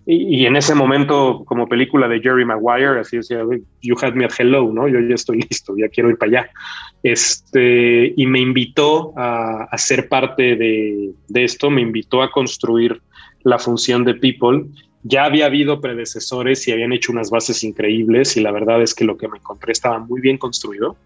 [0.06, 3.42] Y, en ese momento, como película de Jerry Maguire, así decía,
[3.82, 4.90] you had me at hello, ¿no?
[4.90, 6.50] Yo ya estoy listo, ya quiero ir para allá.
[7.04, 13.02] Este, y me invitó a, a ser parte de, de, esto, me invitó a construir
[13.44, 14.66] la función de People.
[15.04, 19.06] Ya había habido predecesores y habían hecho unas bases increíbles y la verdad es que
[19.06, 20.98] lo que me encontré estaba muy bien construido,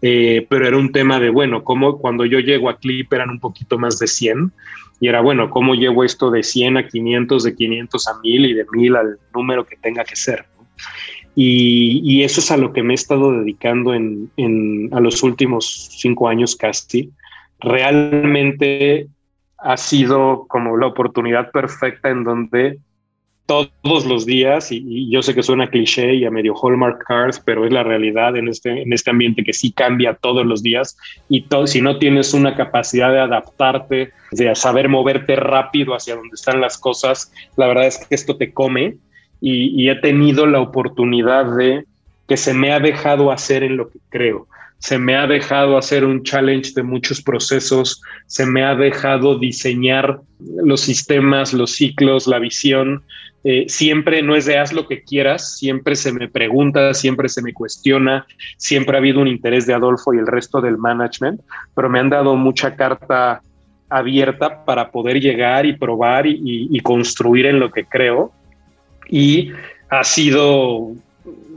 [0.00, 3.40] eh, pero era un tema de, bueno, como cuando yo llego a Clip eran un
[3.40, 4.52] poquito más de 100
[5.02, 8.54] y era, bueno, ¿cómo llevo esto de 100 a 500, de 500 a 1000 y
[8.54, 10.44] de 1000 al número que tenga que ser?
[11.34, 14.30] Y, eso es a lo que me he estado dedicando en,
[14.92, 17.10] a los últimos cinco años casi.
[17.58, 19.08] Realmente
[19.58, 22.78] ha sido como la oportunidad perfecta en donde
[23.46, 27.66] todos los días, y, yo sé que suena cliché y a medio Hallmark Cards, pero
[27.66, 30.96] es la realidad en este, en este ambiente que sí cambia todos los días.
[31.28, 36.60] Y si no tienes una capacidad de adaptarte, de saber moverte rápido hacia donde están
[36.60, 38.96] las cosas, la verdad es que esto te come.
[39.44, 41.84] Y he tenido la oportunidad de
[42.28, 44.46] que se me ha dejado hacer en lo que creo.
[44.78, 50.20] Se me ha dejado hacer un challenge de muchos procesos, se me ha dejado diseñar
[50.40, 53.02] los sistemas, los ciclos, la visión.
[53.44, 57.42] Eh, siempre no es de haz lo que quieras, siempre se me pregunta, siempre se
[57.42, 61.40] me cuestiona, siempre ha habido un interés de Adolfo y el resto del management,
[61.74, 63.42] pero me han dado mucha carta
[63.88, 68.32] abierta para poder llegar y probar y, construir en lo que creo.
[69.08, 69.52] Y
[69.90, 70.92] ha sido,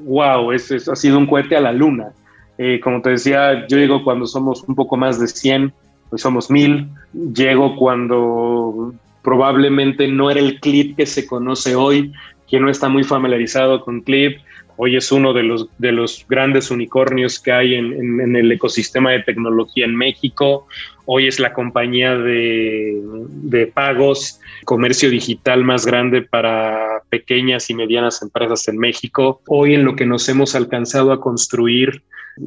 [0.04, 2.12] wow, ha sido un cohete a la luna
[2.58, 5.74] eh, como te decía, yo llego cuando somos un poco más de 100,
[6.10, 6.88] pues somos 1000.
[7.34, 8.94] Llego cuando
[9.26, 12.14] probablemente no era el clip que se conoce hoy.
[12.48, 14.38] Quien no está muy familiarizado con clip,
[14.78, 19.24] hoy es uno de los, de los grandes unicornios que hay en, el ecosistema de
[19.24, 20.68] tecnología en México.
[21.06, 28.22] Hoy es la compañía de, de, pagos, comercio digital más grande para pequeñas y medianas
[28.22, 29.42] empresas en México.
[29.48, 32.04] Hoy en lo que nos hemos alcanzado a construir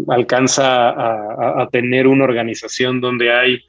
[0.08, 3.62] alcanza a, tener una organización donde hay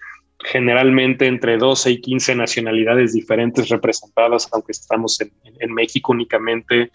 [0.43, 6.91] generalmente entre 12 y 15 nacionalidades diferentes representadas, aunque estamos en, México únicamente,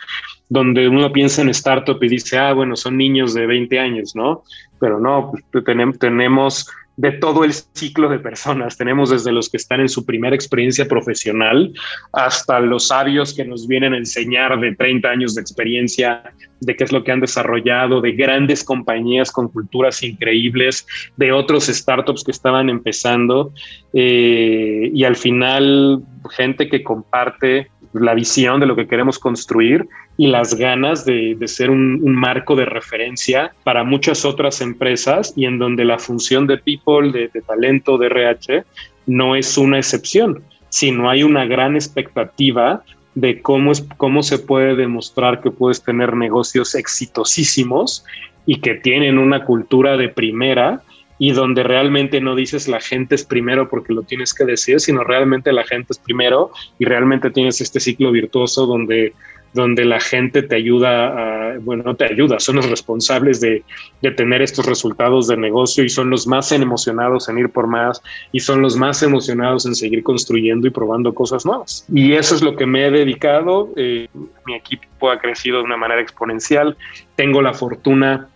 [0.49, 4.45] donde uno piensa en startup y dice, ah, bueno, son niños de 20 años, ¿no?
[4.81, 5.65] Pero no, pues,
[5.99, 6.67] tenemos
[6.97, 8.77] de todo el ciclo de personas.
[8.77, 11.73] Tenemos desde los que están en su primera experiencia profesional
[12.13, 16.23] hasta los sabios que nos vienen a enseñar de 30 años de experiencia,
[16.61, 21.67] de qué es lo que han desarrollado, de grandes compañías con culturas increíbles, de otros
[21.67, 23.53] startups que estaban empezando
[23.93, 30.27] eh, y al final gente que comparte la visión de lo que queremos construir y
[30.27, 35.85] las ganas de, ser un, marco de referencia para muchas otras empresas y en donde
[35.85, 38.65] la función de people, de, talento, de RH,
[39.07, 42.83] no es una excepción, sino hay una gran expectativa
[43.15, 48.05] de cómo, es, cómo se puede demostrar que puedes tener negocios exitosísimos
[48.45, 50.83] y que tienen una cultura de primera
[51.19, 55.05] y donde realmente no dices la gente es primero porque lo tienes que decir, sino
[55.05, 59.13] realmente la gente es primero y realmente tienes este ciclo virtuoso donde
[59.55, 63.63] donde la gente te ayuda, a, bueno, no te ayuda, son los responsables de,
[64.03, 68.03] de, tener estos resultados de negocio y son los más emocionados en ir por más
[68.33, 71.87] y son los más emocionados en seguir construyendo y probando cosas nuevas.
[71.93, 73.71] Y eso es lo que me he dedicado.
[73.77, 74.09] Eh,
[74.45, 76.77] mi equipo ha crecido de una manera exponencial.
[77.15, 78.29] Tengo la fortuna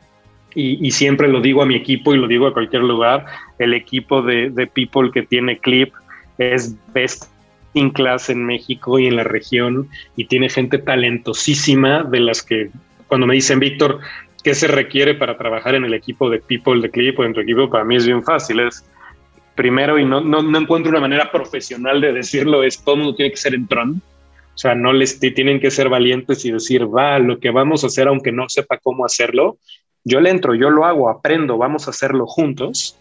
[0.58, 3.24] y, y, siempre lo digo a mi equipo y lo digo a cualquier lugar,
[3.60, 5.92] el equipo de, de People que tiene Clip
[6.38, 7.26] es best
[7.74, 12.70] in class en México y en la región y tiene gente talentosísima de las que
[13.06, 14.00] cuando me dicen, Víctor,
[14.42, 17.40] ¿qué se requiere para trabajar en el equipo de People de Clip o en tu
[17.40, 17.70] equipo?
[17.70, 18.84] Para mí es bien fácil, es
[19.54, 23.30] primero y no, no, no encuentro una manera profesional de decirlo, es todo mundo tiene
[23.30, 24.02] que ser en Tron.
[24.54, 27.86] O sea, no les tienen que ser valientes y decir, va, lo que vamos a
[27.86, 29.58] hacer, aunque no sepa cómo hacerlo,
[30.08, 32.98] yo le entro, yo lo hago, aprendo, vamos a hacerlo juntos.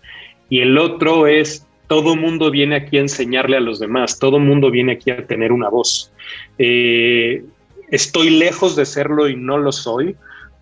[0.50, 4.70] Y el otro es todo mundo viene aquí a enseñarle a los demás, todo mundo
[4.70, 6.12] viene aquí a tener una voz.
[6.58, 7.44] Eh,
[7.90, 10.16] estoy lejos de serlo y no lo soy,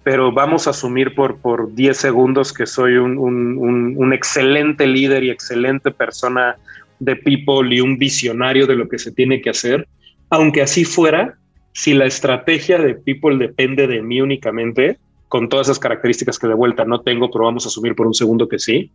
[0.04, 5.32] pero vamos a asumir por, por 10 segundos que soy un, un, excelente líder y
[5.32, 6.58] excelente persona
[7.00, 9.88] de people y un visionario de lo que se tiene que hacer.
[10.30, 11.40] Aunque así fuera,
[11.74, 15.00] si la estrategia de people depende de mí únicamente,
[15.36, 18.14] con todas esas características que de vuelta no tengo, pero vamos a asumir por un
[18.14, 18.94] segundo que sí,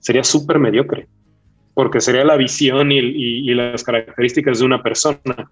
[0.00, 1.06] sería súper mediocre,
[1.72, 5.50] porque sería la visión y, las características de una persona.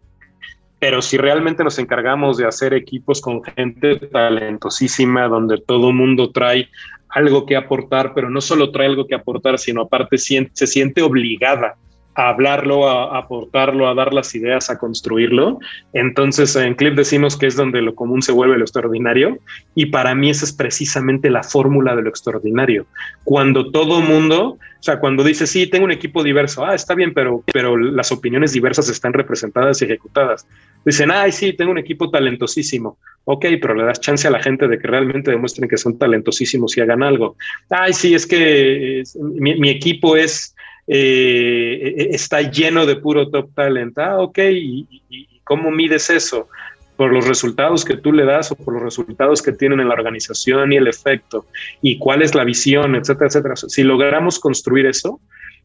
[0.78, 6.68] Pero si realmente nos encargamos de hacer equipos con gente talentosísima, donde todo mundo trae
[7.08, 11.78] algo que aportar, pero no solo trae algo que aportar, sino aparte se siente obligada
[12.14, 15.58] a hablarlo, a, aportarlo, a dar las ideas, a construirlo.
[15.92, 19.38] Entonces en Clip decimos que es donde lo común se vuelve lo extraordinario
[19.74, 22.86] y para mí esa es precisamente la fórmula de lo extraordinario.
[23.24, 27.14] Cuando todo mundo, o sea, cuando dice, sí, tengo un equipo diverso, ah, está bien,
[27.14, 30.46] pero, pero las opiniones diversas están representadas y ejecutadas.
[30.84, 32.98] Dicen, ay, sí, tengo un equipo talentosísimo.
[33.24, 36.76] Ok, pero le das chance a la gente de que realmente demuestren que son talentosísimos
[36.76, 37.36] y hagan algo.
[37.68, 43.98] Ay, sí, es que mi equipo es eh, e-, está lleno de puro top talent.
[43.98, 46.48] Ah, ok, ¿Y, cómo mides eso?
[46.96, 49.94] ¿Por los resultados que tú le das o por los resultados que tienen en la
[49.94, 51.46] organización y el efecto?
[51.80, 53.56] ¿Y cuál es la visión, etcétera, etcétera?
[53.56, 55.20] Si logramos construir eso,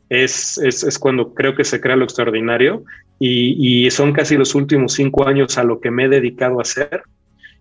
[0.10, 2.84] es, es, cuando creo que se crea lo extraordinario
[3.20, 7.02] y, son casi los últimos cinco años a lo que me he dedicado a hacer.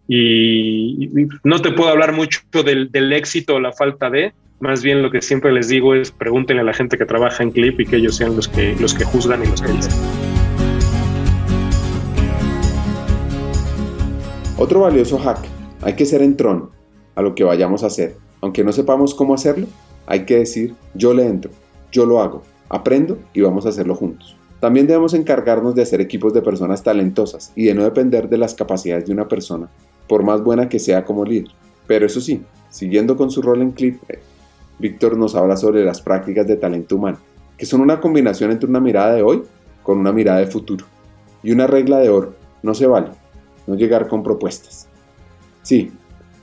[0.07, 1.11] Y,
[1.43, 4.33] no te puedo hablar mucho del, del éxito o la falta de,
[4.65, 7.51] más bien lo que siempre les digo es pregúntenle a la gente que trabaja en
[7.51, 9.93] Clip y que ellos sean los que, los que juzgan y los que dicen.
[14.57, 15.41] Otro valioso hack,
[15.83, 16.71] hay que ser entrón
[17.15, 18.17] a lo que vayamos a hacer.
[18.41, 19.67] Aunque no sepamos cómo hacerlo,
[20.07, 21.51] hay que decir yo le entro,
[21.93, 24.35] yo lo hago, aprendo y vamos a hacerlo juntos.
[24.61, 28.55] También debemos encargarnos de hacer equipos de personas talentosas y de no depender de las
[28.55, 29.69] capacidades de una persona,
[30.09, 31.51] por más buena que sea como líder.
[31.87, 34.01] Pero eso sí, siguiendo con su rol en Clip,
[34.79, 37.19] Víctor nos habla sobre las prácticas de talento humano,
[37.57, 39.43] que son una combinación entre una mirada de hoy
[39.83, 40.85] con una mirada de futuro.
[41.43, 43.11] Y una regla de oro, no se vale,
[43.67, 44.89] no llegar con propuestas.
[45.63, 45.93] Sí,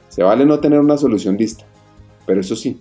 [0.09, 1.65] se vale no tener una solución lista,
[2.25, 2.79] pero eso sí,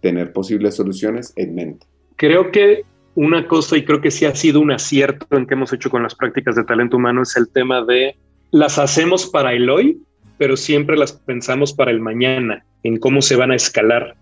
[0.00, 1.86] tener posibles soluciones en mente.
[2.16, 2.84] Creo que
[3.14, 6.02] una cosa, y creo que sí ha sido un acierto en que hemos hecho con
[6.02, 8.16] las prácticas de talento humano, es el tema de
[8.50, 10.02] las hacemos para el hoy,
[10.38, 14.16] pero siempre las pensamos para el mañana, en cómo se van a escalar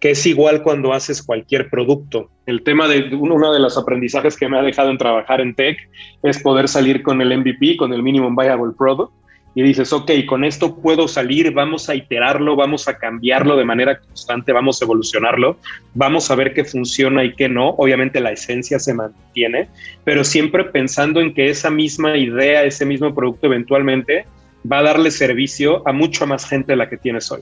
[0.00, 2.30] que es igual cuando haces cualquier producto.
[2.46, 5.78] El tema de uno de los aprendizajes que me ha dejado en trabajar en tech
[6.22, 9.12] es poder salir con el MVP, con el Minimum Viable Product,
[9.54, 13.98] y dices, ok, con esto puedo salir, vamos a iterarlo, vamos a cambiarlo de manera
[13.98, 15.58] constante, vamos a evolucionarlo,
[15.94, 17.70] vamos a ver qué funciona y qué no.
[17.70, 19.68] Obviamente la esencia se mantiene,
[20.04, 24.26] pero siempre pensando en que esa misma idea, ese mismo producto eventualmente
[24.70, 27.40] va a darle servicio a mucha más gente de la que tienes hoy.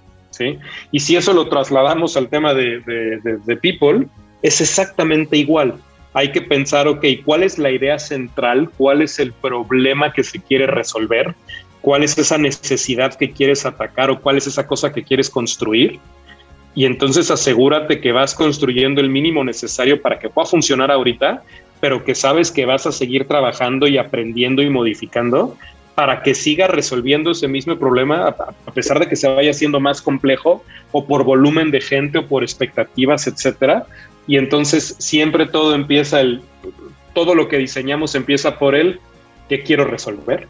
[0.92, 4.06] Y si eso lo trasladamos al tema de, de, people,
[4.42, 5.74] es exactamente igual.
[6.12, 8.70] Hay que pensar, ok, ¿cuál es la idea central?
[8.76, 11.34] ¿Cuál es el problema que se quiere resolver?
[11.82, 16.00] ¿Cuál es esa necesidad que quieres atacar o cuál es esa cosa que quieres construir?
[16.74, 21.42] Y entonces asegúrate que vas construyendo el mínimo necesario para que pueda funcionar ahorita,
[21.80, 25.56] pero que sabes que vas a seguir trabajando y aprendiendo y modificando
[25.96, 30.02] para que siga resolviendo ese mismo problema a pesar de que se vaya haciendo más
[30.02, 30.62] complejo
[30.92, 33.86] o por volumen de gente o por expectativas, etcétera.
[34.26, 36.42] Y entonces siempre todo empieza el
[37.14, 39.00] todo lo que diseñamos empieza por el
[39.48, 40.46] qué quiero resolver.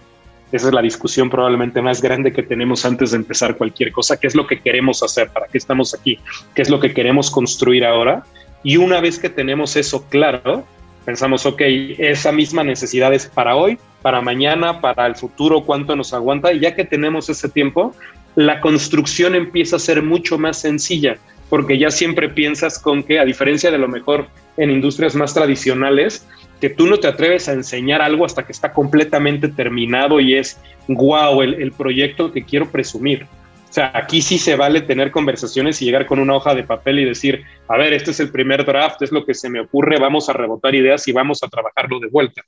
[0.51, 4.27] Esa es la discusión probablemente más grande que tenemos antes de empezar cualquier cosa, qué
[4.27, 6.19] es lo que queremos hacer, para qué estamos aquí,
[6.57, 8.25] qué es lo que queremos construir ahora.
[8.65, 10.65] Y una vez que tenemos eso claro,
[11.05, 11.63] pensamos, ok,
[11.99, 16.53] esa misma necesidad es para hoy, para mañana, para el futuro, cuánto nos aguanta.
[16.53, 17.93] Y ya que tenemos ese tiempo,
[18.37, 21.17] la construcción empieza a ser mucho más sencilla,
[21.51, 24.29] porque ya siempre piensas con que, a diferencia de lo mejor
[24.59, 26.25] en industrias más tradicionales,
[26.61, 30.57] que tú no te atreves a enseñar algo hasta que está completamente terminado y es,
[30.87, 33.27] wow, el, el proyecto que quiero presumir.
[33.69, 37.01] O sea, aquí sí se vale tener conversaciones y llegar con una hoja de papel
[37.01, 39.99] y decir, a ver, este es el primer draft, es lo que se me ocurre,
[39.99, 42.43] vamos a rebotar ideas y vamos a trabajarlo de vuelta.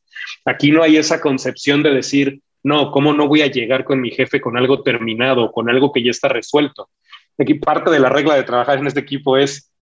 [0.45, 4.11] Aquí no hay esa concepción de decir, no, ¿cómo no voy a llegar con mi
[4.11, 6.89] jefe con algo terminado, con algo que ya está resuelto?
[7.37, 9.73] Aquí parte de la regla de trabajar en este equipo es,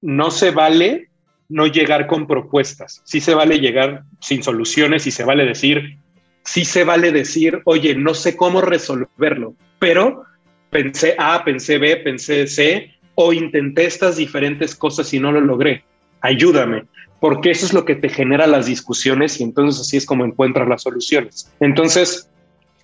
[0.00, 1.10] no se vale
[1.48, 5.98] no llegar con propuestas, sí se vale llegar sin soluciones y se vale decir,
[6.44, 10.24] sí se vale decir, oye, no sé cómo resolverlo, pero
[10.72, 15.84] pensé A, pensé B, pensé C, o intenté estas diferentes cosas y no lo logré.
[16.22, 16.86] Ayúdame,
[17.20, 20.66] porque eso es lo que te genera las discusiones y entonces así es como encuentras
[20.66, 21.52] las soluciones.
[21.60, 22.28] Entonces,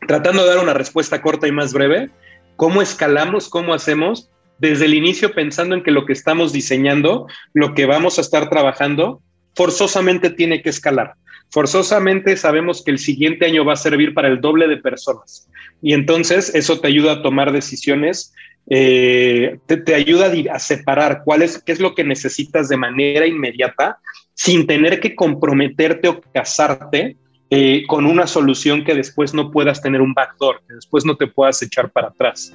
[0.07, 2.11] tratando de dar una respuesta corta y más breve,
[2.59, 3.49] ¿Cómo escalamos?
[3.49, 4.31] ¿Cómo hacemos?
[4.59, 8.51] Desde el inicio pensando en que lo que estamos diseñando, lo que vamos a estar
[8.51, 9.23] trabajando,
[9.55, 11.15] forzosamente tiene que escalar.
[11.51, 15.49] Forzosamente sabemos que el siguiente año va a servir para el doble de personas.
[15.81, 18.35] Y entonces eso te ayuda a tomar decisiones,
[18.71, 23.99] eh, te, ayuda a, separar cuál es, qué es lo que necesitas de manera inmediata
[24.35, 27.17] sin tener que comprometerte o casarte
[27.51, 31.27] eh, con una solución que después no puedas tener un backdoor, que después no te
[31.29, 32.53] puedas echar para atrás.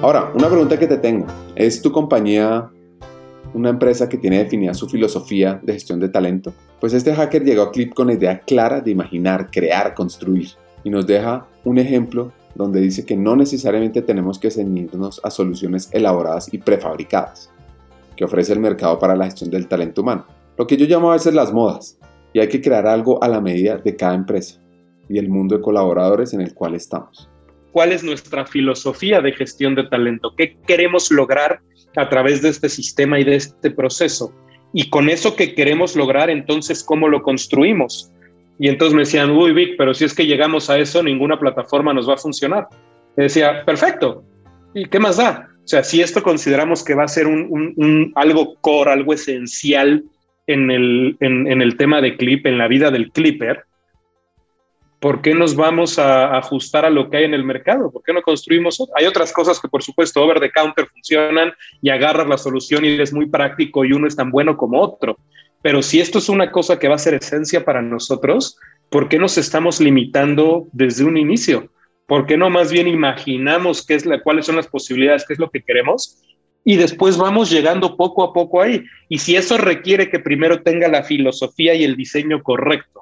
[0.00, 1.26] Ahora, una pregunta que te tengo.
[1.56, 2.70] ¿Es tu compañía
[3.52, 6.52] una empresa que tiene definida su filosofía de gestión de talento?
[6.80, 10.50] Pues este hacker llegó a Clip con la idea clara de imaginar, crear, construir
[10.84, 15.88] y nos deja un ejemplo donde dice que no necesariamente tenemos que ceñirnos a soluciones
[15.90, 17.50] elaboradas y prefabricadas
[18.14, 20.26] que ofrece el mercado para la gestión del talento humano,
[20.56, 21.98] lo que yo llamo a veces las modas,
[22.32, 24.60] y hay que crear algo a la medida de cada empresa
[25.08, 27.28] y el mundo de colaboradores en el cual estamos.
[27.78, 30.34] ¿Cuál es nuestra filosofía de gestión de talento?
[30.36, 31.60] ¿Qué queremos lograr
[31.94, 34.34] a través de este sistema y de este proceso?
[34.72, 38.10] Y con eso que queremos lograr, entonces, ¿cómo lo construimos?
[38.58, 41.94] Y entonces me decían, uy, Vic, pero si es que llegamos a eso, ninguna plataforma
[41.94, 42.66] nos va a funcionar.
[43.16, 44.24] Y decía, perfecto.
[44.74, 45.48] ¿Y qué más da?
[45.58, 50.02] O sea, si esto consideramos que va a ser un, algo core, algo esencial
[50.48, 53.67] en el, en el tema de clip, en la vida del clipper,
[55.00, 57.90] ¿por qué nos vamos a ajustar a lo que hay en el mercado?
[57.90, 61.90] ¿Por qué no construimos Hay otras cosas que, por supuesto, over the counter funcionan y
[61.90, 65.18] agarras la solución y es muy práctico y uno es tan bueno como otro.
[65.62, 68.58] Pero si esto es una cosa que va a ser esencia para nosotros,
[68.90, 71.70] ¿por qué nos estamos limitando desde un inicio?
[72.06, 75.38] ¿Por qué no más bien imaginamos qué es la, cuáles son las posibilidades, qué es
[75.38, 76.22] lo que queremos?
[76.64, 78.84] Y después vamos llegando poco a poco ahí.
[79.08, 82.97] Y si eso requiere que primero tenga la filosofía y el diseño correcto,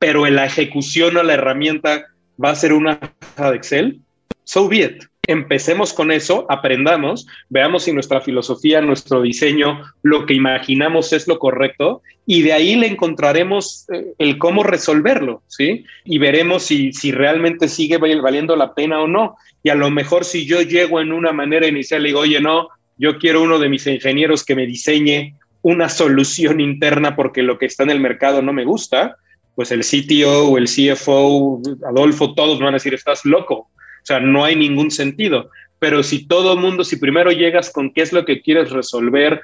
[0.00, 2.06] pero en la ejecución o la herramienta
[2.42, 2.98] va a ser una
[3.36, 4.00] de Excel,
[4.44, 5.04] so be it.
[5.26, 11.38] Empecemos con eso, aprendamos, veamos si nuestra filosofía, nuestro diseño, lo que imaginamos es lo
[11.38, 15.84] correcto y de ahí le encontraremos eh, el cómo resolverlo, ¿sí?
[16.04, 19.36] Y veremos si, si realmente sigue valiendo la pena o no.
[19.62, 22.68] Y a lo mejor si yo llego en una manera inicial y digo, oye, no,
[22.96, 27.66] yo quiero uno de mis ingenieros que me diseñe una solución interna porque lo que
[27.66, 29.16] está en el mercado no me gusta,
[29.60, 33.54] pues el CTO o el CFO, Adolfo, todos van a decir, estás loco.
[33.56, 35.50] O sea, no hay ningún sentido.
[35.78, 39.42] Pero si todo mundo, si primero llegas con qué es lo que quieres resolver,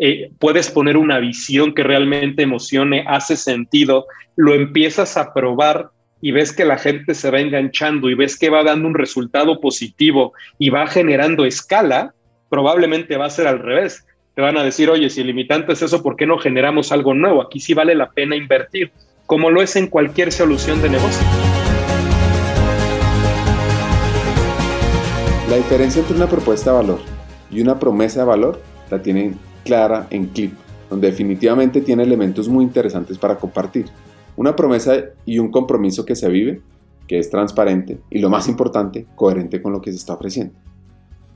[0.00, 5.90] eh, puedes poner una visión que realmente emocione, hace sentido, lo empiezas a probar
[6.20, 9.60] y ves que la gente se va enganchando y ves que va dando un resultado
[9.60, 12.12] positivo y va generando escala,
[12.50, 14.04] probablemente va a ser al revés.
[14.34, 17.14] Te van a decir, oye, si el limitante es eso, ¿por qué no generamos algo
[17.14, 17.40] nuevo?
[17.40, 18.90] Aquí sí vale la pena invertir
[19.26, 21.26] como lo es en cualquier solución de negocio.
[25.48, 27.00] La diferencia entre una propuesta de valor
[27.50, 28.60] y una promesa de valor
[28.90, 30.52] la tienen clara en Clip,
[30.90, 33.86] donde definitivamente tiene elementos muy interesantes para compartir.
[34.36, 34.94] Una promesa
[35.24, 36.60] y un compromiso que se vive,
[37.06, 40.54] que es transparente y lo más importante, coherente con lo que se está ofreciendo.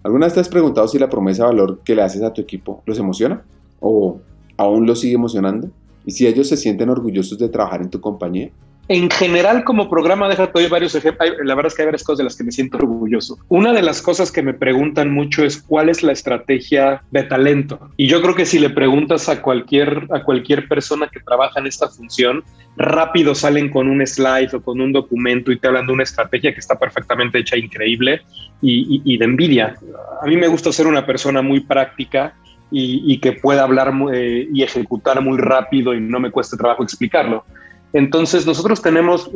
[0.03, 2.41] ¿Alguna vez te has preguntado si la promesa de valor que le haces a tu
[2.41, 3.43] equipo los emociona?
[3.81, 4.21] ¿O
[4.57, 5.71] aún los sigue emocionando?
[6.09, 8.49] Y si ellos se sienten orgullosos de trabajar en tu compañía.
[8.89, 11.35] En general, como programa, déjate doy varios ejemplos.
[11.45, 13.37] La verdad es que hay varias cosas de las que me siento orgulloso.
[13.49, 17.91] Una de las cosas que me preguntan mucho es cuál es la estrategia de talento.
[17.99, 21.67] Y yo creo que si le preguntas a cualquier, a cualquier persona que trabaja en
[21.67, 22.43] esta función,
[22.79, 26.55] rápido salen con un slide o con un documento y te hablan de una estrategia
[26.55, 28.23] que está perfectamente hecha, increíble
[28.63, 29.75] y de envidia.
[30.23, 32.35] A mí me gusta ser una persona muy práctica
[32.71, 37.45] y, que pueda hablar eh, y ejecutar muy rápido y no me cueste trabajo explicarlo.
[37.93, 39.31] Entonces nosotros tenemos,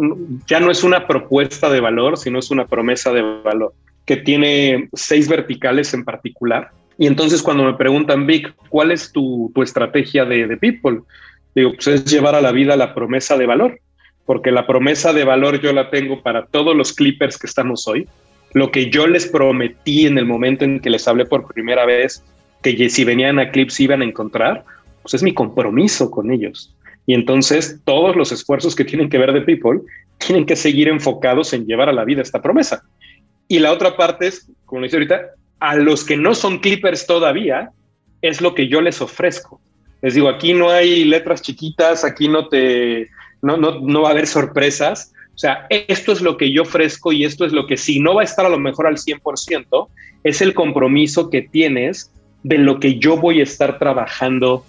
[0.47, 3.73] ya no es una propuesta de valor, sino es una promesa de valor
[4.05, 6.71] que tiene seis verticales en particular.
[6.99, 11.01] Y entonces cuando me preguntan, Vic, ¿cuál es tu, tu estrategia de, de, People?
[11.55, 13.81] Digo, pues es llevar a la vida la promesa de valor,
[14.27, 18.07] porque la promesa de valor yo la tengo para todos los clippers que estamos hoy.
[18.53, 22.23] Lo que yo les prometí en el momento en que les hablé por primera vez
[22.63, 24.65] que si venían a Clips iban a encontrar,
[25.03, 26.75] pues es mi compromiso con ellos.
[27.07, 29.81] Y entonces todos los esfuerzos que tienen que ver de People
[30.19, 32.85] tienen que seguir enfocados en llevar a la vida esta promesa.
[33.49, 35.21] Y la otra parte es, como dice ahorita,
[35.59, 37.71] a los que no son Clippers todavía,
[38.23, 39.61] es lo que yo les ofrezco.
[40.01, 43.09] Les digo, aquí no hay letras chiquitas, aquí no te,
[43.43, 45.13] no, no, no va a haber sorpresas.
[45.35, 48.15] O sea, esto es lo que yo ofrezco y esto es lo que si no
[48.15, 49.89] va a estar a lo mejor al 100%,
[50.25, 52.13] es el compromiso que tienes
[52.43, 54.65] de lo que yo voy a estar trabajando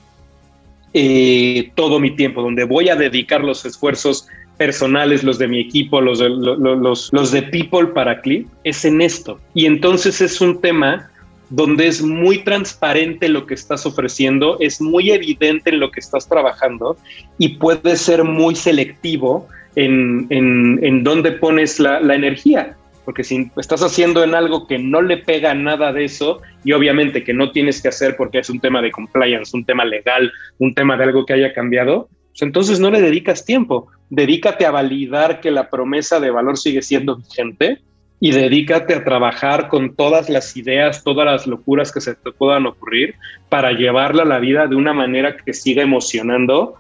[0.94, 4.28] eh, todo mi tiempo, donde voy a dedicar los esfuerzos
[4.58, 9.40] personales, los de mi equipo, los de, los, de People para Clip, es en esto.
[9.54, 11.10] Y entonces es un tema
[11.50, 16.28] donde es muy transparente lo que estás ofreciendo, es muy evidente en lo que estás
[16.28, 16.98] trabajando
[17.38, 22.76] y puedes ser muy selectivo en, en, dónde pones la, energía.
[23.06, 27.24] Porque si estás haciendo en algo que no le pega nada de eso y obviamente
[27.24, 30.74] que no tienes que hacer porque es un tema de compliance, un tema legal, un
[30.74, 33.88] tema de algo que haya cambiado, pues entonces no le dedicas tiempo.
[34.10, 37.80] Dedícate a validar que la promesa de valor sigue siendo vigente
[38.20, 42.66] y dedícate a trabajar con todas las ideas, todas las locuras que se te puedan
[42.66, 43.16] ocurrir
[43.50, 46.76] para llevarla a la vida de una manera que siga emocionando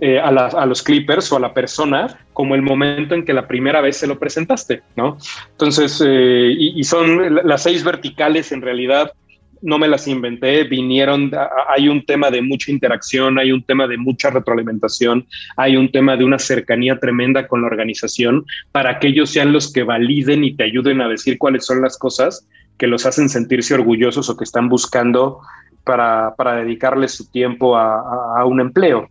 [0.00, 3.80] eh, a, los clippers o a la persona como el momento en que la primera
[3.80, 5.18] vez se lo presentaste, ¿no?
[5.50, 9.12] Entonces, eh, y, son las seis verticales en realidad
[9.60, 11.32] no me las inventé, vinieron,
[11.68, 15.26] hay un tema de mucha interacción, hay un tema de mucha retroalimentación,
[15.56, 19.72] hay un tema de una cercanía tremenda con la organización para que ellos sean los
[19.72, 22.46] que validen y te ayuden a decir cuáles son las cosas
[22.76, 25.40] que los hacen sentirse orgullosos o que están buscando
[25.84, 29.08] para, para dedicarles su tiempo a, un empleo.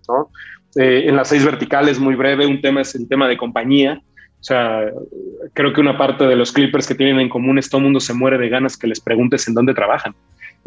[0.75, 4.01] Eh, en las seis verticales, muy breve, un tema es el tema de compañía.
[4.39, 4.85] O sea,
[5.53, 8.13] creo que una parte de los clippers que tienen en común es todo mundo se
[8.13, 10.13] muere de ganas que les preguntes en dónde trabajan.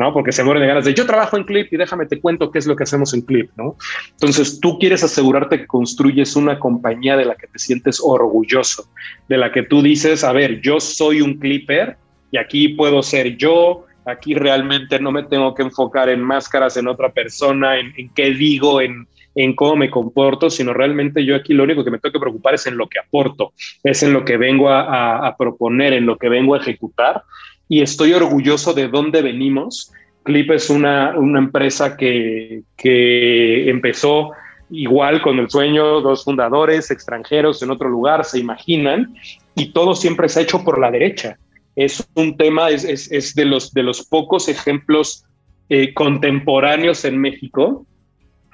[0.00, 0.14] ¿no?
[0.14, 2.58] Porque se mueren de ganas de yo trabajo en Clip y déjame te cuento qué
[2.58, 3.76] es lo que hacemos en Clip, ¿no?
[4.12, 8.88] Entonces tú quieres asegurarte que construyes una compañía de la que te sientes orgulloso,
[9.28, 11.98] de la que tú dices, a ver, yo soy un Clipper
[12.30, 16.88] y aquí puedo ser yo, aquí realmente no me tengo que enfocar en máscaras, en
[16.88, 19.06] otra persona, en, qué digo, en,
[19.42, 22.54] en cómo me comporto, sino realmente yo aquí lo único que me tengo que preocupar
[22.54, 23.52] es en lo que aporto,
[23.82, 27.22] es en lo que vengo a, a proponer, en lo que vengo a ejecutar
[27.70, 29.92] y estoy orgulloso de dónde venimos.
[30.24, 34.32] Clip es una, una empresa que, que empezó
[34.70, 39.14] igual con el sueño, dos fundadores extranjeros en otro lugar, se imaginan,
[39.54, 41.38] y todo siempre se ha hecho por la derecha.
[41.76, 45.24] Es un tema, es, es, es de, los, de los pocos ejemplos
[45.68, 47.86] eh, contemporáneos en México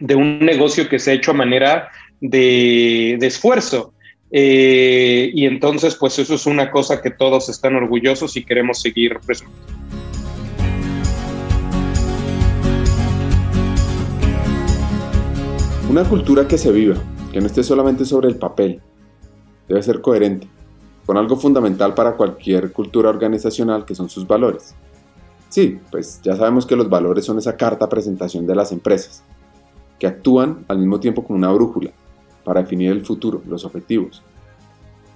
[0.01, 1.89] de un negocio que se ha hecho a manera
[2.20, 3.93] de, de esfuerzo.
[4.31, 9.18] Eh, y entonces, pues eso es una cosa que todos están orgullosos y queremos seguir
[9.24, 9.66] presumiendo.
[15.89, 16.97] Una cultura que se viva,
[17.32, 18.81] que no esté solamente sobre el papel,
[19.68, 20.48] debe ser coherente,
[21.06, 24.74] con algo fundamental para cualquier cultura organizacional que son sus valores.
[25.48, 29.23] Sí, pues ya sabemos que los valores son esa carta presentación de las empresas,
[29.98, 31.90] que actúan al mismo tiempo como una brújula,
[32.44, 34.23] para definir el futuro, los objetivos,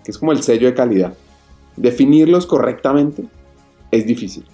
[0.04, 1.14] que es como el sello de calidad.
[1.76, 3.24] Definirlos correctamente
[3.90, 4.44] es difícil.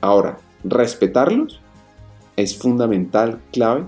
[0.00, 1.60] Ahora, respetarlos
[2.36, 3.86] es fundamental, clave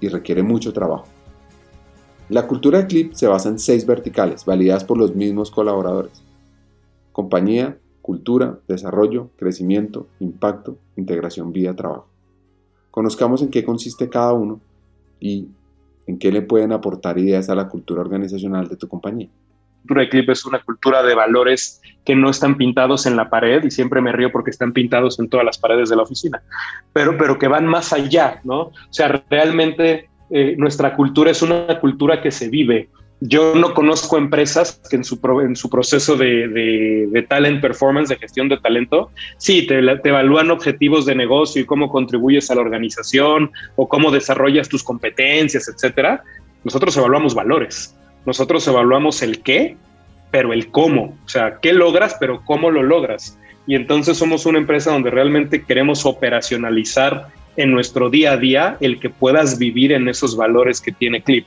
[0.00, 1.06] y requiere mucho trabajo.
[2.28, 6.22] La cultura de Clip se basa en seis verticales, validadas por los mismos colaboradores.
[7.12, 12.06] Compañía, cultura, desarrollo, crecimiento, impacto, integración, vida, trabajo.
[12.90, 14.60] Conozcamos en qué consiste cada uno
[15.22, 15.48] y
[16.06, 19.28] en qué le pueden aportar ideas a la cultura organizacional de tu compañía.
[19.82, 23.64] Cultura de Clip es una cultura de valores que no están pintados en la pared
[23.64, 26.42] y siempre me río porque están pintados en todas las paredes de la oficina,
[26.92, 28.60] pero, pero que van más allá, ¿no?
[28.60, 32.88] O sea, realmente eh, nuestra cultura es una cultura que se vive,
[33.24, 38.58] yo no conozco empresas que en su, proceso de, de, talent performance, de gestión de
[38.58, 43.88] talento, sí, te, te, evalúan objetivos de negocio y cómo contribuyes a la organización o
[43.88, 46.24] cómo desarrollas tus competencias, etcétera.
[46.64, 47.96] Nosotros evaluamos valores.
[48.26, 49.76] Nosotros evaluamos el qué,
[50.32, 51.16] pero el cómo.
[51.24, 53.38] O sea, qué logras, pero cómo lo logras.
[53.68, 58.98] Y entonces somos una empresa donde realmente queremos operacionalizar en nuestro día a día el
[58.98, 61.46] que puedas vivir en esos valores que tiene Clip.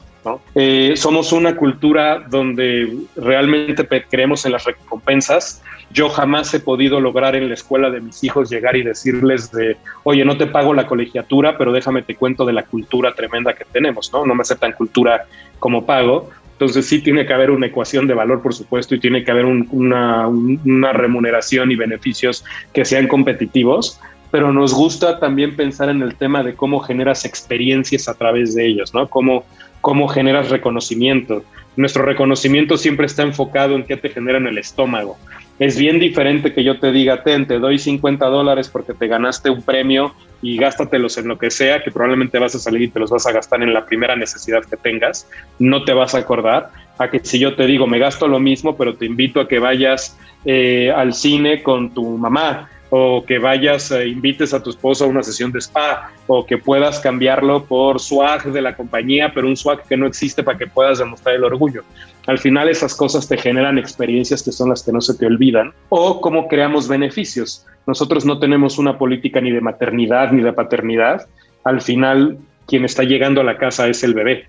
[0.56, 5.62] Eh, somos una cultura donde realmente creemos en las recompensas.
[5.92, 9.78] Yo jamás he podido lograr en la escuela de mis hijos llegar y decirles de,
[10.04, 13.66] oye, no te pago la colegiatura, pero déjame te cuento de la cultura tremenda que
[13.66, 14.26] tenemos, ¿no?
[14.26, 15.26] No me aceptan cultura
[15.60, 16.32] como pago.
[16.54, 19.46] Entonces sí tiene que haber una ecuación de valor, por supuesto, y tiene que haber
[19.46, 24.00] una remuneración y beneficios que sean competitivos,
[24.36, 28.68] pero nos gusta también pensar en el tema de cómo generas experiencias a través de
[28.68, 29.08] ellos, ¿no?
[29.08, 29.46] Cómo,
[29.80, 31.42] cómo generas reconocimiento.
[31.78, 35.18] Nuestro reconocimiento siempre está enfocado en qué te genera en el estómago.
[35.58, 39.50] Es bien diferente que yo te diga, ten, te doy 50 dólares porque te ganaste
[39.50, 43.00] un premio y gástatelos en lo que sea, que probablemente vas a salir y te
[43.00, 45.30] los vas a gastar en la primera necesidad que tengas,
[45.60, 48.76] no te vas a acordar, a que si yo te digo, me gasto lo mismo,
[48.76, 53.92] pero te invito a que vayas eh, al cine con tu mamá o que vayas,
[53.92, 58.00] e invites a tu esposo a una sesión de spa, o que puedas cambiarlo por
[58.00, 61.44] swag de la compañía, pero un swag que no existe para que puedas demostrar el
[61.44, 61.84] orgullo.
[62.26, 65.74] Al final esas cosas te generan experiencias que son las que no se te olvidan,
[65.90, 67.66] o cómo creamos beneficios.
[67.86, 71.28] Nosotros no tenemos una política ni de maternidad ni de paternidad.
[71.66, 74.48] Al final, quien está llegando a la casa es el bebé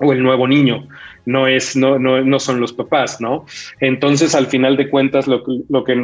[0.00, 0.88] o el nuevo niño,
[1.26, 3.44] no, es, no, no, no son los papás, ¿no?
[3.80, 5.94] Entonces, al final de cuentas, lo, lo, que,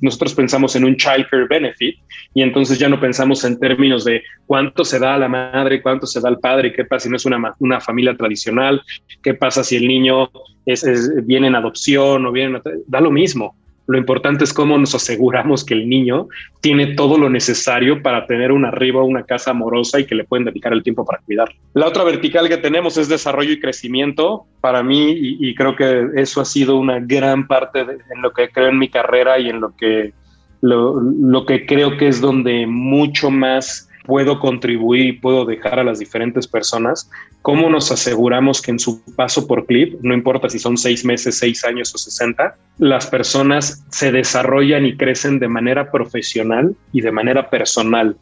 [0.00, 1.96] nosotros pensamos en un child care benefit
[2.34, 6.06] y entonces ya no pensamos en términos de cuánto se da a la madre, cuánto
[6.06, 8.82] se da al padre, qué pasa si no es una, una familia tradicional,
[9.22, 10.30] qué pasa si el niño
[10.66, 10.84] es,
[11.24, 13.56] viene en adopción o viene, da lo mismo.
[13.86, 16.28] Lo importante es cómo nos aseguramos que el niño
[16.60, 20.46] tiene todo lo necesario para tener una arriba, una casa amorosa y que le pueden
[20.46, 21.54] dedicar el tiempo para cuidar.
[21.74, 24.46] La otra vertical que tenemos es desarrollo y crecimiento.
[24.60, 28.68] Para mí, y, creo que eso ha sido una gran parte en lo que creo
[28.68, 30.14] en mi carrera y en lo que,
[30.62, 35.84] lo, lo que creo que es donde mucho más puedo contribuir y puedo dejar a
[35.84, 37.10] las diferentes personas,
[37.42, 41.38] cómo nos aseguramos que en su paso por Clip, no importa si son seis meses,
[41.38, 47.12] seis años o sesenta, las personas se desarrollan y crecen de manera profesional y de
[47.12, 48.16] manera personal.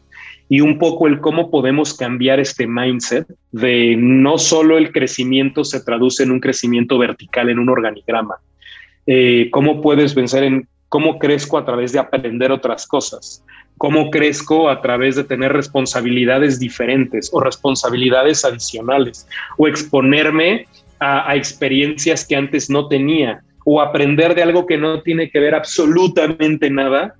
[0.47, 5.83] Y un poco el cómo podemos cambiar este mindset de no solo el crecimiento se
[5.83, 8.35] traduce en un crecimiento vertical, en un organigrama.
[9.05, 13.43] Eh, ¿Cómo puedes pensar en cómo crezco a través de aprender otras cosas?
[13.77, 19.27] Cómo crezco a través de tener responsabilidades diferentes o responsabilidades adicionales
[19.57, 20.67] o exponerme
[20.99, 25.55] a, experiencias que antes no tenía o aprender de algo que no tiene que ver
[25.55, 27.15] absolutamente nada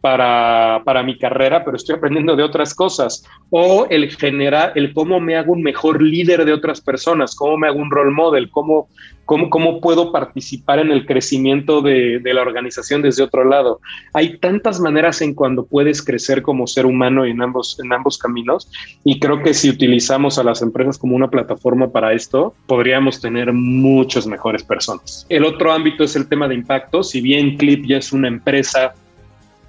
[0.00, 3.24] para, para, mi carrera, pero estoy aprendiendo de otras cosas.
[3.50, 7.66] O el generar, el cómo me hago un mejor líder de otras personas, cómo me
[7.66, 8.88] hago un role model, cómo,
[9.24, 13.80] cómo, cómo puedo participar en el crecimiento de, de, la organización desde otro lado.
[14.14, 18.70] Hay tantas maneras en cuando puedes crecer como ser humano en ambos, en ambos caminos
[19.04, 23.52] y creo que si utilizamos a las empresas como una plataforma para esto, podríamos tener
[23.52, 25.26] muchas mejores personas.
[25.28, 27.02] El otro ámbito es el tema de impacto.
[27.02, 28.94] Si bien Clip ya es una empresa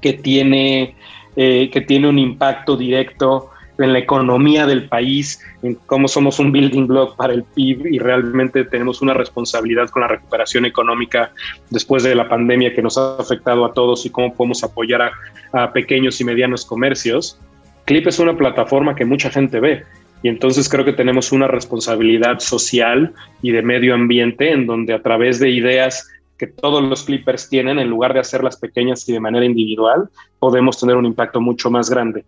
[0.02, 0.96] que tiene,
[1.36, 6.52] eh, que tiene un impacto directo en la economía del país, en cómo somos un
[6.52, 11.32] building block para el PIB y realmente tenemos una responsabilidad con la recuperación económica
[11.70, 15.12] después de la pandemia que nos ha afectado a todos y cómo podemos apoyar a,
[15.54, 17.40] a pequeños y medianos comercios.
[17.86, 19.84] Clip es una plataforma que mucha gente ve
[20.22, 25.02] y entonces creo que tenemos una responsabilidad social y de medio ambiente en donde a
[25.02, 26.10] través de ideas
[26.40, 30.10] que todos los clippers tienen, en lugar de hacerlas pequeñas y de manera individual,
[30.40, 32.24] podemos tener un impacto mucho más grande.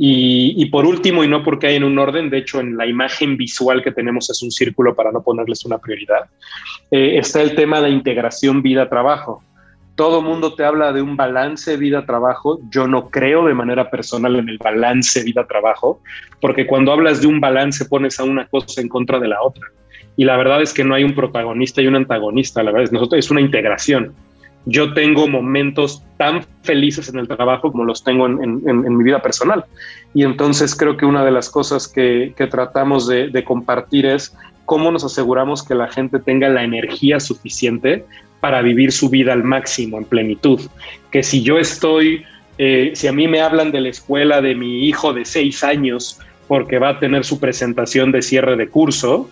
[0.00, 3.36] Y, por último, y no porque hay en un orden, de hecho en la imagen
[3.36, 6.30] visual que tenemos es un círculo para no ponerles una prioridad,
[6.92, 9.42] eh, está el tema de integración vida-trabajo.
[9.96, 12.60] Todo mundo te habla de un balance vida-trabajo.
[12.70, 16.00] Yo no creo de manera personal en el balance vida-trabajo,
[16.40, 19.66] porque cuando hablas de un balance pones a una cosa en contra de la otra
[20.18, 22.92] y la verdad es que no hay un protagonista y un antagonista, la verdad es,
[22.92, 24.14] nosotros, es una integración.
[24.66, 29.64] Yo tengo momentos tan felices en el trabajo como los tengo en, mi vida personal.
[30.14, 35.04] Y entonces creo que una de las cosas que, tratamos de, compartir es cómo nos
[35.04, 38.04] aseguramos que la gente tenga la energía suficiente
[38.40, 40.60] para vivir su vida al máximo, en plenitud.
[41.12, 42.24] Que si yo estoy,
[42.58, 46.18] eh, si a mí me hablan de la escuela de mi hijo de seis años
[46.48, 49.30] porque va a tener su presentación de cierre de curso,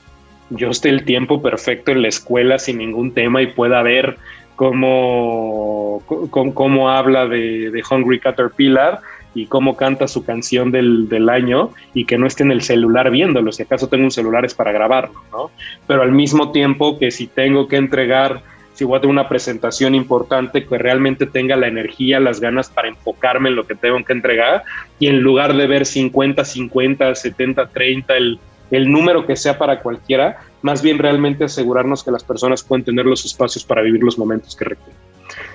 [0.51, 4.16] yo esté el tiempo perfecto en la escuela sin ningún tema y pueda ver
[4.55, 9.01] cómo, cómo, habla de, Hungry Caterpillar
[9.35, 13.10] y cómo canta su canción del, del, año y que no esté en el celular
[13.10, 15.51] viéndolo, si acaso tengo un celular es para grabarlo, ¿no?
[15.86, 18.43] Pero al mismo tiempo que si tengo que entregar,
[18.73, 22.89] si voy a tener una presentación importante, que realmente tenga la energía, las ganas para
[22.89, 24.64] enfocarme en lo que tengo que entregar
[24.98, 28.39] y en lugar de ver 50, 50, 70, 30, el
[28.70, 33.06] el número que sea para cualquiera, más bien realmente asegurarnos que las personas pueden tener
[33.06, 34.97] los espacios para vivir los momentos que requieren.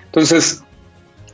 [0.05, 0.63] Entonces,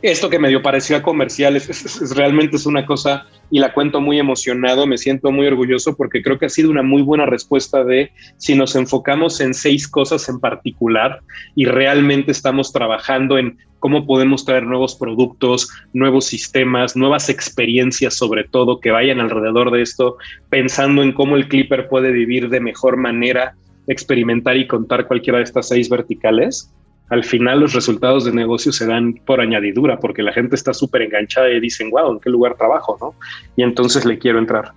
[0.02, 4.86] esto que medio parecía comercial es, realmente es una cosa y la cuento muy emocionado,
[4.86, 8.56] me siento muy orgulloso porque creo que ha sido una muy buena respuesta de si
[8.56, 11.22] nos enfocamos en seis cosas en particular
[11.56, 18.44] y realmente estamos trabajando en cómo podemos traer nuevos productos, nuevos sistemas, nuevas experiencias sobre
[18.44, 20.18] todo que vayan alrededor de esto,
[20.50, 23.56] pensando en cómo el Clipper puede vivir de mejor manera,
[23.88, 26.74] experimentar y contar cualquiera de estas seis verticales
[27.10, 31.04] al final los resultados de negocio se dan por añadidura, porque la gente está súper
[31.04, 32.98] enganchada y dicen, wow, ¿en qué lugar trabajo?
[33.00, 33.16] ¿no?
[33.56, 34.74] Y entonces le quiero entrar.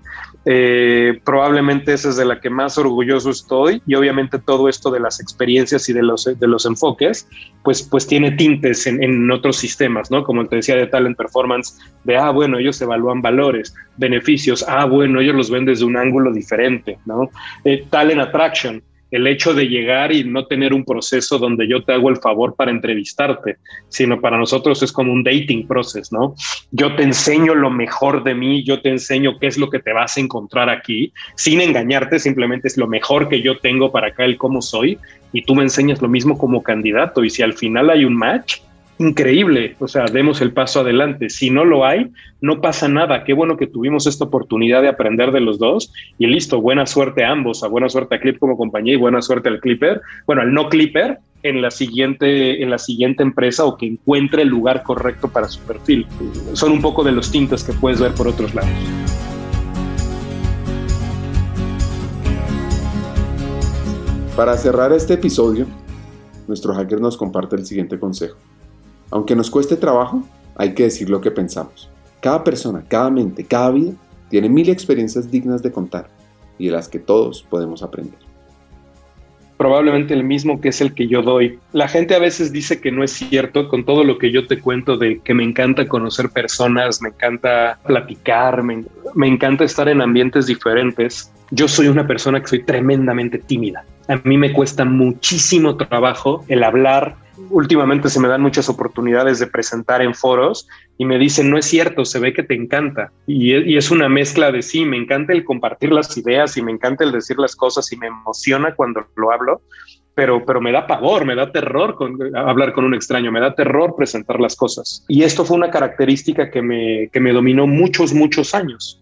[0.46, 4.98] Eh, probablemente esa es de la que más orgulloso estoy y obviamente todo esto de
[4.98, 7.28] las experiencias y de los, de los enfoques,
[7.62, 10.24] pues, pues tiene tintes en, otros sistemas, ¿no?
[10.24, 15.20] Como te decía de Talent Performance, de, ah, bueno, ellos evalúan valores, beneficios, ah, bueno,
[15.20, 17.28] ellos los ven desde un ángulo diferente, ¿no?
[17.64, 21.92] Eh, talent Attraction, el hecho de llegar y no tener un proceso donde yo te
[21.92, 23.56] hago el favor para entrevistarte,
[23.88, 26.34] sino para nosotros es como un dating process, ¿no?
[26.70, 29.92] Yo te enseño lo mejor de mí, yo te enseño qué es lo que te
[29.92, 34.24] vas a encontrar aquí, sin engañarte, simplemente es lo mejor que yo tengo para acá,
[34.24, 34.98] el cómo soy,
[35.32, 38.58] y tú me enseñas lo mismo como candidato, y si al final hay un match,
[39.00, 41.30] increíble, o sea, demos el paso adelante.
[41.30, 42.10] Si no lo hay,
[42.42, 43.24] no pasa nada.
[43.24, 47.24] Qué bueno que tuvimos esta oportunidad de aprender de los dos y listo, buena suerte
[47.24, 50.42] a ambos, a buena suerte a Clip como compañía y buena suerte al Clipper, bueno,
[50.42, 54.82] al no Clipper en la siguiente en la siguiente empresa o que encuentre el lugar
[54.82, 56.06] correcto para su perfil.
[56.52, 58.70] Son un poco de los tintes que puedes ver por otros lados.
[64.36, 65.66] Para cerrar este episodio,
[66.46, 68.36] nuestro hacker nos comparte el siguiente consejo.
[69.10, 70.22] Aunque nos cueste trabajo,
[70.56, 71.90] hay que decir lo que pensamos.
[72.20, 73.92] Cada persona, cada mente, cada vida
[74.28, 76.08] tiene mil experiencias dignas de contar
[76.58, 78.18] y de las que todos podemos aprender.
[79.56, 81.58] Probablemente el mismo que es el que yo doy.
[81.72, 84.58] La gente a veces dice que no es cierto con todo lo que yo te
[84.58, 88.84] cuento de que me encanta conocer personas, me encanta platicar, me,
[89.14, 91.30] me encanta estar en ambientes diferentes.
[91.50, 93.84] Yo soy una persona que soy tremendamente tímida.
[94.08, 97.16] A mí me cuesta muchísimo trabajo el hablar,
[97.48, 100.68] últimamente se me dan muchas oportunidades de presentar en foros
[100.98, 103.10] y me dicen, no es cierto, se ve que te encanta.
[103.26, 107.04] Y, es una mezcla de sí, me encanta el compartir las ideas y me encanta
[107.04, 109.62] el decir las cosas y me emociona cuando lo hablo,
[110.14, 111.96] pero, pero me da pavor, me da terror
[112.34, 115.04] hablar con un extraño, me da terror presentar las cosas.
[115.08, 119.00] Y esto fue una característica que me, que me dominó muchos, muchos años.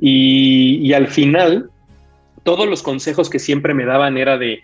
[0.00, 1.70] Y al final,
[2.44, 4.62] todos los consejos que siempre me daban era de,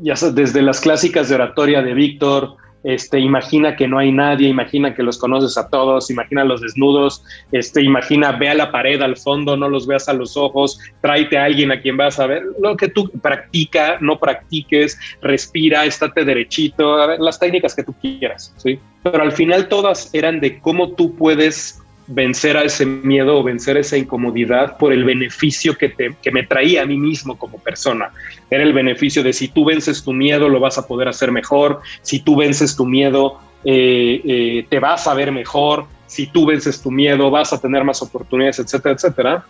[0.00, 2.56] ya desde las clásicas de oratoria de Víctor,
[2.86, 7.24] este, imagina que no hay nadie, imagina que los conoces a todos, imagina los desnudos,
[7.50, 11.36] este, imagina, ve a la pared al fondo, no los veas a los ojos, tráete
[11.36, 16.24] a alguien a quien vas a ver, lo que tú practica, no practiques, respira, estate
[16.24, 18.78] derechito, las técnicas que tú quieras, ¿sí?
[19.02, 23.76] Pero al final todas eran de cómo tú puedes vencer a ese miedo o vencer
[23.76, 28.10] esa incomodidad por el beneficio que, te, que me traía a mí mismo como persona.
[28.50, 31.80] Era el beneficio de si tú vences tu miedo, lo vas a poder hacer mejor,
[32.02, 36.80] si tú vences tu miedo, eh, eh, te vas a ver mejor, si tú vences
[36.80, 39.44] tu miedo, vas a tener más oportunidades, etcétera, etcétera.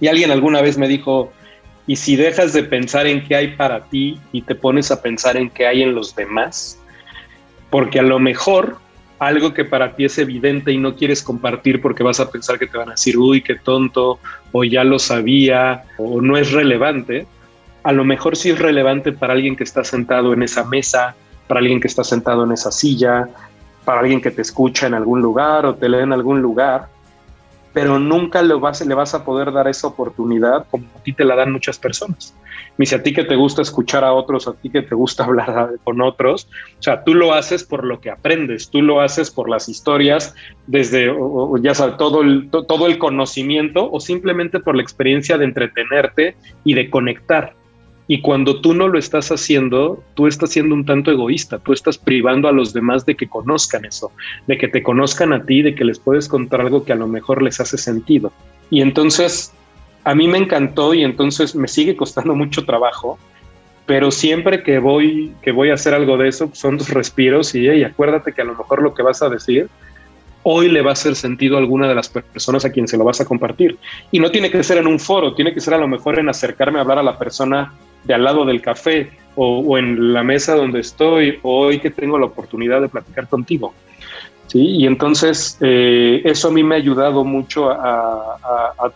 [0.00, 1.32] Y alguien alguna vez me dijo,
[1.86, 5.36] y si dejas de pensar en qué hay para ti y te pones a pensar
[5.36, 6.80] en qué hay en los demás,
[7.70, 8.78] porque a lo mejor
[9.18, 12.66] algo que para ti es evidente y no quieres compartir porque vas a pensar que
[12.66, 14.18] te van a decir, uy, qué tonto,
[14.52, 17.26] o ya lo sabía, o no es relevante,
[17.82, 21.14] a lo mejor sí es relevante para alguien que está sentado en esa mesa,
[21.46, 23.28] para alguien que está sentado en esa silla,
[23.84, 26.88] para alguien que te escucha en algún lugar o te lee en algún lugar,
[27.76, 31.26] pero nunca le vas, le vas a poder dar esa oportunidad como a ti te
[31.26, 32.34] la dan muchas personas.
[32.78, 35.24] Me dice, a ti que te gusta escuchar a otros, a ti que te gusta
[35.26, 36.48] hablar con otros,
[36.78, 40.34] o sea, tú lo haces por lo que aprendes, tú lo haces por las historias,
[40.66, 41.14] desde,
[41.60, 46.34] ya sabes, todo todo el conocimiento o simplemente por la experiencia de entretenerte
[46.64, 47.52] y de conectar.
[48.08, 51.98] Y cuando tú no lo estás haciendo, tú estás siendo un tanto egoísta, tú estás
[51.98, 54.12] privando a los demás de que conozcan eso,
[54.46, 57.08] de que te conozcan a ti, de que les puedes contar algo que a lo
[57.08, 58.32] mejor les hace sentido.
[58.70, 59.52] Y entonces,
[60.04, 63.18] a mí me encantó y entonces me sigue costando mucho trabajo,
[63.86, 67.68] pero siempre que voy, que voy a hacer algo de eso, son dos respiros y
[67.68, 69.68] hey, acuérdate que a lo mejor lo que vas a decir
[70.48, 73.02] hoy le va a hacer sentido a alguna de las personas a quien se lo
[73.02, 73.78] vas a compartir.
[74.12, 76.28] Y no tiene que ser en un foro, tiene que ser a lo mejor en
[76.28, 77.72] acercarme a hablar a la persona
[78.06, 82.26] de al lado del café o, en la mesa donde estoy, hoy que tengo la
[82.26, 83.74] oportunidad de platicar contigo.
[84.46, 84.60] ¿Sí?
[84.60, 88.38] Y entonces eh, eso a mí me ha ayudado mucho a,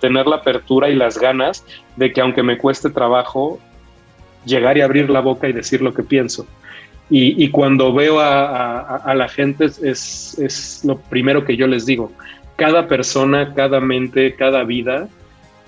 [0.00, 1.64] tener la apertura y las ganas
[1.96, 3.58] de que aunque me cueste trabajo,
[4.46, 6.46] llegar y abrir la boca y decir lo que pienso.
[7.12, 12.12] Y, cuando veo a, la gente es, es, lo primero que yo les digo.
[12.54, 15.08] Cada persona, cada mente, cada vida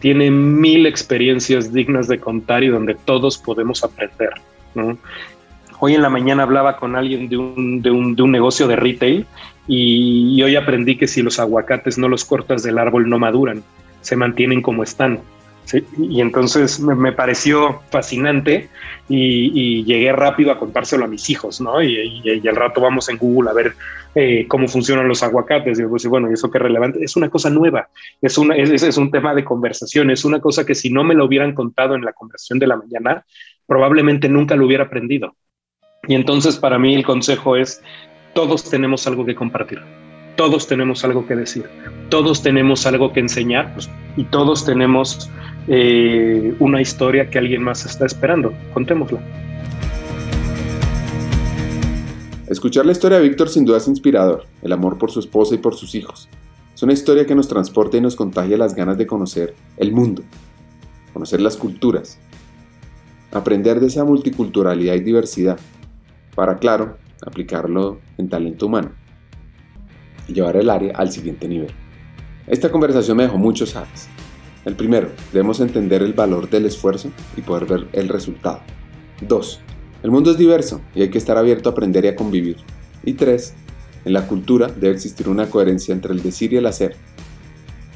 [0.02, 4.30] tiene mil experiencias dignas de contar y donde todos podemos aprender.
[5.78, 8.74] Hoy en la mañana hablaba con alguien de un, de un, de un negocio de
[8.74, 9.26] retail
[9.68, 13.62] y, y, hoy aprendí que si los aguacates no los cortas del árbol no maduran,
[14.00, 15.20] se mantienen como están.
[15.98, 18.68] Y entonces me, pareció fascinante
[19.09, 21.82] y, llegué rápido a contárselo a mis hijos, ¿no?
[21.82, 23.74] Y, al rato vamos en Google a ver
[24.14, 25.78] eh, cómo funcionan los aguacates.
[25.78, 27.02] Y pues, bueno, ¿y eso qué relevante?
[27.02, 27.89] Es una cosa nueva,
[28.20, 31.14] es, una, es, es un tema de conversación, es una cosa que si no me
[31.14, 33.24] lo hubieran contado en la conversación de la mañana,
[33.66, 35.36] probablemente nunca lo hubiera aprendido.
[36.06, 37.82] Y entonces para mí el consejo es,
[38.34, 39.80] todos tenemos algo que compartir
[40.36, 41.68] todos tenemos algo que decir,
[42.09, 45.30] todos tenemos algo que enseñar pues, y todos tenemos
[45.68, 48.52] eh, una historia que alguien más está esperando.
[48.74, 49.20] Contémosla.
[52.48, 55.59] Escuchar la historia de Víctor sin duda es inspirador, el amor por su esposa y
[55.59, 56.28] por sus hijos.
[56.74, 60.22] Es una historia que nos transporta y nos contagia las ganas de conocer el mundo,
[61.12, 62.18] conocer las culturas,
[63.32, 65.59] aprender de esa multiculturalidad y diversidad,
[66.34, 69.01] para, claro, aplicarlo en talento humano
[70.32, 71.72] llevar el área al siguiente nivel.
[72.46, 74.09] Esta conversación me dejó muchos sabes.
[74.64, 78.60] El primero, debemos entender el valor del esfuerzo y poder ver el resultado.
[79.20, 79.60] 2.
[80.02, 82.56] El mundo es diverso y hay que estar abierto a aprender y a convivir.
[83.04, 83.54] Y 3.
[84.04, 86.96] En la cultura debe existir una coherencia entre el decir y el hacer.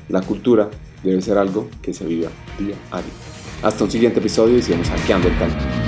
[0.09, 0.71] La cultura
[1.03, 3.13] debe ser algo que se viva día a día.
[3.63, 5.86] Hasta un siguiente episodio y sigamos hackeando el talento.